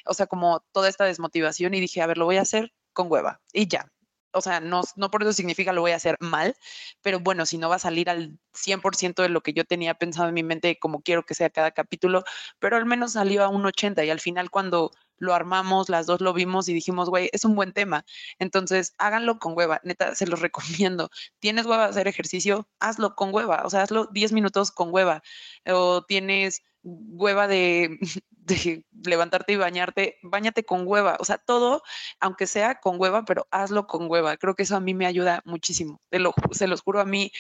o 0.06 0.14
sea, 0.14 0.28
como 0.28 0.62
toda 0.72 0.90
esta 0.90 1.06
desmotivación 1.06 1.74
y 1.74 1.80
dije, 1.80 2.02
a 2.02 2.08
ver, 2.08 2.18
lo 2.18 2.26
voy 2.26 2.38
a 2.38 2.42
hacer 2.42 2.74
con 2.94 3.12
hueva 3.12 3.42
y 3.54 3.68
ya, 3.68 3.92
o 4.36 4.42
sea, 4.42 4.60
no, 4.60 4.82
no 4.96 5.10
por 5.10 5.24
eso 5.24 5.34
significa 5.34 5.74
lo 5.74 5.82
voy 5.82 5.92
a 5.92 5.96
hacer 5.96 6.18
mal, 6.20 6.56
pero 7.02 7.20
bueno, 7.20 7.46
si 7.46 7.58
no 7.58 7.70
va 7.70 7.76
a 7.76 7.80
salir 7.80 8.10
al 8.10 8.38
100% 8.54 9.24
de 9.24 9.30
lo 9.30 9.42
que 9.42 9.54
yo 9.54 9.66
tenía 9.66 9.96
pensado 9.96 10.28
en 10.28 10.34
mi 10.36 10.44
mente, 10.44 10.78
como 10.80 11.02
quiero 11.02 11.24
que 11.24 11.34
sea 11.36 11.50
cada 11.50 11.72
capítulo, 11.72 12.24
pero 12.60 12.78
al 12.78 12.86
menos 12.86 13.14
salió 13.14 13.44
a 13.44 13.50
un 13.50 13.66
80 13.66 14.04
y 14.06 14.10
al 14.10 14.20
final 14.20 14.50
cuando 14.52 14.92
lo 15.18 15.34
armamos, 15.34 15.90
las 15.90 16.06
dos 16.06 16.22
lo 16.22 16.34
vimos 16.34 16.68
y 16.70 16.74
dijimos, 16.74 17.10
güey, 17.10 17.30
es 17.34 17.46
un 17.46 17.56
buen 17.56 17.74
tema. 17.74 18.06
Entonces, 18.40 18.94
háganlo 18.98 19.40
con 19.40 19.54
hueva, 19.58 19.80
neta, 19.84 20.16
se 20.16 20.28
los 20.28 20.42
recomiendo. 20.86 21.10
¿Tienes 21.40 21.66
hueva 21.66 21.86
a 21.86 21.90
hacer 21.90 22.08
ejercicio? 22.08 22.68
Hazlo 22.80 23.16
con 23.16 23.34
hueva, 23.34 23.64
o 23.66 23.70
sea, 23.70 23.84
hazlo 23.84 24.08
10 24.12 24.34
minutos 24.34 24.72
con 24.72 24.94
hueva. 24.94 25.22
O 25.66 26.04
tienes 26.06 26.62
hueva 26.86 27.48
de, 27.48 27.98
de, 28.30 28.86
levantarte 29.04 29.54
y 29.54 29.58
bañarte, 29.58 30.18
bañate 30.24 30.64
con 30.64 30.88
hueva. 30.88 31.18
O 31.20 31.26
sea, 31.26 31.38
todo, 31.38 31.82
aunque 32.20 32.48
sea 32.48 32.76
con 32.76 33.00
hueva, 33.00 33.26
pero 33.26 33.48
hazlo 33.52 33.88
con 33.88 34.10
hueva. 34.10 34.38
Creo 34.38 34.56
que 34.56 34.64
eso 34.64 34.76
a 34.76 34.80
mí 34.80 34.94
me 34.94 35.06
ayuda 35.06 35.42
muchísimo. 35.46 36.02
lo, 36.12 36.34
se 36.52 36.68
los 36.68 36.82
juro 36.82 37.02
a 37.02 37.06
mí, 37.06 37.32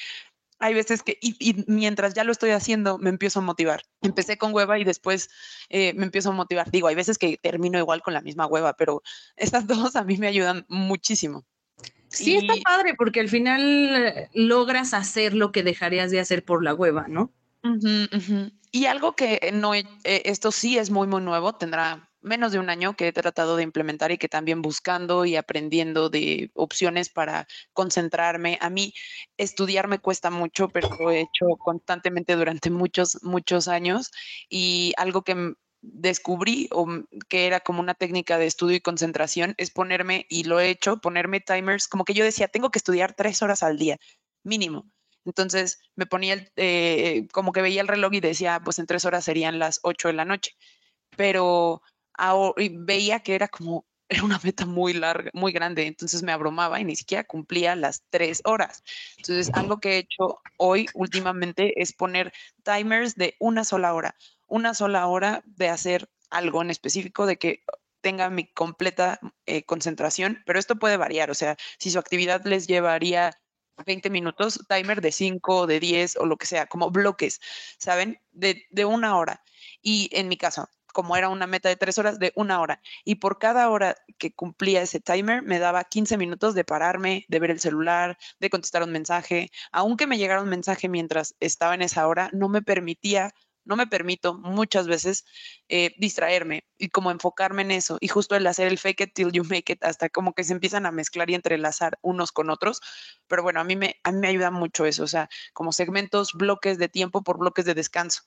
hay 0.59 0.73
veces 0.73 1.03
que, 1.03 1.17
y, 1.21 1.63
mientras 1.67 2.13
ya 2.13 2.23
lo 2.23 2.31
estoy 2.31 2.51
haciendo, 2.51 2.97
me 2.97 3.09
empiezo 3.09 3.39
a 3.39 3.43
motivar. 3.43 3.83
Empecé 4.01 4.37
con 4.37 4.53
hueva 4.53 4.79
y 4.79 4.83
después 4.83 5.29
eh, 5.69 5.93
me 5.93 6.05
empiezo 6.05 6.29
a 6.29 6.33
motivar. 6.33 6.71
Digo, 6.71 6.87
hay 6.87 6.95
veces 6.95 7.17
que 7.17 7.37
termino 7.37 7.77
igual 7.77 8.01
con 8.01 8.13
la 8.13 8.21
misma 8.21 8.45
hueva, 8.45 8.73
pero 8.73 9.03
estas 9.35 9.67
dos 9.67 9.95
a 9.95 10.03
mí 10.03 10.17
me 10.17 10.27
ayudan 10.27 10.65
muchísimo. 10.69 11.45
Sí, 12.07 12.37
está 12.37 12.53
padre 12.63 12.93
porque 12.93 13.19
al 13.19 13.27
final 13.27 13.61
eh, 13.61 14.29
logras 14.33 14.93
hacer 14.93 15.33
lo 15.33 15.51
que 15.51 15.63
dejarías 15.63 16.11
de 16.11 16.21
hacer 16.21 16.45
por 16.45 16.63
la 16.63 16.73
hueva, 16.73 17.07
¿no? 17.09 17.33
Y 18.71 18.85
algo 18.87 19.15
que 19.15 19.51
no, 19.53 19.73
eh, 19.73 19.85
esto 20.03 20.51
sí 20.51 20.77
es 20.77 20.89
muy, 20.89 21.07
muy 21.07 21.21
nuevo, 21.21 21.53
tendrá 21.53 22.09
menos 22.21 22.51
de 22.51 22.59
un 22.59 22.69
año 22.69 22.95
que 22.95 23.07
he 23.07 23.13
tratado 23.13 23.55
de 23.55 23.63
implementar 23.63 24.11
y 24.11 24.17
que 24.17 24.27
también 24.27 24.61
buscando 24.61 25.25
y 25.25 25.35
aprendiendo 25.35 26.09
de 26.09 26.51
opciones 26.55 27.09
para 27.09 27.47
concentrarme. 27.71 28.57
A 28.61 28.69
mí 28.69 28.93
estudiar 29.37 29.87
me 29.87 29.99
cuesta 29.99 30.31
mucho, 30.31 30.67
pero 30.69 30.89
lo 30.99 31.11
he 31.11 31.21
hecho 31.21 31.45
constantemente 31.63 32.35
durante 32.35 32.69
muchos, 32.69 33.23
muchos 33.23 33.67
años 33.67 34.11
y 34.49 34.93
algo 34.97 35.21
que 35.21 35.53
descubrí 35.81 36.67
o 36.71 36.87
que 37.29 37.45
era 37.45 37.59
como 37.59 37.79
una 37.79 37.93
técnica 37.93 38.37
de 38.37 38.47
estudio 38.47 38.75
y 38.75 38.81
concentración 38.81 39.53
es 39.57 39.71
ponerme, 39.71 40.25
y 40.29 40.43
lo 40.45 40.59
he 40.59 40.69
hecho, 40.69 40.97
ponerme 40.97 41.41
timers, 41.41 41.87
como 41.87 42.05
que 42.05 42.13
yo 42.15 42.25
decía, 42.25 42.47
tengo 42.47 42.71
que 42.71 42.79
estudiar 42.79 43.13
tres 43.13 43.41
horas 43.43 43.61
al 43.63 43.77
día, 43.77 43.97
mínimo. 44.43 44.91
Entonces 45.25 45.79
me 45.95 46.05
ponía, 46.05 46.33
el, 46.33 46.51
eh, 46.55 47.27
como 47.31 47.51
que 47.51 47.61
veía 47.61 47.81
el 47.81 47.87
reloj 47.87 48.13
y 48.13 48.19
decía, 48.19 48.61
pues 48.63 48.79
en 48.79 48.85
tres 48.85 49.05
horas 49.05 49.25
serían 49.25 49.59
las 49.59 49.79
ocho 49.83 50.07
de 50.07 50.13
la 50.13 50.25
noche. 50.25 50.51
Pero 51.17 51.81
veía 52.71 53.19
que 53.21 53.35
era 53.35 53.47
como, 53.47 53.85
era 54.09 54.23
una 54.23 54.39
meta 54.43 54.65
muy 54.65 54.93
larga, 54.93 55.31
muy 55.33 55.51
grande, 55.51 55.87
entonces 55.87 56.21
me 56.23 56.31
abrumaba 56.31 56.79
y 56.79 56.85
ni 56.85 56.95
siquiera 56.95 57.23
cumplía 57.23 57.75
las 57.75 58.03
tres 58.09 58.41
horas. 58.45 58.83
Entonces, 59.17 59.51
algo 59.53 59.79
que 59.79 59.95
he 59.95 59.97
hecho 59.99 60.39
hoy 60.57 60.87
últimamente 60.93 61.81
es 61.81 61.93
poner 61.93 62.31
timers 62.63 63.15
de 63.15 63.35
una 63.39 63.65
sola 63.65 63.93
hora, 63.93 64.15
una 64.47 64.73
sola 64.73 65.07
hora 65.07 65.41
de 65.45 65.69
hacer 65.69 66.09
algo 66.29 66.61
en 66.61 66.69
específico, 66.69 67.25
de 67.25 67.37
que 67.37 67.63
tenga 68.01 68.29
mi 68.29 68.45
completa 68.45 69.19
eh, 69.47 69.63
concentración, 69.63 70.43
pero 70.45 70.59
esto 70.59 70.75
puede 70.75 70.97
variar, 70.97 71.31
o 71.31 71.33
sea, 71.33 71.57
si 71.79 71.89
su 71.89 71.97
actividad 71.97 72.45
les 72.45 72.67
llevaría 72.67 73.31
20 73.85 74.09
minutos, 74.09 74.59
timer 74.67 75.01
de 75.01 75.11
5, 75.11 75.67
de 75.67 75.79
10 75.79 76.17
o 76.17 76.25
lo 76.25 76.37
que 76.37 76.45
sea, 76.45 76.67
como 76.67 76.91
bloques, 76.91 77.41
¿saben? 77.77 78.19
De, 78.31 78.65
de 78.71 78.85
una 78.85 79.17
hora. 79.17 79.43
Y 79.81 80.09
en 80.11 80.27
mi 80.27 80.37
caso, 80.37 80.69
como 80.95 81.17
era 81.17 81.27
una 81.29 81.45
meta 81.45 81.67
de 81.67 81.75
tres 81.75 81.97
horas, 81.97 82.19
de 82.19 82.31
una 82.35 82.61
hora. 82.61 82.81
Y 83.03 83.15
por 83.15 83.37
cada 83.37 83.69
hora 83.69 83.97
que 84.17 84.33
cumplía 84.33 84.81
ese 84.81 85.01
timer, 85.01 85.43
me 85.43 85.59
daba 85.59 85.83
15 85.83 86.17
minutos 86.17 86.55
de 86.55 86.63
pararme, 86.63 87.25
de 87.27 87.39
ver 87.39 87.51
el 87.51 87.59
celular, 87.59 88.17
de 88.39 88.49
contestar 88.49 88.81
un 88.81 88.93
mensaje. 88.93 89.51
Aunque 89.73 90.07
me 90.07 90.17
llegara 90.17 90.41
un 90.41 90.47
mensaje 90.49 90.87
mientras 90.87 91.35
estaba 91.41 91.75
en 91.75 91.81
esa 91.81 92.07
hora, 92.07 92.29
no 92.31 92.47
me 92.47 92.61
permitía 92.61 93.33
no 93.65 93.75
me 93.75 93.87
permito 93.87 94.35
muchas 94.35 94.87
veces 94.87 95.25
eh, 95.67 95.93
distraerme 95.97 96.65
y 96.77 96.89
como 96.89 97.11
enfocarme 97.11 97.63
en 97.63 97.71
eso. 97.71 97.97
Y 97.99 98.07
justo 98.07 98.35
el 98.35 98.47
hacer 98.47 98.67
el 98.67 98.77
fake 98.77 99.01
it 99.01 99.13
till 99.13 99.31
you 99.31 99.43
make 99.43 99.73
it, 99.73 99.83
hasta 99.83 100.09
como 100.09 100.33
que 100.33 100.43
se 100.43 100.53
empiezan 100.53 100.85
a 100.85 100.91
mezclar 100.91 101.29
y 101.29 101.35
entrelazar 101.35 101.97
unos 102.01 102.31
con 102.31 102.49
otros. 102.49 102.81
Pero 103.27 103.43
bueno, 103.43 103.59
a 103.59 103.63
mí 103.63 103.75
me, 103.75 103.95
a 104.03 104.11
mí 104.11 104.19
me 104.19 104.27
ayuda 104.27 104.51
mucho 104.51 104.85
eso, 104.85 105.03
o 105.03 105.07
sea, 105.07 105.29
como 105.53 105.71
segmentos, 105.71 106.33
bloques 106.33 106.77
de 106.77 106.89
tiempo 106.89 107.23
por 107.23 107.37
bloques 107.37 107.65
de 107.65 107.73
descanso. 107.73 108.21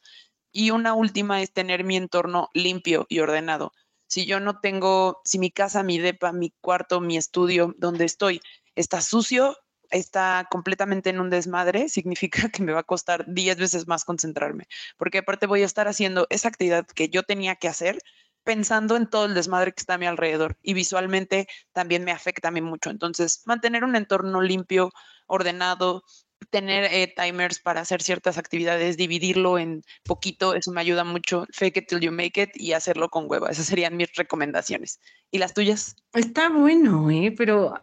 Y 0.52 0.70
una 0.70 0.94
última 0.94 1.42
es 1.42 1.52
tener 1.52 1.84
mi 1.84 1.96
entorno 1.96 2.48
limpio 2.54 3.06
y 3.08 3.20
ordenado. 3.20 3.72
Si 4.06 4.24
yo 4.26 4.40
no 4.40 4.60
tengo, 4.60 5.20
si 5.24 5.38
mi 5.38 5.50
casa, 5.50 5.82
mi 5.82 5.98
depa, 5.98 6.32
mi 6.32 6.54
cuarto, 6.60 7.00
mi 7.00 7.16
estudio, 7.16 7.74
donde 7.78 8.06
estoy, 8.06 8.40
está 8.74 9.02
sucio, 9.02 9.56
está 9.90 10.46
completamente 10.50 11.10
en 11.10 11.20
un 11.20 11.30
desmadre, 11.30 11.88
significa 11.88 12.48
que 12.48 12.62
me 12.62 12.72
va 12.72 12.80
a 12.80 12.84
costar 12.84 13.24
10 13.26 13.56
veces 13.58 13.86
más 13.86 14.04
concentrarme, 14.04 14.66
porque 14.96 15.18
aparte 15.18 15.46
voy 15.46 15.62
a 15.62 15.66
estar 15.66 15.88
haciendo 15.88 16.26
esa 16.30 16.48
actividad 16.48 16.86
que 16.86 17.08
yo 17.08 17.22
tenía 17.22 17.56
que 17.56 17.68
hacer 17.68 17.98
pensando 18.44 18.96
en 18.96 19.10
todo 19.10 19.26
el 19.26 19.34
desmadre 19.34 19.72
que 19.72 19.80
está 19.80 19.94
a 19.94 19.98
mi 19.98 20.06
alrededor 20.06 20.56
y 20.62 20.72
visualmente 20.72 21.48
también 21.72 22.04
me 22.04 22.12
afecta 22.12 22.48
a 22.48 22.50
mí 22.50 22.62
mucho. 22.62 22.88
Entonces, 22.88 23.42
mantener 23.44 23.84
un 23.84 23.94
entorno 23.94 24.40
limpio, 24.40 24.90
ordenado, 25.26 26.02
tener 26.50 26.84
eh, 26.84 27.12
timers 27.14 27.58
para 27.58 27.80
hacer 27.80 28.02
ciertas 28.02 28.38
actividades, 28.38 28.96
dividirlo 28.96 29.58
en 29.58 29.82
poquito, 30.04 30.54
eso 30.54 30.72
me 30.72 30.80
ayuda 30.80 31.04
mucho. 31.04 31.46
Fake 31.52 31.76
it 31.76 31.88
till 31.88 32.00
you 32.00 32.10
make 32.10 32.40
it 32.40 32.50
y 32.54 32.72
hacerlo 32.72 33.08
con 33.08 33.26
hueva. 33.28 33.50
Esas 33.50 33.66
serían 33.66 33.96
mis 33.96 34.12
recomendaciones. 34.14 35.00
¿Y 35.30 35.38
las 35.38 35.52
tuyas? 35.52 35.96
Está 36.14 36.48
bueno, 36.48 37.10
¿eh? 37.10 37.34
Pero, 37.36 37.74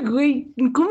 güey, 0.10 0.52
¿cómo, 0.72 0.90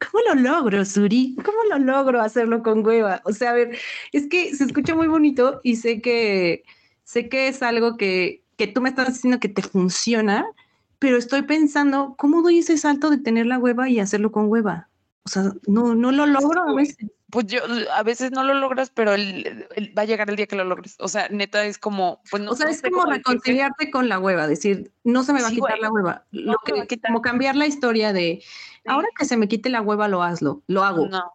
¿cómo 0.00 0.22
lo 0.28 0.34
logro, 0.34 0.84
Suri? 0.84 1.36
¿Cómo 1.44 1.58
lo 1.70 1.78
logro 1.78 2.20
hacerlo 2.20 2.62
con 2.62 2.84
hueva? 2.84 3.22
O 3.24 3.32
sea, 3.32 3.50
a 3.50 3.54
ver, 3.54 3.78
es 4.12 4.26
que 4.28 4.54
se 4.54 4.64
escucha 4.64 4.94
muy 4.94 5.08
bonito 5.08 5.60
y 5.62 5.76
sé 5.76 6.00
que, 6.00 6.64
sé 7.04 7.28
que 7.28 7.48
es 7.48 7.62
algo 7.62 7.96
que, 7.96 8.42
que 8.56 8.66
tú 8.66 8.80
me 8.80 8.88
estás 8.88 9.08
diciendo 9.08 9.40
que 9.40 9.48
te 9.48 9.62
funciona, 9.62 10.46
pero 10.98 11.16
estoy 11.16 11.42
pensando, 11.42 12.14
¿cómo 12.16 12.42
doy 12.42 12.60
ese 12.60 12.78
salto 12.78 13.10
de 13.10 13.18
tener 13.18 13.46
la 13.46 13.58
hueva 13.58 13.88
y 13.88 14.00
hacerlo 14.00 14.32
con 14.32 14.48
hueva? 14.48 14.88
O 15.24 15.28
sea, 15.28 15.52
no, 15.66 15.94
no 15.94 16.12
lo 16.12 16.26
logro 16.26 16.62
a 16.62 16.74
veces. 16.74 17.10
Pues 17.30 17.46
yo, 17.46 17.60
a 17.92 18.02
veces 18.04 18.30
no 18.30 18.44
lo 18.44 18.54
logras, 18.54 18.90
pero 18.90 19.12
va 19.12 20.02
a 20.02 20.04
llegar 20.04 20.30
el 20.30 20.36
día 20.36 20.46
que 20.46 20.54
lo 20.54 20.64
logres. 20.64 20.94
O 21.00 21.08
sea, 21.08 21.28
neta 21.28 21.64
es 21.64 21.76
como, 21.76 22.20
pues 22.30 22.42
no. 22.42 22.52
O 22.52 22.54
sea, 22.54 22.70
es 22.70 22.80
como 22.80 23.04
reconciliarte 23.04 23.90
con 23.90 24.08
la 24.08 24.20
hueva, 24.20 24.46
decir, 24.46 24.92
no 25.02 25.24
se 25.24 25.32
me 25.32 25.42
va 25.42 25.48
a 25.48 25.50
quitar 25.50 25.78
la 25.80 25.90
hueva. 25.90 26.24
lo 26.30 26.56
que, 26.64 27.00
como 27.00 27.22
cambiar 27.22 27.56
la 27.56 27.66
historia 27.66 28.12
de, 28.12 28.44
ahora 28.86 29.08
que 29.18 29.24
se 29.24 29.36
me 29.36 29.48
quite 29.48 29.70
la 29.70 29.82
hueva, 29.82 30.06
lo 30.06 30.22
hazlo, 30.22 30.62
lo 30.68 30.84
hago. 30.84 31.08
No. 31.08 31.32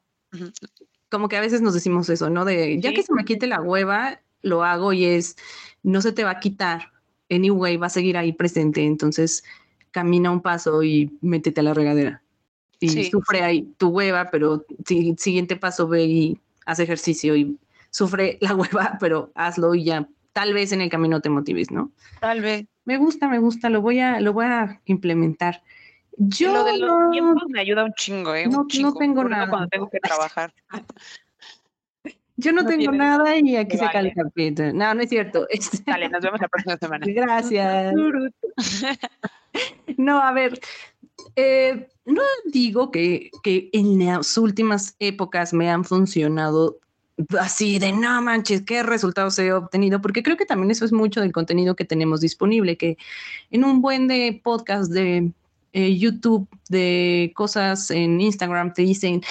Como 1.10 1.27
que 1.27 1.36
a 1.36 1.41
veces 1.41 1.62
nos 1.62 1.73
decimos 1.73 2.10
eso, 2.10 2.30
¿no? 2.30 2.45
De, 2.45 2.80
ya 2.80 2.93
que 2.93 3.04
se 3.04 3.13
me 3.13 3.25
quite 3.25 3.45
la 3.47 3.60
hueva, 3.60 4.21
lo 4.43 4.63
hago 4.63 4.93
y 4.93 5.04
es, 5.06 5.36
no 5.84 6.01
se 6.01 6.13
te 6.13 6.23
va 6.23 6.32
a 6.32 6.39
quitar. 6.39 6.91
Anyway, 7.30 7.75
va 7.75 7.88
a 7.88 7.89
seguir 7.89 8.17
ahí 8.17 8.32
presente. 8.32 8.86
Entonces, 8.86 9.43
camina 9.91 10.32
un 10.32 10.41
paso 10.41 10.84
y 10.84 11.17
métete 11.21 11.60
a 11.60 11.63
la 11.63 11.73
regadera 11.73 12.21
y 12.82 13.06
sufre 13.06 13.44
ahí 13.44 13.74
tu 13.78 13.89
hueva, 13.89 14.30
pero 14.32 14.65
si, 14.86 15.15
siguiente 15.17 15.56
paso 15.56 15.88
ve 15.88 16.04
y 16.04 16.39
haz 16.65 16.80
ejercicio 16.80 17.36
y 17.36 17.58
sufre 17.91 18.38
la 18.41 18.56
hueva, 18.56 18.98
pero 19.00 19.32
hazlo 19.36 19.76
y 19.76 19.86
ya 19.86 20.08
tal 20.34 20.54
vez 20.54 20.72
en 20.72 20.82
el 20.82 20.89
camino 20.89 21.22
te 21.22 21.30
motives, 21.30 21.72
¿no? 21.72 21.91
Tal 22.20 22.41
vez. 22.41 22.65
Me 22.84 22.98
gusta, 22.98 23.28
me 23.28 23.38
gusta, 23.38 23.70
lo 23.70 23.82
voy 23.82 24.00
a, 24.00 24.20
lo 24.20 24.34
voy 24.34 24.46
a 24.46 24.82
implementar. 24.86 25.62
Yo 26.17 26.52
lo 26.52 26.63
de 26.63 26.78
los 26.78 27.12
tiempos 27.12 27.44
me 27.50 27.62
ayuda 27.62 27.86
un 27.86 27.94
chingo, 27.94 28.34
¿eh? 28.34 28.48
No, 28.48 28.65
no 28.82 28.94
tengo 28.94 29.24
nada. 29.24 29.48
Cuando 29.50 29.67
tengo 29.70 29.89
que 29.89 30.00
trabajar. 30.02 30.54
Yo 32.41 32.51
no, 32.51 32.65
tengo 32.65 32.91
nada 32.91 33.38
y 33.38 33.56
aquí 33.56 33.77
se 33.77 33.86
cae 33.91 34.08
el 34.08 34.13
capítulo. 34.13 34.73
No, 34.73 34.93
no 34.93 35.01
es 35.01 35.10
cierto. 35.10 35.47
Dale, 35.86 36.10
nos 36.10 36.21
vemos 36.21 36.41
la 36.41 36.47
próxima 36.47 36.77
semana. 36.77 37.06
Gracias. 37.08 37.93
no, 39.97 40.19
a 40.19 40.32
ver, 40.32 40.60
eh, 41.36 41.88
no 42.06 42.21
digo 42.51 42.91
que, 42.91 43.30
que 43.43 43.69
en 43.73 44.06
las 44.06 44.38
últimas 44.38 44.95
épocas 44.99 45.54
me 45.54 45.69
han 45.69 45.86
funcionado 45.86 46.80
así 47.39 47.77
de 47.77 47.91
no 47.91 48.21
manches, 48.21 48.63
qué 48.63 48.84
resultados 48.84 49.38
he 49.38 49.54
obtenido, 49.54 50.01
porque 50.01 50.23
creo 50.23 50.38
que 50.38 50.45
también 50.45 50.71
eso 50.71 50.86
es 50.86 50.91
mucho 50.91 51.21
del 51.21 51.32
contenido 51.32 51.75
que 51.75 51.86
tenemos 51.86 52.21
disponible, 52.21 52.77
que 52.77 52.97
en 53.51 53.63
un 53.63 53.82
buen 53.82 54.08
de 54.08 54.41
podcast 54.43 54.92
de 54.92 55.31
eh, 55.73 55.98
YouTube, 55.98 56.48
de 56.69 57.31
cosas 57.35 57.92
en 57.92 58.19
Instagram, 58.19 58.73
te 58.73 58.81
dicen, 58.81 59.21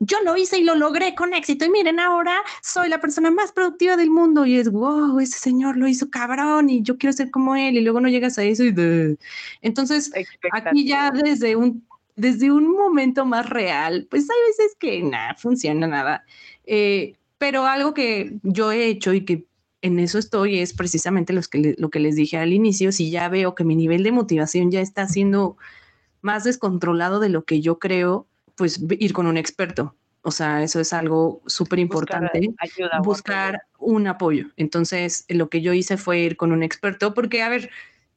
yo 0.00 0.18
lo 0.24 0.36
hice 0.36 0.58
y 0.58 0.64
lo 0.64 0.74
logré 0.74 1.14
con 1.14 1.34
éxito. 1.34 1.64
Y 1.64 1.70
miren, 1.70 2.00
ahora 2.00 2.42
soy 2.62 2.88
la 2.88 3.00
persona 3.00 3.30
más 3.30 3.52
productiva 3.52 3.96
del 3.96 4.10
mundo. 4.10 4.46
Y 4.46 4.56
es, 4.56 4.70
wow, 4.70 5.18
ese 5.20 5.38
señor 5.38 5.76
lo 5.76 5.88
hizo 5.88 6.10
cabrón 6.10 6.70
y 6.70 6.82
yo 6.82 6.98
quiero 6.98 7.12
ser 7.12 7.30
como 7.30 7.56
él. 7.56 7.76
Y 7.76 7.80
luego 7.80 8.00
no 8.00 8.08
llegas 8.08 8.38
a 8.38 8.44
eso 8.44 8.64
y 8.64 8.72
de... 8.72 9.16
Entonces, 9.62 10.10
aquí 10.52 10.86
ya 10.86 11.10
desde 11.10 11.56
un, 11.56 11.86
desde 12.16 12.50
un 12.50 12.70
momento 12.72 13.24
más 13.24 13.48
real, 13.48 14.06
pues 14.10 14.28
hay 14.30 14.36
veces 14.48 14.76
que 14.78 15.02
nada, 15.02 15.34
funciona 15.36 15.86
nada. 15.86 16.24
Eh, 16.66 17.14
pero 17.38 17.66
algo 17.66 17.94
que 17.94 18.38
yo 18.42 18.72
he 18.72 18.86
hecho 18.86 19.12
y 19.12 19.24
que 19.24 19.46
en 19.82 19.98
eso 19.98 20.18
estoy 20.18 20.60
es 20.60 20.72
precisamente 20.72 21.34
los 21.34 21.46
que 21.46 21.74
lo 21.76 21.90
que 21.90 22.00
les 22.00 22.16
dije 22.16 22.38
al 22.38 22.52
inicio. 22.52 22.90
Si 22.90 23.10
ya 23.10 23.28
veo 23.28 23.54
que 23.54 23.64
mi 23.64 23.76
nivel 23.76 24.02
de 24.02 24.12
motivación 24.12 24.70
ya 24.70 24.80
está 24.80 25.06
siendo 25.08 25.56
más 26.22 26.44
descontrolado 26.44 27.20
de 27.20 27.28
lo 27.28 27.44
que 27.44 27.60
yo 27.60 27.78
creo, 27.78 28.26
pues 28.56 28.80
ir 28.98 29.12
con 29.12 29.26
un 29.26 29.36
experto. 29.36 29.94
O 30.22 30.30
sea, 30.30 30.62
eso 30.62 30.80
es 30.80 30.92
algo 30.94 31.42
súper 31.46 31.78
importante. 31.78 32.48
Buscar, 33.02 33.62
un 33.78 34.06
apoyo. 34.06 34.46
Entonces, 34.56 35.26
lo 35.28 35.50
que 35.50 35.60
yo 35.60 35.74
hice 35.74 35.98
fue 35.98 36.20
ir 36.20 36.36
con 36.38 36.50
un 36.50 36.62
experto, 36.62 37.12
porque, 37.12 37.42
a 37.42 37.50
ver, 37.50 37.70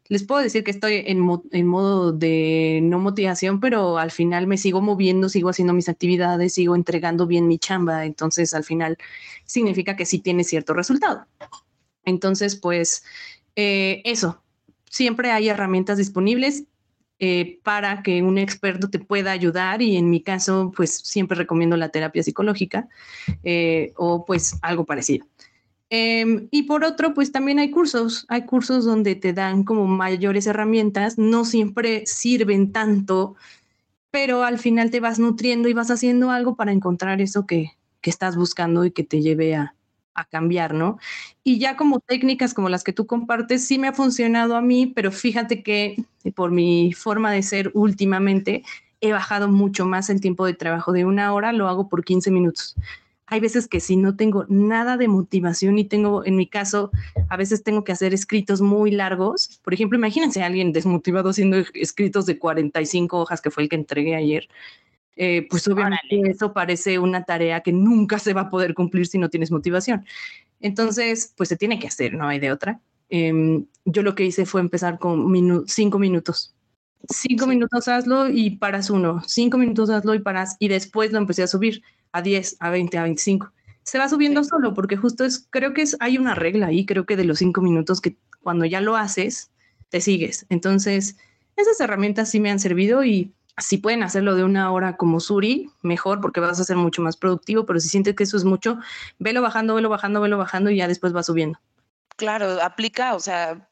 les 0.07 0.23
puedo 0.23 0.41
decir 0.41 0.63
que 0.63 0.71
estoy 0.71 1.03
en, 1.05 1.19
modo 1.19 2.13
de 2.13 2.79
no 2.81 2.99
motivación, 2.99 3.59
pero 3.59 3.97
al 3.97 4.11
final 4.11 4.47
me 4.47 4.57
sigo 4.57 4.81
moviendo, 4.81 5.27
sigo 5.27 5.49
haciendo 5.49 5.73
mis 5.73 5.89
actividades, 5.89 6.53
sigo 6.53 6.75
entregando 6.75 7.27
bien 7.27 7.47
mi 7.47 7.59
chamba, 7.59 8.05
entonces 8.05 8.53
al 8.53 8.63
final 8.63 8.97
significa 9.45 9.97
que 9.97 10.05
sí 10.05 10.19
tiene 10.19 10.45
cierto 10.45 10.73
resultado. 10.73 11.25
Entonces, 12.05 12.55
pues 12.55 13.03
eh, 13.57 14.01
eso, 14.05 14.41
siempre 14.89 15.31
hay 15.31 15.49
herramientas 15.49 15.97
disponibles 15.97 16.63
eh, 17.19 17.59
para 17.63 18.03
que 18.03 18.21
un 18.21 18.37
experto 18.37 18.89
te 18.89 18.99
pueda 18.99 19.31
ayudar 19.31 19.81
y 19.81 19.97
en 19.97 20.09
mi 20.09 20.21
caso, 20.21 20.71
pues 20.75 20.97
siempre 20.99 21.35
recomiendo 21.37 21.75
la 21.75 21.89
terapia 21.89 22.21
psicológica 22.21 22.87
eh, 23.43 23.93
o 23.95 24.23
pues 24.25 24.59
algo 24.61 24.85
parecido. 24.85 25.25
Em, 25.89 26.47
y 26.51 26.63
por 26.63 26.83
otro, 26.83 27.13
pues 27.13 27.31
también 27.31 27.59
hay 27.59 27.71
cursos, 27.71 28.25
hay 28.29 28.45
cursos 28.45 28.85
donde 28.85 29.15
te 29.15 29.33
dan 29.33 29.63
como 29.63 29.87
mayores 29.87 30.45
herramientas, 30.45 31.17
no 31.17 31.45
siempre 31.45 32.05
sirven 32.05 32.71
tanto, 32.71 33.35
pero 34.11 34.43
al 34.43 34.59
final 34.59 34.91
te 34.91 34.99
vas 34.99 35.17
nutriendo 35.17 35.69
y 35.69 35.73
vas 35.73 35.89
haciendo 35.89 36.29
algo 36.31 36.55
para 36.55 36.71
encontrar 36.71 37.21
eso 37.21 37.47
que, 37.47 37.71
que 38.01 38.09
estás 38.09 38.35
buscando 38.35 38.85
y 38.85 38.91
que 38.91 39.03
te 39.03 39.21
lleve 39.21 39.55
a, 39.55 39.75
a 40.17 40.25
cambiar, 40.25 40.73
¿no? 40.73 40.97
Y 41.43 41.59
ya 41.59 41.77
como 41.77 41.99
técnicas 41.99 42.53
como 42.53 42.69
las 42.69 42.83
que 42.83 42.91
tú 42.91 43.07
compartes, 43.07 43.65
sí 43.65 43.77
me 43.77 43.87
ha 43.87 43.93
funcionado 43.93 44.55
a 44.55 44.61
mí, 44.61 44.87
pero 44.87 45.11
fíjate 45.11 45.63
que 45.63 45.95
por 46.31 46.51
mi 46.51 46.93
forma 46.93 47.31
de 47.31 47.43
ser 47.43 47.71
últimamente, 47.73 48.63
he 49.01 49.11
bajado 49.11 49.47
mucho 49.47 49.85
más 49.85 50.09
el 50.09 50.21
tiempo 50.21 50.45
de 50.45 50.53
trabajo 50.53 50.91
de 50.91 51.05
una 51.05 51.33
hora, 51.33 51.53
lo 51.53 51.67
hago 51.67 51.89
por 51.89 52.03
15 52.03 52.31
minutos 52.31 52.75
hay 53.29 53.41
veces 53.41 53.67
que 53.67 53.81
si 53.81 53.97
no 53.97 54.15
tengo 54.15 54.45
nada 54.47 54.95
de 54.95 55.09
motivación 55.09 55.77
y 55.77 55.83
tengo, 55.83 56.25
en 56.25 56.37
mi 56.37 56.47
caso, 56.47 56.91
a 57.27 57.35
veces 57.35 57.61
tengo 57.61 57.83
que 57.83 57.91
hacer 57.91 58.13
escritos 58.13 58.61
muy 58.61 58.89
largos. 58.89 59.59
Por 59.63 59.73
ejemplo, 59.73 59.97
imagínense 59.97 60.41
a 60.41 60.45
alguien 60.45 60.71
desmotivado 60.71 61.29
haciendo 61.29 61.57
escritos 61.73 62.25
de 62.25 62.39
45 62.39 63.19
hojas, 63.19 63.41
que 63.41 63.51
fue 63.51 63.63
el 63.63 63.69
que 63.69 63.75
entregué 63.75 64.15
ayer. 64.15 64.47
Eh, 65.17 65.45
pues 65.49 65.67
obviamente 65.67 66.21
eso 66.29 66.53
parece 66.53 66.99
una 66.99 67.25
tarea 67.25 67.61
que 67.61 67.73
nunca 67.73 68.17
se 68.17 68.33
va 68.33 68.41
a 68.41 68.49
poder 68.49 68.73
cumplir 68.73 69.07
si 69.07 69.17
no 69.17 69.29
tienes 69.29 69.51
motivación. 69.51 70.05
Entonces, 70.61 71.33
pues 71.35 71.49
se 71.49 71.57
tiene 71.57 71.79
que 71.79 71.87
hacer, 71.87 72.13
no 72.13 72.29
hay 72.29 72.39
de 72.39 72.53
otra. 72.53 72.79
Em, 73.09 73.65
yo 73.87 74.03
lo 74.03 74.15
que 74.15 74.25
hice 74.25 74.45
fue 74.45 74.59
empezar 74.61 74.99
con 74.99 75.33
cinco 75.67 75.97
minutos. 75.97 76.53
Cinco 77.09 77.47
minutos 77.47 77.87
hazlo 77.87 78.29
y 78.29 78.51
paras 78.57 78.89
uno. 78.89 79.23
Cinco 79.25 79.57
minutos 79.57 79.89
hazlo 79.89 80.13
y 80.13 80.19
paras. 80.19 80.57
Y 80.59 80.67
después 80.67 81.11
lo 81.13 81.19
empecé 81.19 81.43
a 81.43 81.47
subir 81.47 81.81
a 82.11 82.21
10, 82.21 82.57
a 82.59 82.69
20, 82.69 82.97
a 82.97 83.03
25. 83.03 83.51
Se 83.83 83.97
va 83.97 84.09
subiendo 84.09 84.43
solo 84.43 84.73
porque 84.73 84.97
justo 84.97 85.23
es, 85.23 85.47
creo 85.49 85.73
que 85.73 85.83
es, 85.83 85.95
hay 86.01 86.17
una 86.17 86.35
regla 86.35 86.67
ahí, 86.67 86.85
creo 86.85 87.05
que 87.05 87.15
de 87.15 87.23
los 87.23 87.39
cinco 87.39 87.61
minutos 87.61 88.01
que 88.01 88.17
cuando 88.41 88.65
ya 88.65 88.81
lo 88.81 88.97
haces, 88.97 89.51
te 89.87 90.01
sigues. 90.01 90.45
Entonces, 90.49 91.15
esas 91.55 91.79
herramientas 91.79 92.29
sí 92.29 92.41
me 92.41 92.51
han 92.51 92.59
servido 92.59 93.05
y 93.05 93.31
si 93.57 93.77
pueden 93.77 94.03
hacerlo 94.03 94.35
de 94.35 94.43
una 94.43 94.69
hora 94.71 94.97
como 94.97 95.21
Suri, 95.21 95.71
mejor 95.81 96.19
porque 96.19 96.41
vas 96.41 96.59
a 96.59 96.65
ser 96.65 96.75
mucho 96.75 97.01
más 97.01 97.15
productivo, 97.15 97.65
pero 97.65 97.79
si 97.79 97.87
sientes 97.87 98.15
que 98.15 98.23
eso 98.23 98.35
es 98.35 98.43
mucho, 98.43 98.79
velo 99.17 99.41
bajando, 99.41 99.75
velo 99.75 99.87
bajando, 99.87 100.19
velo 100.19 100.37
bajando 100.37 100.69
y 100.71 100.75
ya 100.75 100.89
después 100.89 101.15
va 101.15 101.23
subiendo. 101.23 101.57
Claro, 102.17 102.59
aplica, 102.63 103.13
o 103.13 103.19
sea, 103.19 103.69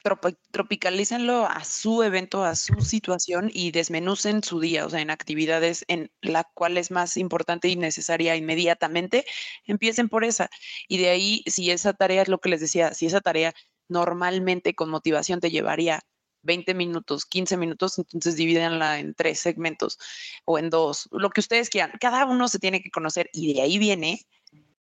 tropicalícenlo 0.51 1.47
a 1.47 1.63
su 1.63 2.03
evento, 2.03 2.43
a 2.43 2.53
su 2.55 2.79
situación 2.81 3.49
y 3.51 3.71
desmenucen 3.71 4.43
su 4.43 4.59
día, 4.59 4.85
o 4.85 4.89
sea, 4.91 5.01
en 5.01 5.09
actividades 5.09 5.83
en 5.87 6.11
la 6.21 6.43
cual 6.53 6.77
es 6.77 6.91
más 6.91 7.17
importante 7.17 7.69
y 7.69 7.75
necesaria 7.75 8.35
inmediatamente, 8.35 9.25
empiecen 9.65 10.09
por 10.09 10.23
esa. 10.23 10.47
Y 10.87 10.99
de 10.99 11.09
ahí, 11.09 11.43
si 11.47 11.71
esa 11.71 11.93
tarea 11.93 12.21
es 12.21 12.27
lo 12.27 12.37
que 12.39 12.49
les 12.49 12.61
decía, 12.61 12.93
si 12.93 13.07
esa 13.07 13.19
tarea 13.19 13.51
normalmente 13.87 14.75
con 14.75 14.91
motivación 14.91 15.39
te 15.39 15.49
llevaría 15.49 16.01
20 16.43 16.75
minutos, 16.75 17.25
15 17.25 17.57
minutos, 17.57 17.97
entonces 17.97 18.35
divídenla 18.35 18.99
en 18.99 19.15
tres 19.15 19.39
segmentos 19.39 19.97
o 20.45 20.59
en 20.59 20.69
dos, 20.69 21.09
lo 21.11 21.31
que 21.31 21.39
ustedes 21.41 21.71
quieran. 21.71 21.93
Cada 21.99 22.25
uno 22.25 22.47
se 22.47 22.59
tiene 22.59 22.83
que 22.83 22.91
conocer 22.91 23.27
y 23.33 23.55
de 23.55 23.63
ahí 23.63 23.79
viene 23.79 24.19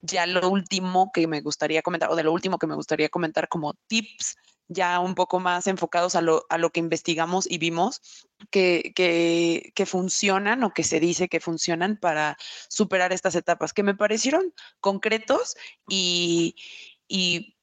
ya 0.02 0.26
lo 0.26 0.50
último 0.50 1.12
que 1.14 1.28
me 1.28 1.42
gustaría 1.42 1.82
comentar, 1.82 2.10
o 2.10 2.16
de 2.16 2.24
lo 2.24 2.32
último 2.32 2.58
que 2.58 2.68
me 2.68 2.76
gustaría 2.76 3.10
comentar 3.10 3.48
como 3.48 3.74
tips 3.88 4.38
ya 4.70 5.00
un 5.00 5.16
poco 5.16 5.40
más 5.40 5.68
enfocados 5.68 6.16
a 6.16 6.22
lo, 6.22 6.46
a 6.50 6.58
lo 6.58 6.70
que 6.70 6.80
investigamos 6.80 7.50
y 7.50 7.58
vimos 7.58 8.02
que, 8.52 8.94
que, 8.96 9.72
que, 9.74 9.86
funcionan 9.88 10.64
o 10.64 10.74
que 10.74 10.84
se 10.84 11.00
dice 11.00 11.28
que 11.28 11.40
funcionan 11.40 11.98
para 11.98 12.38
superar 12.70 13.12
estas 13.12 13.36
etapas, 13.36 13.74
que 13.74 13.82
me 13.82 13.96
parecieron 13.96 14.54
concretos 14.80 15.56
y, 15.90 16.56
y, 17.08 17.58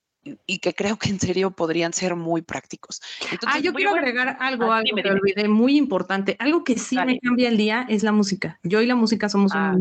y 0.46 0.58
que 0.58 0.74
creo 0.74 0.98
que 0.98 1.10
en 1.10 1.20
serio 1.20 1.52
podrían 1.52 1.92
ser 1.92 2.16
muy 2.16 2.42
prácticos. 2.42 3.00
ah, 3.46 3.60
yo 3.60 3.72
quiero 3.72 3.92
agregar 3.92 4.36
algo, 4.40 4.72
ah, 4.72 4.78
algo 4.78 4.96
que 4.96 5.08
olvidé, 5.08 5.48
muy 5.48 5.76
importante. 5.76 6.36
Algo 6.40 6.64
que 6.64 6.76
sí 6.76 6.96
me 6.96 7.20
cambia 7.20 7.48
el 7.48 7.56
día 7.56 7.86
es 7.88 8.02
la 8.02 8.10
música. 8.10 8.58
Yo 8.64 8.82
y 8.82 8.86
la 8.86 8.96
música 8.96 9.28
somos 9.28 9.52
uno 9.52 9.62
ah. 9.62 9.76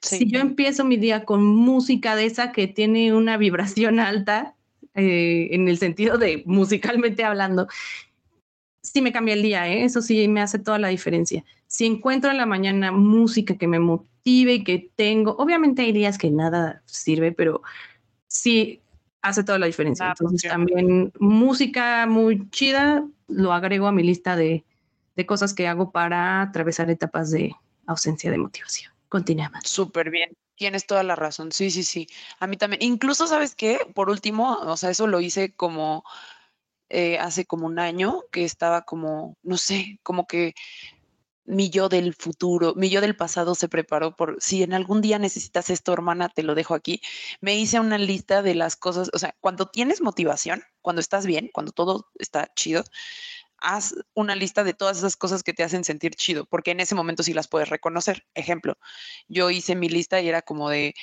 Si 0.00 0.30
yo 0.30 0.40
empiezo 0.40 0.84
mi 0.84 0.96
día 0.96 1.24
con 1.24 1.44
música 1.44 2.14
de 2.14 2.26
esa 2.26 2.52
que 2.52 2.66
tiene 2.66 3.14
una 3.14 3.36
vibración 3.36 3.98
alta, 4.00 4.54
eh, 4.94 5.48
en 5.50 5.68
el 5.68 5.78
sentido 5.78 6.18
de 6.18 6.42
musicalmente 6.46 7.24
hablando, 7.24 7.66
sí 8.82 9.02
me 9.02 9.12
cambia 9.12 9.34
el 9.34 9.42
día, 9.42 9.66
¿eh? 9.68 9.84
eso 9.84 10.02
sí 10.02 10.28
me 10.28 10.40
hace 10.40 10.58
toda 10.58 10.78
la 10.78 10.88
diferencia. 10.88 11.44
Si 11.66 11.86
encuentro 11.86 12.30
en 12.30 12.36
la 12.36 12.46
mañana 12.46 12.92
música 12.92 13.56
que 13.56 13.66
me 13.66 13.80
motive 13.80 14.54
y 14.54 14.64
que 14.64 14.90
tengo, 14.94 15.34
obviamente 15.38 15.82
hay 15.82 15.92
días 15.92 16.18
que 16.18 16.30
nada 16.30 16.82
sirve, 16.84 17.32
pero 17.32 17.62
sí 18.28 18.80
hace 19.22 19.42
toda 19.42 19.58
la 19.58 19.66
diferencia. 19.66 20.10
Entonces 20.10 20.50
también 20.50 21.12
música 21.18 22.06
muy 22.06 22.48
chida, 22.50 23.04
lo 23.26 23.52
agrego 23.52 23.86
a 23.86 23.92
mi 23.92 24.02
lista 24.02 24.36
de, 24.36 24.64
de 25.16 25.26
cosas 25.26 25.54
que 25.54 25.66
hago 25.66 25.90
para 25.90 26.42
atravesar 26.42 26.90
etapas 26.90 27.30
de 27.30 27.54
ausencia 27.86 28.30
de 28.30 28.38
motivación. 28.38 28.93
Continuamos. 29.14 29.60
Súper 29.62 30.10
bien. 30.10 30.36
Tienes 30.56 30.86
toda 30.86 31.04
la 31.04 31.14
razón. 31.14 31.52
Sí, 31.52 31.70
sí, 31.70 31.84
sí. 31.84 32.08
A 32.40 32.48
mí 32.48 32.56
también. 32.56 32.82
Incluso, 32.82 33.28
¿sabes 33.28 33.54
qué? 33.54 33.78
Por 33.94 34.10
último, 34.10 34.54
o 34.58 34.76
sea, 34.76 34.90
eso 34.90 35.06
lo 35.06 35.20
hice 35.20 35.54
como 35.54 36.02
eh, 36.88 37.16
hace 37.20 37.44
como 37.46 37.66
un 37.66 37.78
año, 37.78 38.22
que 38.32 38.44
estaba 38.44 38.82
como, 38.82 39.36
no 39.44 39.56
sé, 39.56 40.00
como 40.02 40.26
que 40.26 40.54
mi 41.44 41.70
yo 41.70 41.88
del 41.88 42.12
futuro, 42.14 42.74
mi 42.74 42.90
yo 42.90 43.00
del 43.00 43.14
pasado 43.14 43.54
se 43.54 43.68
preparó 43.68 44.16
por, 44.16 44.36
si 44.40 44.64
en 44.64 44.74
algún 44.74 45.00
día 45.00 45.20
necesitas 45.20 45.70
esto, 45.70 45.92
hermana, 45.92 46.28
te 46.28 46.42
lo 46.42 46.56
dejo 46.56 46.74
aquí. 46.74 47.00
Me 47.40 47.54
hice 47.56 47.78
una 47.78 47.98
lista 47.98 48.42
de 48.42 48.56
las 48.56 48.74
cosas, 48.74 49.10
o 49.14 49.18
sea, 49.20 49.36
cuando 49.40 49.66
tienes 49.66 50.00
motivación, 50.00 50.64
cuando 50.82 50.98
estás 50.98 51.24
bien, 51.24 51.50
cuando 51.52 51.70
todo 51.70 52.10
está 52.18 52.50
chido, 52.56 52.82
haz 53.64 53.94
una 54.14 54.36
lista 54.36 54.62
de 54.62 54.74
todas 54.74 54.98
esas 54.98 55.16
cosas 55.16 55.42
que 55.42 55.54
te 55.54 55.64
hacen 55.64 55.84
sentir 55.84 56.14
chido, 56.14 56.44
porque 56.46 56.70
en 56.70 56.80
ese 56.80 56.94
momento 56.94 57.22
sí 57.22 57.32
las 57.32 57.48
puedes 57.48 57.70
reconocer. 57.70 58.24
Ejemplo, 58.34 58.76
yo 59.26 59.50
hice 59.50 59.74
mi 59.74 59.88
lista 59.88 60.20
y 60.20 60.28
era 60.28 60.42
como 60.42 60.68
de 60.68 60.94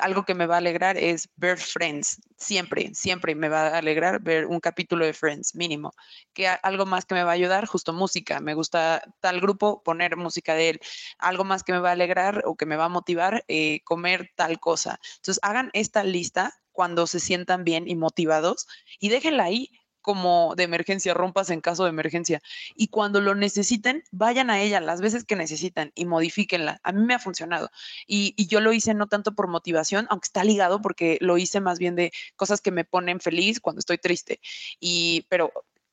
algo 0.00 0.24
que 0.24 0.34
me 0.34 0.46
va 0.46 0.56
a 0.56 0.58
alegrar 0.58 0.96
es 0.96 1.28
ver 1.36 1.58
Friends. 1.58 2.20
Siempre, 2.36 2.90
siempre 2.94 3.34
me 3.34 3.48
va 3.48 3.68
a 3.68 3.78
alegrar 3.78 4.20
ver 4.20 4.46
un 4.46 4.60
capítulo 4.60 5.06
de 5.06 5.12
Friends, 5.12 5.54
mínimo. 5.54 5.92
Que 6.32 6.48
algo 6.48 6.86
más 6.86 7.04
que 7.04 7.14
me 7.14 7.22
va 7.22 7.30
a 7.30 7.34
ayudar, 7.34 7.66
justo 7.66 7.92
música. 7.92 8.40
Me 8.40 8.54
gusta 8.54 9.02
tal 9.20 9.40
grupo, 9.40 9.82
poner 9.84 10.16
música 10.16 10.54
de 10.54 10.70
él. 10.70 10.80
Algo 11.18 11.44
más 11.44 11.62
que 11.62 11.72
me 11.72 11.78
va 11.78 11.90
a 11.90 11.92
alegrar 11.92 12.42
o 12.44 12.56
que 12.56 12.66
me 12.66 12.76
va 12.76 12.86
a 12.86 12.88
motivar, 12.88 13.44
eh, 13.48 13.80
comer 13.84 14.30
tal 14.34 14.58
cosa. 14.58 14.98
Entonces, 15.16 15.40
hagan 15.42 15.70
esta 15.74 16.02
lista 16.04 16.54
cuando 16.72 17.06
se 17.06 17.20
sientan 17.20 17.62
bien 17.64 17.88
y 17.88 17.94
motivados 17.94 18.66
y 18.98 19.08
déjenla 19.08 19.44
ahí 19.44 19.70
como 20.04 20.54
de 20.54 20.64
emergencia, 20.64 21.14
rompas 21.14 21.48
en 21.48 21.62
caso 21.62 21.84
de 21.84 21.88
emergencia. 21.88 22.42
Y 22.76 22.88
cuando 22.88 23.22
lo 23.22 23.34
necesiten, 23.34 24.04
vayan 24.12 24.50
a 24.50 24.60
ella 24.60 24.82
las 24.82 25.00
veces 25.00 25.24
que 25.24 25.34
necesitan 25.34 25.92
y 25.94 26.04
modifíquenla. 26.04 26.78
A 26.82 26.92
mí 26.92 27.02
me 27.06 27.14
ha 27.14 27.18
funcionado. 27.18 27.70
Y, 28.06 28.34
yo 28.46 28.60
lo 28.60 28.74
hice 28.74 28.92
no 28.92 29.06
tanto 29.06 29.34
por 29.34 29.48
motivación, 29.48 30.06
aunque 30.10 30.26
está 30.26 30.44
ligado 30.44 30.82
porque 30.82 31.16
lo 31.22 31.38
hice 31.38 31.60
más 31.60 31.78
bien 31.78 31.96
de 31.96 32.12
cosas 32.36 32.60
que 32.60 32.70
me 32.70 32.84
ponen 32.84 33.18
feliz 33.18 33.60
cuando 33.60 33.80
estoy 33.80 33.96
triste. 33.96 34.40
Y, 34.78 35.26
pero 35.30 35.52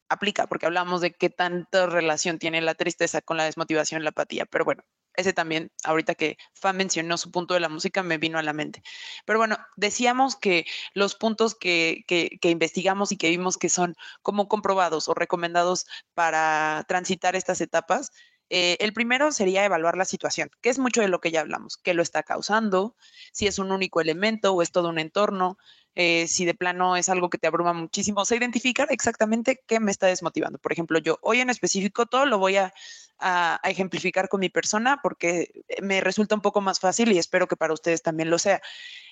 aplica 0.09 0.45
porque 0.45 0.65
hablamos 0.65 0.99
de 0.99 1.13
qué 1.13 1.29
tanta 1.29 1.85
relación 1.87 2.37
tiene 2.37 2.59
la 2.59 2.75
tristeza 2.75 3.21
con 3.21 3.37
la 3.37 3.45
desmotivación, 3.45 4.03
la 4.03 4.09
apatía. 4.09 4.45
Pero 4.45 4.65
bueno, 4.65 4.83
ese 5.15 5.33
también, 5.33 5.71
ahorita 5.83 6.15
que 6.15 6.37
Fa 6.53 6.73
mencionó 6.73 7.17
su 7.17 7.31
punto 7.31 7.53
de 7.53 7.59
la 7.59 7.69
música, 7.69 8.03
me 8.03 8.17
vino 8.17 8.37
a 8.37 8.43
la 8.43 8.53
mente. 8.53 8.81
Pero 9.25 9.39
bueno, 9.39 9.57
decíamos 9.75 10.35
que 10.35 10.65
los 10.93 11.15
puntos 11.15 11.55
que, 11.55 12.03
investigamos 12.43 13.11
y 13.11 13.17
que 13.17 13.29
vimos 13.29 13.57
que 13.57 13.69
son 13.69 13.95
como 14.21 14.47
comprobados 14.47 15.09
o 15.09 15.13
recomendados 15.13 15.85
para 16.13 16.85
transitar 16.87 17.35
estas 17.35 17.61
etapas, 17.61 18.11
eh, 18.49 18.77
el 18.81 18.91
primero 18.93 19.31
sería 19.31 19.63
evaluar 19.63 19.95
la 19.95 20.03
situación, 20.05 20.49
que 20.61 20.69
es 20.69 20.77
mucho 20.77 21.01
de 21.01 21.07
lo 21.07 21.21
que 21.21 21.31
ya 21.31 21.39
hablamos, 21.39 21.77
qué 21.77 21.93
lo 21.93 22.03
está 22.03 22.21
causando, 22.23 22.97
si 23.31 23.47
es 23.47 23.59
un 23.59 23.71
único 23.71 24.01
elemento 24.01 24.53
o 24.53 24.61
es 24.61 24.73
todo 24.73 24.89
un 24.89 24.99
entorno, 24.99 25.57
eh, 25.95 26.27
si 26.27 26.45
de 26.45 26.53
plano 26.53 26.95
es 26.95 27.09
algo 27.09 27.29
que 27.29 27.37
te 27.37 27.47
abruma 27.47 27.73
muchísimo, 27.73 28.21
o 28.21 28.25
sea, 28.25 28.37
identificar 28.37 28.87
exactamente 28.91 29.61
qué 29.67 29.79
me 29.79 29.91
está 29.91 30.07
desmotivando. 30.07 30.57
Por 30.59 30.71
ejemplo, 30.71 30.99
yo 30.99 31.19
hoy 31.21 31.41
en 31.41 31.49
específico 31.49 32.05
todo 32.05 32.25
lo 32.25 32.39
voy 32.39 32.57
a 32.57 32.73
a, 33.21 33.59
ejemplificar 33.63 34.27
con 34.27 34.39
mi 34.41 34.49
persona 34.49 34.99
porque 35.01 35.63
me 35.81 36.01
resulta 36.01 36.35
un 36.35 36.41
poco 36.41 36.59
más 36.61 36.79
fácil 36.79 37.11
y 37.11 37.17
espero 37.17 37.47
que 37.47 37.55
para 37.55 37.73
ustedes 37.73 38.01
también 38.01 38.29
lo 38.29 38.39
sea. 38.39 38.61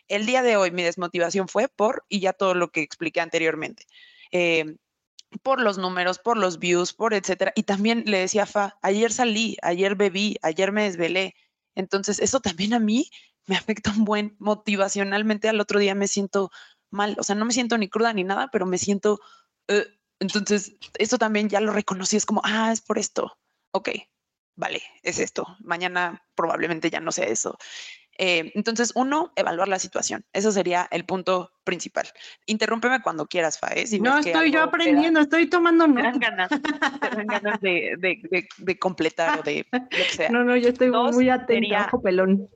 el 0.07 0.25
día 0.25 0.41
de 0.41 0.57
hoy 0.57 0.71
mi 0.71 0.84
desmotivación 0.84 1.47
fue 1.47 1.67
por, 1.67 2.05
y 2.09 2.19
ya 2.19 2.34
todo 2.34 2.55
lo 2.55 2.71
que 2.71 2.82
expliqué 2.82 3.21
anteriormente. 3.21 3.86
Eh, 4.32 4.75
por 5.43 5.61
los 5.61 5.77
números, 5.77 6.17
por 6.17 6.38
los 6.38 6.57
views, 6.57 6.93
por 6.93 7.13
etcétera. 7.13 7.53
Y 7.55 7.63
también 7.63 8.03
le 8.07 8.17
decía 8.17 8.43
a 8.43 8.45
Fa, 8.47 8.80
ayer 8.82 9.11
salí, 9.11 9.57
ayer 9.61 9.95
bebí, 9.95 10.38
ayer 10.41 10.71
me 10.71 10.84
desvelé. 10.84 11.36
Entonces, 11.75 12.19
eso 12.19 12.39
también 12.39 12.73
a 12.73 12.80
mí 12.80 13.11
me 13.49 13.57
afecta 13.57 13.91
un 13.91 14.05
buen 14.05 14.35
motivacionalmente. 14.39 15.49
Al 15.49 15.59
otro 15.59 15.79
día 15.79 15.95
me 15.95 16.07
siento 16.07 16.51
mal, 16.91 17.17
o 17.19 17.23
sea, 17.23 17.35
no 17.35 17.45
me 17.45 17.51
siento 17.51 17.77
ni 17.77 17.89
cruda 17.89 18.13
ni 18.13 18.23
nada, 18.23 18.49
pero 18.51 18.65
me 18.65 18.77
siento... 18.77 19.19
Eh, 19.67 19.87
entonces, 20.19 20.75
eso 20.97 21.17
también 21.17 21.49
ya 21.49 21.61
lo 21.61 21.71
reconocí, 21.71 22.17
es 22.17 22.25
como, 22.25 22.41
ah, 22.43 22.71
es 22.71 22.81
por 22.81 22.99
esto. 22.99 23.37
Ok, 23.71 23.89
vale, 24.55 24.81
es 25.01 25.17
esto. 25.17 25.47
Mañana 25.61 26.21
probablemente 26.35 26.89
ya 26.89 26.99
no 26.99 27.11
sea 27.11 27.25
eso. 27.25 27.57
Eh, 28.17 28.51
entonces, 28.53 28.91
uno, 28.95 29.31
evaluar 29.37 29.69
la 29.69 29.79
situación. 29.79 30.25
Eso 30.33 30.51
sería 30.51 30.87
el 30.91 31.05
punto 31.05 31.53
principal. 31.63 32.07
Interrúmpeme 32.47 33.01
cuando 33.01 33.25
quieras, 33.27 33.57
Fae. 33.57 33.85
no, 34.01 34.19
estoy 34.19 34.51
yo 34.51 34.61
aprendiendo, 34.61 35.21
estoy 35.21 35.49
tomando 35.49 35.87
notas. 35.87 36.19
ganas, 36.19 36.49
ganas 37.25 37.61
de, 37.61 37.95
de, 37.97 38.47
de, 38.57 38.77
completar 38.77 39.39
o 39.39 39.43
de 39.43 39.65
lo 39.71 39.87
que 39.89 40.03
sea. 40.03 40.29
No, 40.29 40.43
no, 40.43 40.57
yo 40.57 40.67
estoy 40.67 40.91
muy 40.91 41.29
atenta, 41.29 41.89
pelón. 42.03 42.49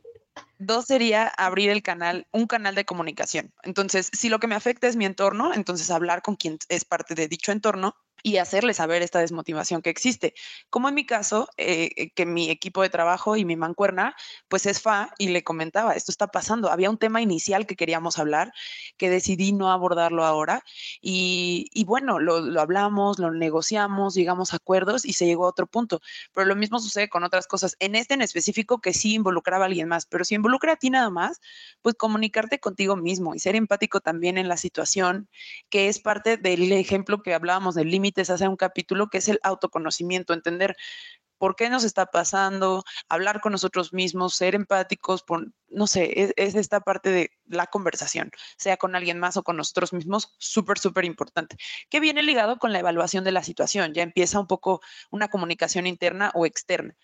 Dos 0.66 0.86
sería 0.86 1.28
abrir 1.28 1.70
el 1.70 1.84
canal, 1.84 2.26
un 2.32 2.48
canal 2.48 2.74
de 2.76 2.86
comunicación. 2.86 3.54
Entonces, 3.64 4.10
si 4.14 4.30
lo 4.30 4.40
que 4.40 4.48
me 4.48 4.56
afecta 4.56 4.88
es 4.88 4.96
mi 4.96 5.06
entorno, 5.06 5.54
entonces 5.54 5.92
hablar 5.92 6.22
con 6.22 6.36
quien 6.36 6.58
es 6.70 6.86
parte 6.86 7.16
de 7.16 7.28
dicho 7.28 7.52
entorno 7.52 7.96
y 8.24 8.38
hacerle 8.38 8.74
saber 8.74 9.02
esta 9.02 9.20
desmotivación 9.20 9.82
que 9.82 9.90
existe. 9.90 10.34
Como 10.70 10.88
en 10.88 10.96
mi 10.96 11.06
caso, 11.06 11.50
eh, 11.58 11.90
eh, 11.98 12.10
que 12.12 12.26
mi 12.26 12.50
equipo 12.50 12.82
de 12.82 12.90
trabajo 12.90 13.36
y 13.36 13.44
mi 13.44 13.58
mancuerna, 13.58 14.16
pues 14.48 14.66
es 14.66 14.80
FA 14.80 15.14
y 15.18 15.28
le 15.28 15.44
comentaba, 15.44 15.94
esto 15.94 16.10
está 16.10 16.28
pasando. 16.28 16.72
Había 16.72 16.90
un 16.90 16.98
tema 16.98 17.22
inicial 17.22 17.68
que 17.68 17.76
queríamos 17.76 18.18
hablar, 18.20 18.54
que 18.98 19.10
decidí 19.10 19.52
no 19.52 19.72
abordarlo 19.72 20.24
ahora 20.24 20.64
y, 21.02 21.84
bueno, 21.86 22.20
lo, 22.20 22.40
lo, 22.40 22.62
hablamos, 22.62 23.20
lo 23.20 23.32
negociamos, 23.32 24.16
llegamos 24.16 24.54
a 24.54 24.56
acuerdos 24.56 25.04
y 25.04 25.14
se 25.14 25.26
llegó 25.26 25.46
a 25.46 25.50
otro 25.50 25.68
punto. 25.68 26.00
Pero 26.34 26.48
lo 26.48 26.56
mismo 26.56 26.80
sucede 26.80 27.10
con 27.10 27.26
otras 27.26 27.46
cosas. 27.46 27.76
En 27.80 27.96
este 27.96 28.14
en 28.14 28.22
específico 28.22 28.80
que 28.80 28.94
sí 28.94 29.16
involucraba 29.16 29.66
a 29.66 29.68
alguien 29.68 29.90
más, 29.90 30.06
pero 30.06 30.24
si 30.24 30.36
involucra 30.36 30.74
a 30.74 30.76
ti 30.78 30.90
nada 30.90 31.10
más, 31.10 31.42
pues 31.82 31.96
comunicarte 31.96 32.60
contigo 32.60 32.96
mismo 32.96 33.36
y 33.36 33.40
ser 33.40 33.58
empático 33.58 34.00
también 34.00 34.38
en 34.38 34.48
la 34.48 34.56
situación, 34.56 35.28
que 35.70 35.90
es 35.90 36.00
parte 36.00 36.38
del 36.38 36.72
ejemplo 36.72 37.22
que 37.22 37.34
hablábamos 37.34 37.76
del 37.76 37.90
límite 37.90 38.13
hace 38.22 38.48
un 38.48 38.56
capítulo 38.56 39.08
que 39.08 39.18
es 39.20 39.28
el 39.28 39.40
autoconocimiento, 39.44 40.34
entender 40.34 40.76
por 41.38 41.58
qué 41.58 41.70
nos 41.70 41.84
está 41.84 42.06
pasando, 42.06 42.86
hablar 43.10 43.42
con 43.42 43.52
nosotros 43.52 43.92
mismos, 43.92 44.34
ser 44.34 44.56
empáticos, 44.56 45.24
por, 45.24 45.52
no 45.68 45.88
sé, 45.88 46.32
es, 46.38 46.56
esta 46.56 46.80
parte 46.80 47.10
de 47.10 47.32
la 47.46 47.68
conversación, 47.68 48.32
sea 48.58 48.78
con 48.78 48.96
alguien 48.96 49.20
más 49.20 49.36
o 49.36 49.44
con 49.44 49.58
nosotros 49.58 49.92
mismos, 49.92 50.36
súper, 50.38 50.80
súper 50.80 51.04
importante, 51.04 51.58
que 51.90 52.00
viene 52.00 52.24
ligado 52.24 52.60
con 52.60 52.72
la 52.72 52.80
evaluación 52.80 53.26
de 53.26 53.34
la 53.34 53.44
situación, 53.44 53.94
ya 53.94 54.04
empieza 54.04 54.40
un 54.40 54.48
poco 54.48 54.80
una 55.12 55.28
comunicación 55.28 55.86
interna 55.86 56.32
o 56.34 56.46
externa. 56.46 56.96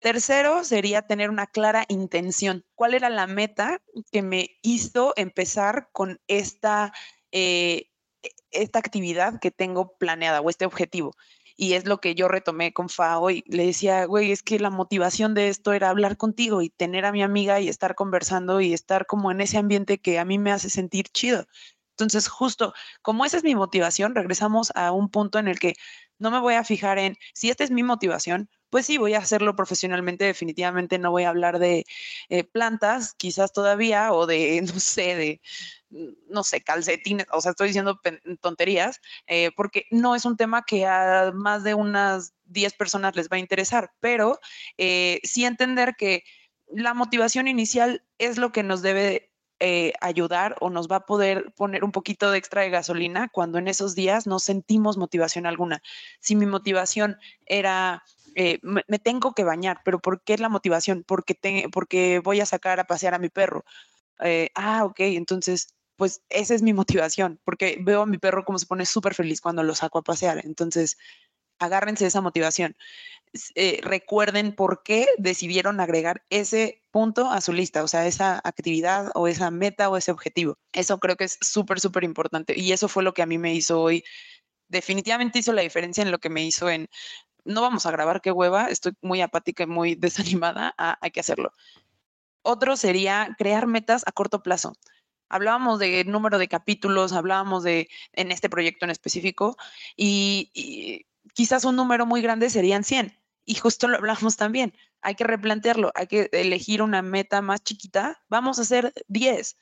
Tercero 0.00 0.64
sería 0.64 1.02
tener 1.02 1.30
una 1.30 1.46
clara 1.46 1.84
intención. 1.86 2.64
¿Cuál 2.74 2.94
era 2.94 3.08
la 3.10 3.28
meta 3.28 3.80
que 4.10 4.22
me 4.22 4.58
hizo 4.60 5.14
empezar 5.16 5.88
con 5.92 6.20
esta 6.26 6.92
eh, 7.30 7.90
esta 8.50 8.78
actividad 8.78 9.40
que 9.40 9.50
tengo 9.50 9.96
planeada 9.98 10.40
o 10.40 10.50
este 10.50 10.66
objetivo. 10.66 11.12
Y 11.56 11.74
es 11.74 11.86
lo 11.86 12.00
que 12.00 12.14
yo 12.14 12.28
retomé 12.28 12.72
con 12.72 12.88
Fa 12.88 13.18
hoy. 13.18 13.44
Le 13.46 13.66
decía, 13.66 14.06
güey, 14.06 14.32
es 14.32 14.42
que 14.42 14.58
la 14.58 14.70
motivación 14.70 15.34
de 15.34 15.48
esto 15.48 15.72
era 15.72 15.88
hablar 15.90 16.16
contigo 16.16 16.62
y 16.62 16.70
tener 16.70 17.04
a 17.04 17.12
mi 17.12 17.22
amiga 17.22 17.60
y 17.60 17.68
estar 17.68 17.94
conversando 17.94 18.60
y 18.60 18.72
estar 18.72 19.06
como 19.06 19.30
en 19.30 19.40
ese 19.40 19.58
ambiente 19.58 19.98
que 19.98 20.18
a 20.18 20.24
mí 20.24 20.38
me 20.38 20.50
hace 20.50 20.68
sentir 20.70 21.08
chido. 21.08 21.46
Entonces, 21.90 22.26
justo 22.26 22.74
como 23.02 23.24
esa 23.24 23.36
es 23.36 23.44
mi 23.44 23.54
motivación, 23.54 24.16
regresamos 24.16 24.72
a 24.74 24.90
un 24.90 25.08
punto 25.10 25.38
en 25.38 25.46
el 25.46 25.60
que 25.60 25.74
no 26.18 26.30
me 26.30 26.40
voy 26.40 26.54
a 26.54 26.64
fijar 26.64 26.98
en 26.98 27.16
si 27.32 27.50
esta 27.50 27.64
es 27.64 27.70
mi 27.70 27.82
motivación, 27.82 28.48
pues 28.70 28.86
sí, 28.86 28.98
voy 28.98 29.14
a 29.14 29.18
hacerlo 29.18 29.54
profesionalmente, 29.54 30.24
definitivamente 30.24 30.98
no 30.98 31.12
voy 31.12 31.22
a 31.22 31.28
hablar 31.28 31.60
de 31.60 31.84
eh, 32.28 32.42
plantas, 32.42 33.14
quizás 33.14 33.52
todavía, 33.52 34.12
o 34.12 34.26
de, 34.26 34.62
no 34.74 34.80
sé, 34.80 35.14
de, 35.14 35.40
no 36.28 36.42
sé, 36.42 36.60
calcetines, 36.60 37.26
o 37.30 37.40
sea, 37.40 37.52
estoy 37.52 37.68
diciendo 37.68 38.00
tonterías, 38.40 39.00
eh, 39.26 39.50
porque 39.56 39.86
no 39.90 40.16
es 40.16 40.24
un 40.24 40.36
tema 40.36 40.64
que 40.66 40.86
a 40.86 41.30
más 41.32 41.62
de 41.62 41.74
unas 41.74 42.34
10 42.46 42.74
personas 42.74 43.14
les 43.14 43.28
va 43.28 43.36
a 43.36 43.40
interesar, 43.40 43.92
pero 44.00 44.40
eh, 44.76 45.20
sí 45.22 45.44
entender 45.44 45.94
que 45.96 46.24
la 46.68 46.94
motivación 46.94 47.46
inicial 47.46 48.04
es 48.18 48.38
lo 48.38 48.50
que 48.50 48.62
nos 48.62 48.82
debe 48.82 49.33
ayudar 50.00 50.56
o 50.60 50.68
nos 50.68 50.88
va 50.88 50.96
a 50.96 51.06
poder 51.06 51.52
poner 51.56 51.84
un 51.84 51.92
poquito 51.92 52.30
de 52.30 52.36
extra 52.36 52.62
de 52.62 52.70
gasolina 52.70 53.28
cuando 53.32 53.56
en 53.58 53.68
esos 53.68 53.94
días 53.94 54.26
no 54.26 54.38
sentimos 54.38 54.98
motivación 54.98 55.46
alguna. 55.46 55.80
Si 56.20 56.36
mi 56.36 56.44
motivación 56.44 57.16
era 57.46 58.02
eh, 58.34 58.58
me, 58.62 58.82
tengo 58.98 59.32
que 59.32 59.44
bañar, 59.44 59.80
pero 59.84 60.00
¿por 60.00 60.22
qué 60.22 60.36
la 60.38 60.48
motivación? 60.48 61.04
Porque, 61.06 61.36
porque 61.72 62.20
voy 62.20 62.40
a 62.40 62.46
sacar 62.46 62.80
a 62.80 62.84
pasear 62.84 63.14
a 63.14 63.18
mi 63.18 63.28
perro. 63.28 63.64
Eh, 64.20 64.50
ah, 64.54 64.84
ok, 64.84 65.00
entonces, 65.00 65.74
pues 65.96 66.22
esa 66.28 66.54
es 66.54 66.62
mi 66.62 66.72
motivación, 66.72 67.40
porque 67.44 67.78
veo 67.80 68.02
a 68.02 68.06
mi 68.06 68.18
perro 68.18 68.44
como 68.44 68.58
se 68.58 68.66
pone 68.66 68.86
súper 68.86 69.14
feliz 69.14 69.40
cuando 69.40 69.62
lo 69.62 69.74
saco 69.74 69.98
a 69.98 70.02
pasear. 70.02 70.40
Entonces, 70.44 70.96
agárrense 71.58 72.06
esa 72.06 72.20
motivación. 72.20 72.76
Eh, 73.56 73.80
recuerden 73.82 74.54
por 74.54 74.82
qué 74.84 75.08
decidieron 75.18 75.80
agregar 75.80 76.22
ese 76.30 76.80
punto 76.92 77.30
a 77.30 77.40
su 77.40 77.52
lista, 77.52 77.82
o 77.82 77.88
sea, 77.88 78.06
esa 78.06 78.40
actividad 78.44 79.10
o 79.14 79.26
esa 79.26 79.50
meta 79.50 79.88
o 79.88 79.96
ese 79.96 80.12
objetivo. 80.12 80.58
Eso 80.72 80.98
creo 80.98 81.16
que 81.16 81.24
es 81.24 81.38
súper, 81.40 81.80
súper 81.80 82.04
importante. 82.04 82.54
Y 82.56 82.72
eso 82.72 82.88
fue 82.88 83.02
lo 83.02 83.12
que 83.12 83.22
a 83.22 83.26
mí 83.26 83.38
me 83.38 83.54
hizo 83.54 83.80
hoy 83.80 84.04
definitivamente 84.68 85.38
hizo 85.38 85.52
la 85.52 85.62
diferencia 85.62 86.02
en 86.02 86.10
lo 86.10 86.18
que 86.18 86.30
me 86.30 86.44
hizo 86.44 86.68
en 86.68 86.88
no 87.44 87.60
vamos 87.62 87.86
a 87.86 87.90
grabar, 87.90 88.20
qué 88.22 88.32
hueva, 88.32 88.66
estoy 88.66 88.92
muy 89.02 89.20
apática 89.20 89.64
y 89.64 89.66
muy 89.66 89.94
desanimada, 89.96 90.74
ah, 90.78 90.98
hay 91.00 91.10
que 91.10 91.20
hacerlo. 91.20 91.52
Otro 92.42 92.76
sería 92.76 93.34
crear 93.38 93.66
metas 93.66 94.02
a 94.06 94.12
corto 94.12 94.42
plazo. 94.42 94.74
Hablábamos 95.28 95.78
de 95.78 96.04
número 96.04 96.38
de 96.38 96.48
capítulos, 96.48 97.12
hablábamos 97.12 97.64
de 97.64 97.88
en 98.12 98.30
este 98.30 98.50
proyecto 98.50 98.84
en 98.84 98.90
específico 98.90 99.56
y, 99.96 101.06
quizás 101.32 101.64
un 101.64 101.76
número 101.76 102.06
muy 102.06 102.22
grande 102.22 102.50
serían 102.50 102.84
100 102.84 103.18
y 103.44 103.54
justo 103.54 103.88
lo 103.88 103.96
hablamos 103.96 104.36
también. 104.36 104.74
Hay 105.00 105.14
que 105.16 105.24
replantearlo, 105.24 105.92
hay 105.94 106.06
que 106.06 106.28
elegir 106.32 106.82
una 106.82 107.02
meta 107.02 107.42
más 107.42 107.62
chiquita. 107.62 108.22
Vamos 108.28 108.58
a 108.58 108.62
hacer 108.62 108.92
10 109.08 109.56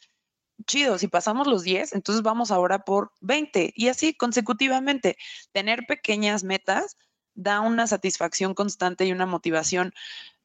chido, 0.67 0.99
si 0.99 1.09
pasamos 1.09 1.47
los 1.47 1.63
10, 1.63 1.93
entonces 1.93 2.23
vamos 2.23 2.51
ahora 2.51 2.85
por 2.85 3.13
20 3.21 3.73
y 3.75 3.89
así 3.89 4.15
consecutivamente. 4.15 5.17
Tener 5.53 5.87
pequeñas 5.87 6.45
metas 6.45 6.97
da 7.35 7.61
una 7.61 7.87
satisfacción 7.87 8.55
constante 8.55 9.05
y 9.07 9.13
una 9.13 9.27
motivación 9.27 9.93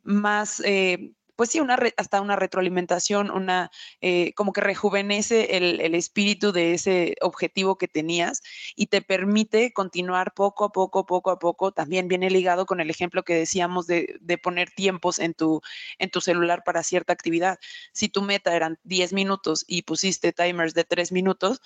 más, 0.03 0.61
eh, 0.65 1.11
pues 1.37 1.51
sí, 1.51 1.59
una 1.61 1.77
hasta 1.97 2.19
una 2.19 2.35
retroalimentación, 2.35 3.29
una 3.31 3.71
eh, 4.01 4.33
como 4.33 4.53
que 4.53 4.61
rejuvenece 4.61 5.55
el, 5.57 5.79
el, 5.81 5.95
espíritu 5.95 6.51
de 6.51 6.73
ese 6.73 7.15
objetivo 7.21 7.77
que 7.77 7.87
tenías 7.87 8.41
y 8.75 8.87
te 8.87 9.01
permite 9.01 9.71
continuar 9.71 10.33
poco 10.33 10.65
a 10.65 10.71
poco, 10.71 11.05
poco 11.05 11.29
a 11.31 11.39
poco. 11.39 11.71
También 11.71 12.07
viene 12.07 12.31
ligado 12.31 12.65
con 12.65 12.79
el 12.81 12.89
ejemplo 12.89 13.23
que 13.23 13.35
decíamos 13.35 13.85
de, 13.87 14.17
de 14.19 14.37
poner 14.39 14.71
tiempos 14.71 15.19
en 15.19 15.35
tu, 15.35 15.61
en 15.99 16.09
tu 16.09 16.21
celular 16.21 16.63
para 16.65 16.83
cierta 16.83 17.13
actividad. 17.13 17.59
Si 17.93 18.09
tu 18.09 18.23
meta 18.23 18.55
eran 18.55 18.79
10 18.83 19.13
minutos 19.13 19.63
y 19.67 19.83
pusiste 19.83 20.33
timers 20.33 20.73
de 20.73 20.85
3 20.85 21.11
minutos, 21.11 21.61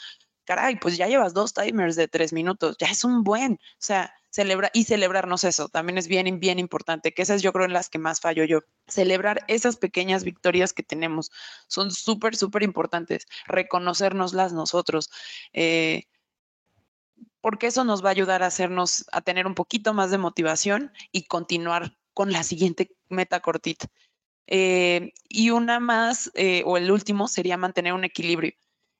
caray, 0.52 0.76
pues 0.76 0.98
ya 0.98 1.08
llevas 1.08 1.34
dos 1.34 1.54
timers 1.54 1.96
de 1.96 2.10
3 2.10 2.34
minutos, 2.34 2.76
ya 2.78 2.88
es 2.88 3.06
un 3.06 3.24
buen, 3.24 3.54
o 3.54 3.58
sea, 3.78 4.14
celebra 4.30 4.70
y 4.74 4.84
celebrarnos 4.84 5.46
eso 5.46 5.70
también 5.70 5.98
es 5.98 6.10
bien, 6.10 6.42
bien 6.42 6.60
importante, 6.60 7.14
que 7.14 7.22
esas 7.22 7.42
yo 7.42 7.54
creo 7.54 7.66
en 7.66 7.72
las 7.72 7.88
que 7.88 8.00
más 8.00 8.20
fallo 8.20 8.44
yo. 8.44 8.60
Celebrar 8.86 9.46
esas 9.48 9.78
pequeñas 9.78 10.26
victorias 10.26 10.74
que 10.74 10.84
tenemos 10.84 11.32
son 11.68 11.90
súper, 11.90 12.36
súper 12.36 12.64
importantes, 12.64 13.28
reconocernoslas 13.48 14.52
nosotros. 14.52 15.10
Eh, 15.54 16.04
porque 17.40 17.68
eso 17.68 17.86
nos 17.86 18.04
va 18.04 18.10
a 18.10 18.12
ayudar 18.12 18.44
a 18.44 18.48
hacernos, 18.48 19.06
a 19.14 19.22
tener 19.22 19.48
un 19.48 19.56
poquito 19.56 19.94
más 19.94 20.12
de 20.12 20.18
motivación 20.18 20.92
y 21.14 21.28
continuar 21.28 21.96
con 22.14 22.34
la 22.34 22.44
siguiente 22.44 22.92
meta 23.08 23.40
cortita. 23.40 23.88
Eh, 24.48 25.14
y 25.30 25.52
una 25.52 25.80
más, 25.80 26.30
eh, 26.36 26.64
o 26.66 26.76
el 26.76 26.92
último, 26.92 27.30
sería 27.30 27.56
mantener 27.56 27.94
un 27.94 28.04
equilibrio. 28.04 28.52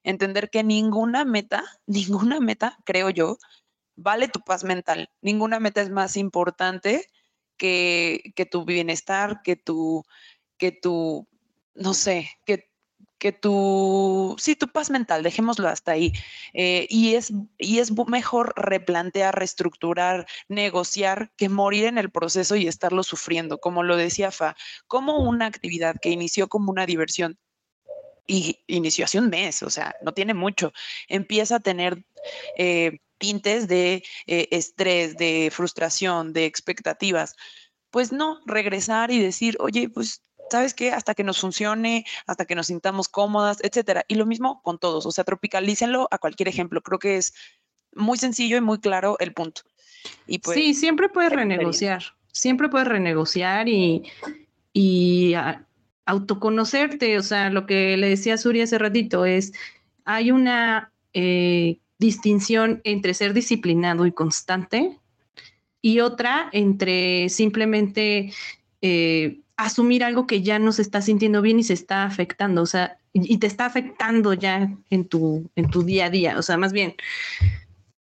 Entender 0.04 0.50
que 0.50 0.62
ninguna 0.62 1.24
meta, 1.24 1.64
ninguna 1.86 2.40
meta, 2.40 2.78
creo 2.84 3.10
yo, 3.10 3.38
vale 3.96 4.28
tu 4.28 4.40
paz 4.40 4.64
mental. 4.64 5.10
Ninguna 5.20 5.60
meta 5.60 5.80
es 5.80 5.90
más 5.90 6.16
importante 6.16 7.06
que, 7.56 8.32
que 8.34 8.46
tu 8.46 8.64
bienestar, 8.64 9.42
que 9.42 9.56
tu, 9.56 10.04
que 10.58 10.72
tu, 10.72 11.28
no 11.74 11.94
sé, 11.94 12.30
que, 12.46 12.70
que 13.22 13.30
tu, 13.30 14.34
sí, 14.38 14.56
tu 14.56 14.66
paz 14.66 14.90
mental, 14.90 15.22
dejémoslo 15.22 15.68
hasta 15.68 15.92
ahí. 15.92 16.12
Eh, 16.54 16.88
y, 16.90 17.14
es, 17.14 17.32
y 17.56 17.78
es 17.78 17.92
mejor 18.08 18.52
replantear, 18.56 19.38
reestructurar, 19.38 20.26
negociar 20.48 21.32
que 21.36 21.48
morir 21.48 21.84
en 21.84 21.98
el 21.98 22.10
proceso 22.10 22.56
y 22.56 22.66
estarlo 22.66 23.04
sufriendo, 23.04 23.58
como 23.58 23.84
lo 23.84 23.96
decía 23.96 24.32
Fa, 24.32 24.56
como 24.88 25.18
una 25.18 25.46
actividad 25.46 25.94
que 26.02 26.10
inició 26.10 26.48
como 26.48 26.72
una 26.72 26.84
diversión 26.84 27.38
y 28.26 28.58
inició 28.66 29.04
hace 29.04 29.18
un 29.18 29.28
mes, 29.28 29.62
o 29.62 29.70
sea, 29.70 29.94
no 30.02 30.12
tiene 30.12 30.34
mucho, 30.34 30.72
empieza 31.08 31.56
a 31.56 31.60
tener 31.60 32.04
eh, 32.56 32.98
tintes 33.18 33.68
de 33.68 34.02
eh, 34.26 34.48
estrés, 34.50 35.16
de 35.16 35.50
frustración, 35.52 36.32
de 36.32 36.46
expectativas, 36.46 37.34
pues 37.90 38.12
no, 38.12 38.40
regresar 38.46 39.10
y 39.10 39.18
decir, 39.18 39.56
oye, 39.60 39.88
pues 39.88 40.22
¿sabes 40.50 40.74
qué? 40.74 40.92
Hasta 40.92 41.14
que 41.14 41.24
nos 41.24 41.40
funcione, 41.40 42.04
hasta 42.26 42.44
que 42.44 42.54
nos 42.54 42.66
sintamos 42.66 43.08
cómodas, 43.08 43.58
etcétera. 43.62 44.04
Y 44.06 44.16
lo 44.16 44.26
mismo 44.26 44.60
con 44.62 44.78
todos, 44.78 45.06
o 45.06 45.10
sea, 45.10 45.24
tropicalícenlo 45.24 46.08
a 46.10 46.18
cualquier 46.18 46.48
ejemplo. 46.48 46.82
Creo 46.82 46.98
que 46.98 47.16
es 47.16 47.32
muy 47.94 48.18
sencillo 48.18 48.56
y 48.56 48.60
muy 48.60 48.78
claro 48.78 49.16
el 49.18 49.32
punto. 49.32 49.62
Y 50.26 50.38
pues, 50.38 50.56
sí, 50.56 50.74
siempre 50.74 51.08
puedes 51.08 51.32
renegociar, 51.32 52.02
siempre 52.32 52.68
puedes 52.68 52.88
renegociar 52.88 53.68
y, 53.68 54.02
y 54.72 55.34
autoconocerte, 56.06 57.18
o 57.18 57.22
sea, 57.22 57.50
lo 57.50 57.66
que 57.66 57.96
le 57.96 58.08
decía 58.08 58.36
Suri 58.36 58.60
hace 58.60 58.78
ratito 58.78 59.24
es, 59.24 59.52
hay 60.04 60.30
una 60.30 60.92
eh, 61.12 61.78
distinción 61.98 62.80
entre 62.84 63.14
ser 63.14 63.34
disciplinado 63.34 64.06
y 64.06 64.12
constante 64.12 64.98
y 65.80 66.00
otra 66.00 66.48
entre 66.52 67.28
simplemente 67.28 68.32
eh, 68.80 69.40
asumir 69.56 70.02
algo 70.04 70.26
que 70.26 70.42
ya 70.42 70.58
no 70.58 70.72
se 70.72 70.82
está 70.82 71.02
sintiendo 71.02 71.42
bien 71.42 71.58
y 71.58 71.64
se 71.64 71.74
está 71.74 72.04
afectando, 72.04 72.62
o 72.62 72.66
sea, 72.66 72.98
y, 73.12 73.36
te 73.38 73.46
está 73.46 73.66
afectando 73.66 74.32
ya 74.32 74.74
en 74.90 75.06
tu, 75.06 75.50
en 75.54 75.70
tu 75.70 75.82
día 75.82 76.06
a 76.06 76.10
día. 76.10 76.38
O 76.38 76.42
sea, 76.42 76.56
más 76.56 76.72
bien, 76.72 76.94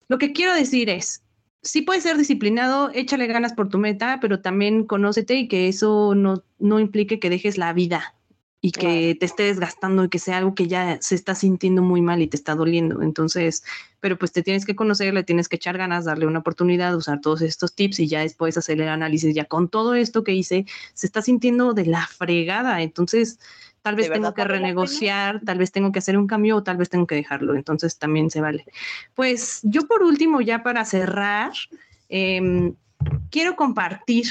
lo 0.08 0.18
que 0.18 0.32
quiero 0.32 0.54
decir 0.54 0.89
es, 0.89 1.22
sí 1.62 1.82
puedes 1.82 2.03
ser 2.03 2.18
disciplinado, 2.18 2.91
échale 2.93 3.28
ganas 3.28 3.53
por 3.53 3.70
tu 3.70 3.78
meta, 3.78 4.20
pero 4.22 4.41
también 4.41 4.86
conócete 4.86 5.36
y 5.36 5.47
que 5.47 5.68
eso 5.68 6.16
no, 6.16 6.43
no 6.59 6.80
implique 6.80 7.20
que 7.20 7.30
dejes 7.30 7.57
la 7.57 7.74
vida 7.74 8.16
y 8.64 8.72
que 8.72 9.16
te 9.20 9.26
esté 9.26 9.43
desgastando 9.43 10.03
y 10.03 10.09
que 10.09 10.20
sea 10.20 10.38
algo 10.38 10.53
que 10.53 10.68
ya 10.68 11.01
se 11.01 11.16
está 11.16 11.34
sintiendo 11.34 11.82
muy 11.82 12.01
mal 12.01 12.22
y 12.22 12.28
te 12.28 12.38
está 12.38 12.53
doliendo. 12.53 13.01
Entonces, 13.01 13.64
pero 13.99 14.20
pues 14.20 14.32
te 14.32 14.43
tienes 14.43 14.66
que 14.66 14.76
conocer, 14.76 15.16
le 15.16 15.24
tienes 15.24 15.49
que 15.49 15.55
echar 15.55 15.80
ganas, 15.80 16.05
darle 16.05 16.28
una 16.28 16.39
oportunidad, 16.39 16.95
usar 16.95 17.22
todos 17.22 17.41
estos 17.41 17.74
tips 17.74 17.99
y 17.99 18.07
ya 18.07 18.20
después 18.20 18.57
hacer 18.57 18.80
el 18.80 18.89
análisis. 18.89 19.34
Ya 19.34 19.45
con 19.45 19.68
todo 19.68 19.95
esto 19.95 20.24
que 20.24 20.36
hice, 20.36 20.68
se 20.93 21.07
está 21.07 21.24
sintiendo 21.24 21.74
de 21.74 21.88
la 21.88 22.05
fregada. 22.05 22.84
Entonces, 22.84 23.39
tal 23.82 23.96
vez 23.96 24.12
tengo 24.12 24.34
que 24.34 24.44
renegociar, 24.44 25.42
tal 25.46 25.58
vez 25.58 25.72
tengo 25.72 25.92
que 25.92 26.00
hacer 26.00 26.18
un 26.18 26.28
cambio 26.28 26.58
o 26.58 26.64
tal 26.64 26.78
vez 26.78 26.90
tengo 26.90 27.08
que 27.08 27.16
dejarlo. 27.16 27.56
Entonces, 27.56 27.98
también 27.98 28.30
se 28.30 28.42
vale. 28.42 28.66
Pues 29.16 29.62
yo 29.64 29.88
por 29.88 30.04
último, 30.04 30.42
ya 30.42 30.64
para 30.64 30.86
cerrar, 30.86 31.52
em, 32.10 32.76
quiero 33.30 33.56
compartir 33.56 34.26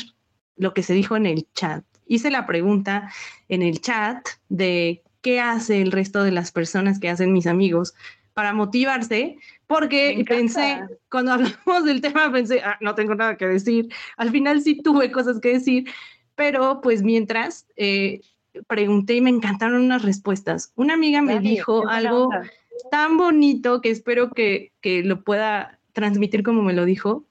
lo 0.57 0.75
que 0.75 0.83
se 0.83 0.95
dijo 0.95 1.17
en 1.17 1.27
el 1.27 1.47
chat 1.55 1.85
hice 2.11 2.31
la 2.31 2.45
pregunta 2.45 3.09
en 3.49 3.63
el 3.63 3.81
chat 3.81 4.29
de 4.49 5.03
qué 5.23 5.41
hace 5.41 5.81
el 5.81 5.93
resto 5.93 6.25
de 6.25 6.33
las 6.33 6.51
personas 6.51 6.99
que 6.99 7.09
hacen 7.09 7.33
mis 7.33 7.47
amigos 7.47 7.95
para 8.35 8.53
motivarse, 8.53 9.37
porque 9.69 10.25
pensé, 10.27 10.81
cuando 11.09 11.33
hablamos 11.35 11.85
del 11.85 12.01
tema, 12.01 12.31
pensé, 12.33 12.63
ah, 12.63 12.77
no 12.81 12.97
tengo 12.97 13.15
nada 13.15 13.37
que 13.37 13.47
decir. 13.47 13.89
Al 14.17 14.31
final 14.31 14.61
sí 14.61 14.83
tuve 14.83 15.13
cosas 15.13 15.39
que 15.41 15.53
decir, 15.53 15.89
pero 16.35 16.81
pues 16.81 17.03
mientras 17.03 17.67
eh, 17.77 18.23
pregunté 18.67 19.15
y 19.15 19.21
me 19.21 19.31
encantaron 19.31 19.83
unas 19.83 20.03
respuestas. 20.03 20.73
Una 20.77 20.95
amiga 20.95 21.23
me 21.23 21.41
dijo 21.41 21.89
algo 21.89 22.31
tan 22.91 23.17
bonito 23.17 23.81
que 23.81 23.91
espero 23.91 24.31
que, 24.31 24.73
que 24.81 25.03
lo 25.03 25.23
pueda 25.23 25.79
transmitir 25.93 26.43
como 26.43 26.63
me 26.63 26.73
lo 26.73 26.85
dijo. 26.85 27.27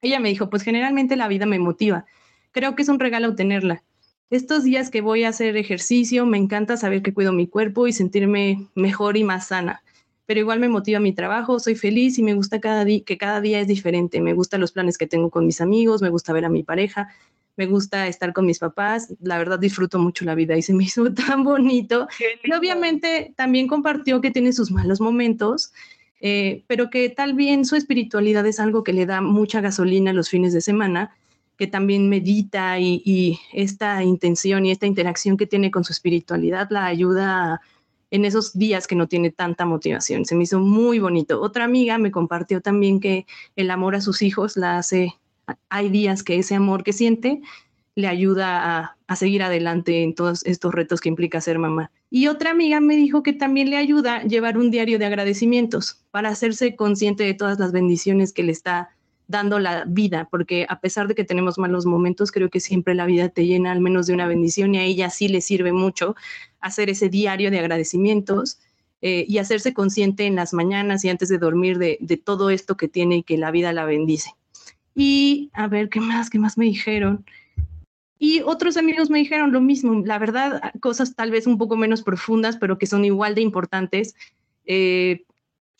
Ella 0.00 0.20
me 0.20 0.28
dijo, 0.28 0.50
pues 0.50 0.62
generalmente 0.62 1.16
la 1.16 1.28
vida 1.28 1.46
me 1.46 1.58
motiva. 1.58 2.06
Creo 2.52 2.74
que 2.74 2.82
es 2.82 2.88
un 2.88 3.00
regalo 3.00 3.34
tenerla. 3.34 3.82
Estos 4.30 4.62
días 4.62 4.90
que 4.90 5.00
voy 5.00 5.24
a 5.24 5.30
hacer 5.30 5.56
ejercicio, 5.56 6.26
me 6.26 6.36
encanta 6.36 6.76
saber 6.76 7.02
que 7.02 7.14
cuido 7.14 7.32
mi 7.32 7.46
cuerpo 7.46 7.86
y 7.86 7.92
sentirme 7.92 8.68
mejor 8.74 9.16
y 9.16 9.24
más 9.24 9.48
sana. 9.48 9.82
Pero 10.26 10.40
igual 10.40 10.60
me 10.60 10.68
motiva 10.68 11.00
mi 11.00 11.14
trabajo, 11.14 11.58
soy 11.58 11.74
feliz 11.74 12.18
y 12.18 12.22
me 12.22 12.34
gusta 12.34 12.60
cada 12.60 12.84
que 12.84 13.16
cada 13.16 13.40
día 13.40 13.60
es 13.60 13.66
diferente. 13.66 14.20
Me 14.20 14.34
gustan 14.34 14.60
los 14.60 14.72
planes 14.72 14.98
que 14.98 15.06
tengo 15.06 15.30
con 15.30 15.46
mis 15.46 15.62
amigos, 15.62 16.02
me 16.02 16.10
gusta 16.10 16.34
ver 16.34 16.44
a 16.44 16.50
mi 16.50 16.62
pareja, 16.62 17.08
me 17.58 17.66
gusta 17.66 18.06
estar 18.06 18.32
con 18.32 18.46
mis 18.46 18.60
papás. 18.60 19.14
La 19.20 19.36
verdad 19.36 19.58
disfruto 19.58 19.98
mucho 19.98 20.24
la 20.24 20.34
vida 20.34 20.56
y 20.56 20.62
se 20.62 20.72
me 20.72 20.84
hizo 20.84 21.12
tan 21.12 21.44
bonito. 21.44 22.08
Y 22.42 22.52
obviamente 22.52 23.34
también 23.36 23.68
compartió 23.68 24.22
que 24.22 24.30
tiene 24.30 24.54
sus 24.54 24.70
malos 24.70 25.00
momentos, 25.00 25.72
eh, 26.20 26.64
pero 26.66 26.88
que 26.88 27.10
tal 27.10 27.34
bien 27.34 27.66
su 27.66 27.76
espiritualidad 27.76 28.46
es 28.46 28.60
algo 28.60 28.82
que 28.82 28.94
le 28.94 29.04
da 29.04 29.20
mucha 29.20 29.60
gasolina 29.60 30.14
los 30.14 30.30
fines 30.30 30.54
de 30.54 30.62
semana 30.62 31.14
que 31.58 31.66
también 31.66 32.08
medita 32.08 32.78
y, 32.78 33.40
esta 33.52 34.04
intención 34.04 34.64
y 34.64 34.70
esta 34.70 34.86
interacción 34.86 35.36
que 35.36 35.46
tiene 35.46 35.72
con 35.72 35.82
su 35.82 35.92
espiritualidad 35.92 36.68
la 36.70 36.86
ayuda 36.86 37.60
en 38.12 38.24
esos 38.24 38.56
días 38.56 38.86
que 38.86 38.94
no 38.94 39.08
tiene 39.08 39.32
tanta 39.32 39.66
motivación. 39.66 40.24
Se 40.24 40.36
me 40.36 40.44
hizo 40.44 40.60
muy 40.60 41.00
bonito. 41.00 41.40
Otra 41.40 41.64
amiga 41.64 41.98
me 41.98 42.12
compartió 42.12 42.60
también 42.60 43.00
que 43.00 43.26
el 43.56 43.72
amor 43.72 43.96
a 43.96 44.00
sus 44.00 44.22
hijos 44.22 44.56
la 44.56 44.78
hace, 44.78 45.16
hay 45.68 45.88
días 45.88 46.22
que 46.22 46.38
ese 46.38 46.54
amor 46.54 46.84
que 46.84 46.92
siente 46.92 47.40
le 47.94 48.06
ayuda 48.06 48.96
a, 49.08 49.16
seguir 49.16 49.42
adelante 49.42 50.02
en 50.02 50.14
todos 50.14 50.44
estos 50.46 50.72
retos 50.72 51.00
que 51.00 51.08
implica 51.08 51.40
ser 51.40 51.58
mamá. 51.58 51.90
Y 52.10 52.28
otra 52.28 52.50
amiga 52.50 52.80
me 52.80 52.94
dijo 52.94 53.22
que 53.22 53.32
también 53.32 53.70
le 53.70 53.76
ayuda 53.76 54.22
llevar 54.22 54.56
un 54.56 54.70
diario 54.70 54.98
de 54.98 55.06
agradecimientos 55.06 56.04
para 56.10 56.28
hacerse 56.28 56.76
consciente 56.76 57.24
de 57.24 57.34
todas 57.34 57.58
las 57.58 57.72
bendiciones 57.72 58.32
que 58.32 58.44
le 58.44 58.52
está 58.52 58.90
dando 59.28 59.58
la 59.58 59.84
vida, 59.84 60.28
porque 60.30 60.66
a 60.68 60.80
pesar 60.80 61.06
de 61.06 61.14
que 61.14 61.24
tenemos 61.24 61.58
malos 61.58 61.86
momentos, 61.86 62.32
creo 62.32 62.48
que 62.48 62.60
siempre 62.60 62.94
la 62.94 63.04
vida 63.04 63.28
te 63.28 63.46
llena 63.46 63.72
al 63.72 63.80
menos 63.80 64.06
de 64.06 64.14
una 64.14 64.26
bendición 64.26 64.74
y 64.74 64.78
a 64.78 64.84
ella 64.84 65.10
sí 65.10 65.28
le 65.28 65.42
sirve 65.42 65.72
mucho 65.72 66.16
hacer 66.60 66.88
ese 66.88 67.08
diario 67.08 67.50
de 67.50 67.58
agradecimientos 67.58 68.58
eh, 69.00 69.26
y 69.28 69.38
hacerse 69.38 69.74
consciente 69.74 70.26
en 70.26 70.34
las 70.34 70.52
mañanas 70.54 71.04
y 71.04 71.08
antes 71.08 71.28
de 71.28 71.38
dormir 71.38 71.78
de, 71.78 72.20
todo 72.24 72.50
esto 72.50 72.76
que 72.76 72.88
tiene 72.88 73.16
y 73.18 73.22
que 73.22 73.36
la 73.38 73.50
vida 73.50 73.72
la 73.72 73.84
bendice. 73.84 74.30
Y 75.00 75.48
a 75.52 75.68
ver, 75.68 75.90
¿qué 75.90 76.00
más? 76.00 76.28
¿Qué 76.28 76.40
más 76.40 76.58
me 76.58 76.64
dijeron? 76.64 77.24
Y 78.18 78.40
otros 78.40 78.76
amigos 78.76 79.10
me 79.10 79.20
dijeron 79.20 79.52
lo 79.52 79.60
mismo, 79.60 80.02
la 80.04 80.18
verdad, 80.18 80.60
cosas 80.80 81.14
tal 81.14 81.30
vez 81.30 81.46
un 81.46 81.56
poco 81.56 81.76
menos 81.76 82.02
profundas, 82.02 82.56
pero 82.56 82.78
que 82.78 82.86
son 82.86 83.04
igual 83.04 83.36
de 83.36 83.42
importantes. 83.42 84.16
Eh, 84.66 85.22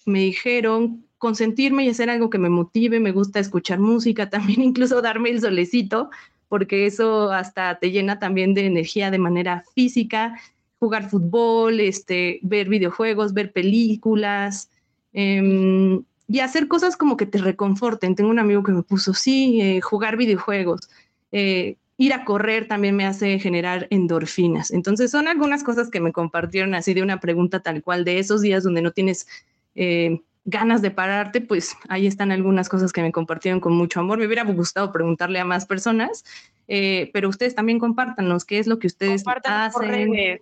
me 0.07 0.21
dijeron 0.21 1.05
consentirme 1.19 1.85
y 1.85 1.89
hacer 1.89 2.11
algo 2.11 2.31
que 2.31 2.39
me 2.39 2.49
motive, 2.49 3.01
me 3.01 3.11
gusta 3.11 3.41
escuchar 3.41 3.81
música, 3.81 4.31
también 4.31 4.63
incluso 4.63 5.03
darme 5.03 5.31
el 5.31 5.41
solecito, 5.41 6.11
porque 6.49 6.87
eso 6.87 7.33
hasta 7.33 7.81
te 7.81 7.91
llena 7.91 8.21
también 8.21 8.55
de 8.55 8.67
energía 8.67 9.11
de 9.11 9.19
manera 9.19 9.65
física, 9.75 10.39
jugar 10.79 11.11
fútbol, 11.11 11.81
este, 11.81 12.39
ver 12.43 12.69
videojuegos, 12.69 13.35
ver 13.35 13.51
películas 13.51 14.71
em, 15.13 16.05
y 16.29 16.41
hacer 16.41 16.69
cosas 16.69 16.97
como 16.97 17.17
que 17.17 17.27
te 17.27 17.39
reconforten. 17.39 18.15
Tengo 18.15 18.31
un 18.31 18.39
amigo 18.39 18.63
que 18.63 18.73
me 18.73 18.83
puso, 18.83 19.15
sí, 19.15 19.61
eh, 19.63 19.81
jugar 19.81 20.17
videojuegos. 20.17 20.89
Eh, 21.33 21.77
ir 21.97 22.13
a 22.13 22.25
correr 22.25 22.69
también 22.69 22.95
me 22.95 23.07
hace 23.07 23.39
generar 23.39 23.89
endorfinas. 23.91 24.71
Entonces 24.71 25.11
son 25.11 25.27
algunas 25.27 25.65
cosas 25.65 25.91
que 25.91 26.01
me 26.01 26.13
compartieron 26.13 26.75
así 26.75 26.95
de 26.95 27.03
una 27.03 27.19
pregunta 27.19 27.61
tal 27.61 27.83
cual 27.83 28.05
de 28.05 28.19
esos 28.19 28.43
días 28.43 28.63
donde 28.63 28.83
no 28.83 28.93
tienes 28.93 29.27
eh, 29.75 30.21
ganas 30.49 30.81
de 30.81 30.91
pararte, 30.91 31.43
pues 31.43 31.77
ahí 31.89 32.07
están 32.07 32.33
algunas 32.33 32.71
cosas 32.71 32.93
que 32.93 33.03
me 33.03 33.13
compartieron 33.13 33.61
con 33.61 33.75
mucho 33.75 34.01
amor. 34.01 34.19
Me 34.19 34.27
hubiera 34.27 34.45
gustado 34.45 34.93
preguntarle 34.93 35.39
a 35.39 35.45
más 35.45 35.67
personas, 35.67 36.25
eh, 36.69 37.11
pero 37.13 37.29
ustedes 37.29 37.55
también 37.55 37.79
compártanos 37.79 38.47
qué 38.47 38.59
es 38.59 38.67
lo 38.67 38.79
que 38.79 38.87
ustedes 38.87 39.23
hacen. 39.27 39.73
Por 39.73 39.87
redes. 39.87 40.41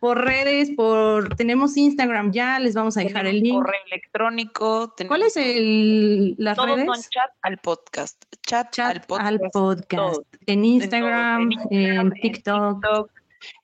por 0.00 0.22
redes, 0.22 0.70
por 0.76 1.34
tenemos 1.36 1.78
Instagram 1.78 2.30
ya, 2.30 2.58
les 2.58 2.74
vamos 2.74 2.98
a 2.98 3.00
dejar 3.00 3.26
el 3.26 3.40
link. 3.40 3.54
Correo 3.54 3.80
electrónico. 3.86 4.94
¿Cuál 5.08 5.22
es 5.22 5.36
el 5.38 6.34
las 6.36 6.56
Todos 6.56 6.76
redes? 6.76 6.86
Son 6.86 7.02
chat 7.10 7.30
al 7.40 7.56
podcast. 7.56 8.22
Chat, 8.42 8.78
al 9.18 9.40
podcast. 9.50 10.20
En, 10.44 10.64
Instagram, 10.64 11.50
en, 11.70 12.10
TikTok 12.10 13.10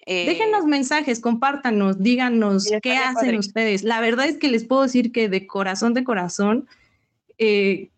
eh, 0.06 0.26
Déjenos 0.26 0.64
mensajes, 0.64 1.20
compártanos, 1.20 2.02
díganos 2.02 2.68
qué 2.82 2.96
hacen 2.96 3.36
ustedes. 3.36 3.82
La 3.82 4.00
verdad 4.00 4.26
es 4.26 4.38
que 4.38 4.48
les 4.48 4.64
puedo 4.64 4.82
decir 4.82 5.12
que 5.12 5.28
de 5.28 5.46
corazón, 5.46 5.94
de 5.94 6.04
corazón, 6.04 6.68
eh, 7.38 7.90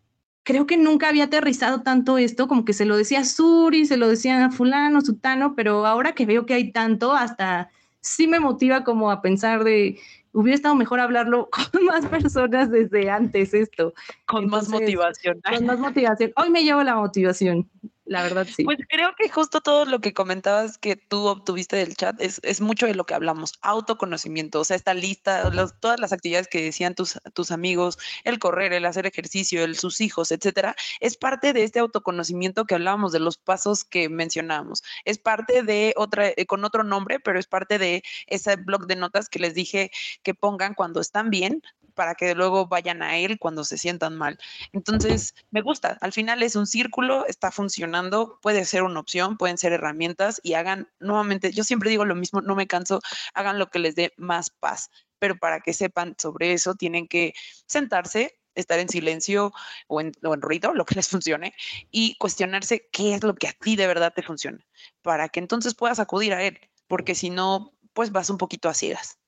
creo 0.43 0.65
que 0.65 0.77
nunca 0.77 1.09
había 1.09 1.25
aterrizado 1.25 1.81
tanto 1.81 2.17
esto, 2.17 2.47
como 2.47 2.65
que 2.65 2.73
se 2.73 2.85
lo 2.85 2.97
decía 2.97 3.23
Suri, 3.23 3.85
se 3.85 3.97
lo 3.97 4.07
decía 4.07 4.45
a 4.45 4.51
fulano, 4.51 5.01
sutano, 5.01 5.55
pero 5.55 5.85
ahora 5.85 6.13
que 6.13 6.25
veo 6.25 6.45
que 6.45 6.55
hay 6.55 6.71
tanto, 6.71 7.13
hasta 7.13 7.69
sí 8.01 8.27
me 8.27 8.39
motiva 8.39 8.83
como 8.83 9.11
a 9.11 9.21
pensar 9.21 9.63
de, 9.63 9.99
hubiera 10.33 10.55
estado 10.55 10.75
mejor 10.75 10.99
hablarlo 10.99 11.49
con 11.71 11.85
más 11.85 12.05
personas 12.05 12.71
desde 12.71 13.09
antes 13.09 13.53
esto. 13.53 13.93
Con 14.25 14.49
más 14.49 14.69
motivación. 14.69 15.41
Con 15.41 15.65
más 15.65 15.79
motivación. 15.79 16.31
Hoy 16.35 16.49
me 16.49 16.63
llevo 16.63 16.83
la 16.83 16.95
motivación. 16.95 17.69
La 18.09 18.23
verdad, 18.23 18.47
sí. 18.47 18.63
Pues 18.63 18.79
creo 18.89 19.13
que 19.15 19.29
justo 19.29 19.61
todo 19.61 19.85
lo 19.85 19.99
que 20.01 20.15
comentabas 20.15 20.79
que 20.79 20.95
tú 20.95 21.27
obtuviste 21.27 21.75
del 21.75 21.95
chat 21.95 22.19
es, 22.19 22.39
es 22.41 22.59
mucho 22.59 22.87
de 22.87 22.95
lo 22.95 23.05
que 23.05 23.13
hablamos, 23.13 23.53
autoconocimiento, 23.61 24.61
o 24.61 24.63
sea, 24.63 24.75
esta 24.77 24.95
lista, 24.95 25.51
todas 25.79 25.99
las 25.99 26.11
actividades 26.11 26.47
que 26.47 26.59
decían 26.63 26.95
tus, 26.95 27.19
tus 27.35 27.51
amigos, 27.51 27.99
el 28.23 28.39
correr, 28.39 28.73
el 28.73 28.87
hacer 28.87 29.05
ejercicio, 29.05 29.63
el, 29.63 29.75
sus 29.75 30.01
hijos, 30.01 30.31
etcétera, 30.31 30.75
es 31.01 31.17
parte 31.17 31.53
de 31.53 31.63
este 31.63 31.77
autoconocimiento 31.77 32.65
que 32.65 32.73
hablábamos 32.73 33.11
de 33.11 33.19
los 33.19 33.37
pasos 33.37 33.85
que 33.85 34.09
mencionábamos. 34.09 34.81
Es 35.05 35.19
parte 35.19 35.61
de 35.61 35.93
otra, 35.95 36.29
eh, 36.29 36.47
con 36.47 36.65
otro 36.65 36.83
nombre, 36.83 37.19
pero 37.19 37.37
es 37.37 37.45
parte 37.45 37.77
de 37.77 38.01
ese 38.25 38.55
blog 38.55 38.87
de 38.87 38.95
notas 38.95 39.29
que 39.29 39.37
les 39.37 39.53
dije 39.53 39.91
que 40.23 40.33
pongan 40.33 40.73
cuando 40.73 40.99
están 40.99 41.29
bien, 41.29 41.61
para 41.99 42.15
que 42.15 42.33
luego 42.33 42.65
vayan 42.65 43.03
a 43.03 43.17
él 43.17 43.37
cuando 43.39 43.65
se 43.65 43.77
sientan 43.77 44.15
mal. 44.15 44.39
Entonces, 44.71 45.35
me 45.51 45.59
gusta. 45.59 45.97
Al 45.99 46.13
final 46.13 46.41
es 46.43 46.55
un 46.55 46.65
círculo, 46.65 47.25
está 47.27 47.51
funcionando, 47.51 48.39
puede 48.41 48.63
ser 48.63 48.83
una 48.83 49.01
opción, 49.01 49.35
pueden 49.35 49.57
ser 49.57 49.73
herramientas 49.73 50.39
y 50.41 50.53
hagan 50.53 50.87
nuevamente, 51.01 51.51
yo 51.51 51.65
siempre 51.65 51.89
digo 51.89 52.05
lo 52.05 52.15
mismo, 52.15 52.39
no 52.39 52.55
me 52.55 52.67
canso, 52.67 53.01
hagan 53.33 53.59
lo 53.59 53.69
que 53.69 53.79
les 53.79 53.95
dé 53.95 54.13
más 54.15 54.49
paz. 54.49 54.89
Pero 55.19 55.37
para 55.37 55.59
que 55.59 55.73
sepan 55.73 56.15
sobre 56.17 56.53
eso, 56.53 56.73
tienen 56.73 57.05
que 57.05 57.33
sentarse, 57.67 58.39
estar 58.55 58.79
en 58.79 58.87
silencio 58.87 59.51
o 59.87 59.99
en, 59.99 60.13
ruido, 60.21 60.73
lo 60.73 60.85
que 60.85 60.95
les 60.95 61.09
funcione, 61.09 61.53
y 61.91 62.15
cuestionarse 62.15 62.87
qué 62.93 63.13
es 63.13 63.25
lo 63.25 63.35
que 63.35 63.49
a 63.49 63.51
ti 63.51 63.75
de 63.75 63.87
verdad 63.87 64.13
te 64.15 64.23
funciona, 64.23 64.65
para 65.01 65.27
que 65.27 65.41
entonces 65.41 65.75
puedas 65.75 65.99
acudir 65.99 66.33
a 66.33 66.43
él, 66.43 66.61
porque 66.87 67.13
si 67.13 67.29
no, 67.29 67.73
pues 67.91 68.13
vas 68.13 68.29
un 68.29 68.37
poquito 68.37 68.69
a 68.69 68.73
ciegas. 68.73 69.18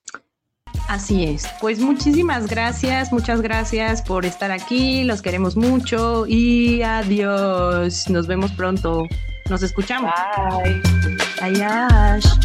Así 0.91 1.23
es. 1.23 1.47
Pues 1.61 1.79
muchísimas 1.79 2.47
gracias, 2.47 3.13
muchas 3.13 3.41
gracias 3.41 4.01
por 4.01 4.25
estar 4.25 4.51
aquí. 4.51 5.05
Los 5.05 5.21
queremos 5.21 5.55
mucho 5.55 6.25
y 6.27 6.81
adiós. 6.81 8.09
Nos 8.09 8.27
vemos 8.27 8.51
pronto. 8.51 9.07
Nos 9.49 9.63
escuchamos. 9.63 10.11
Bye. 10.59 10.81
Adiós. 11.39 12.37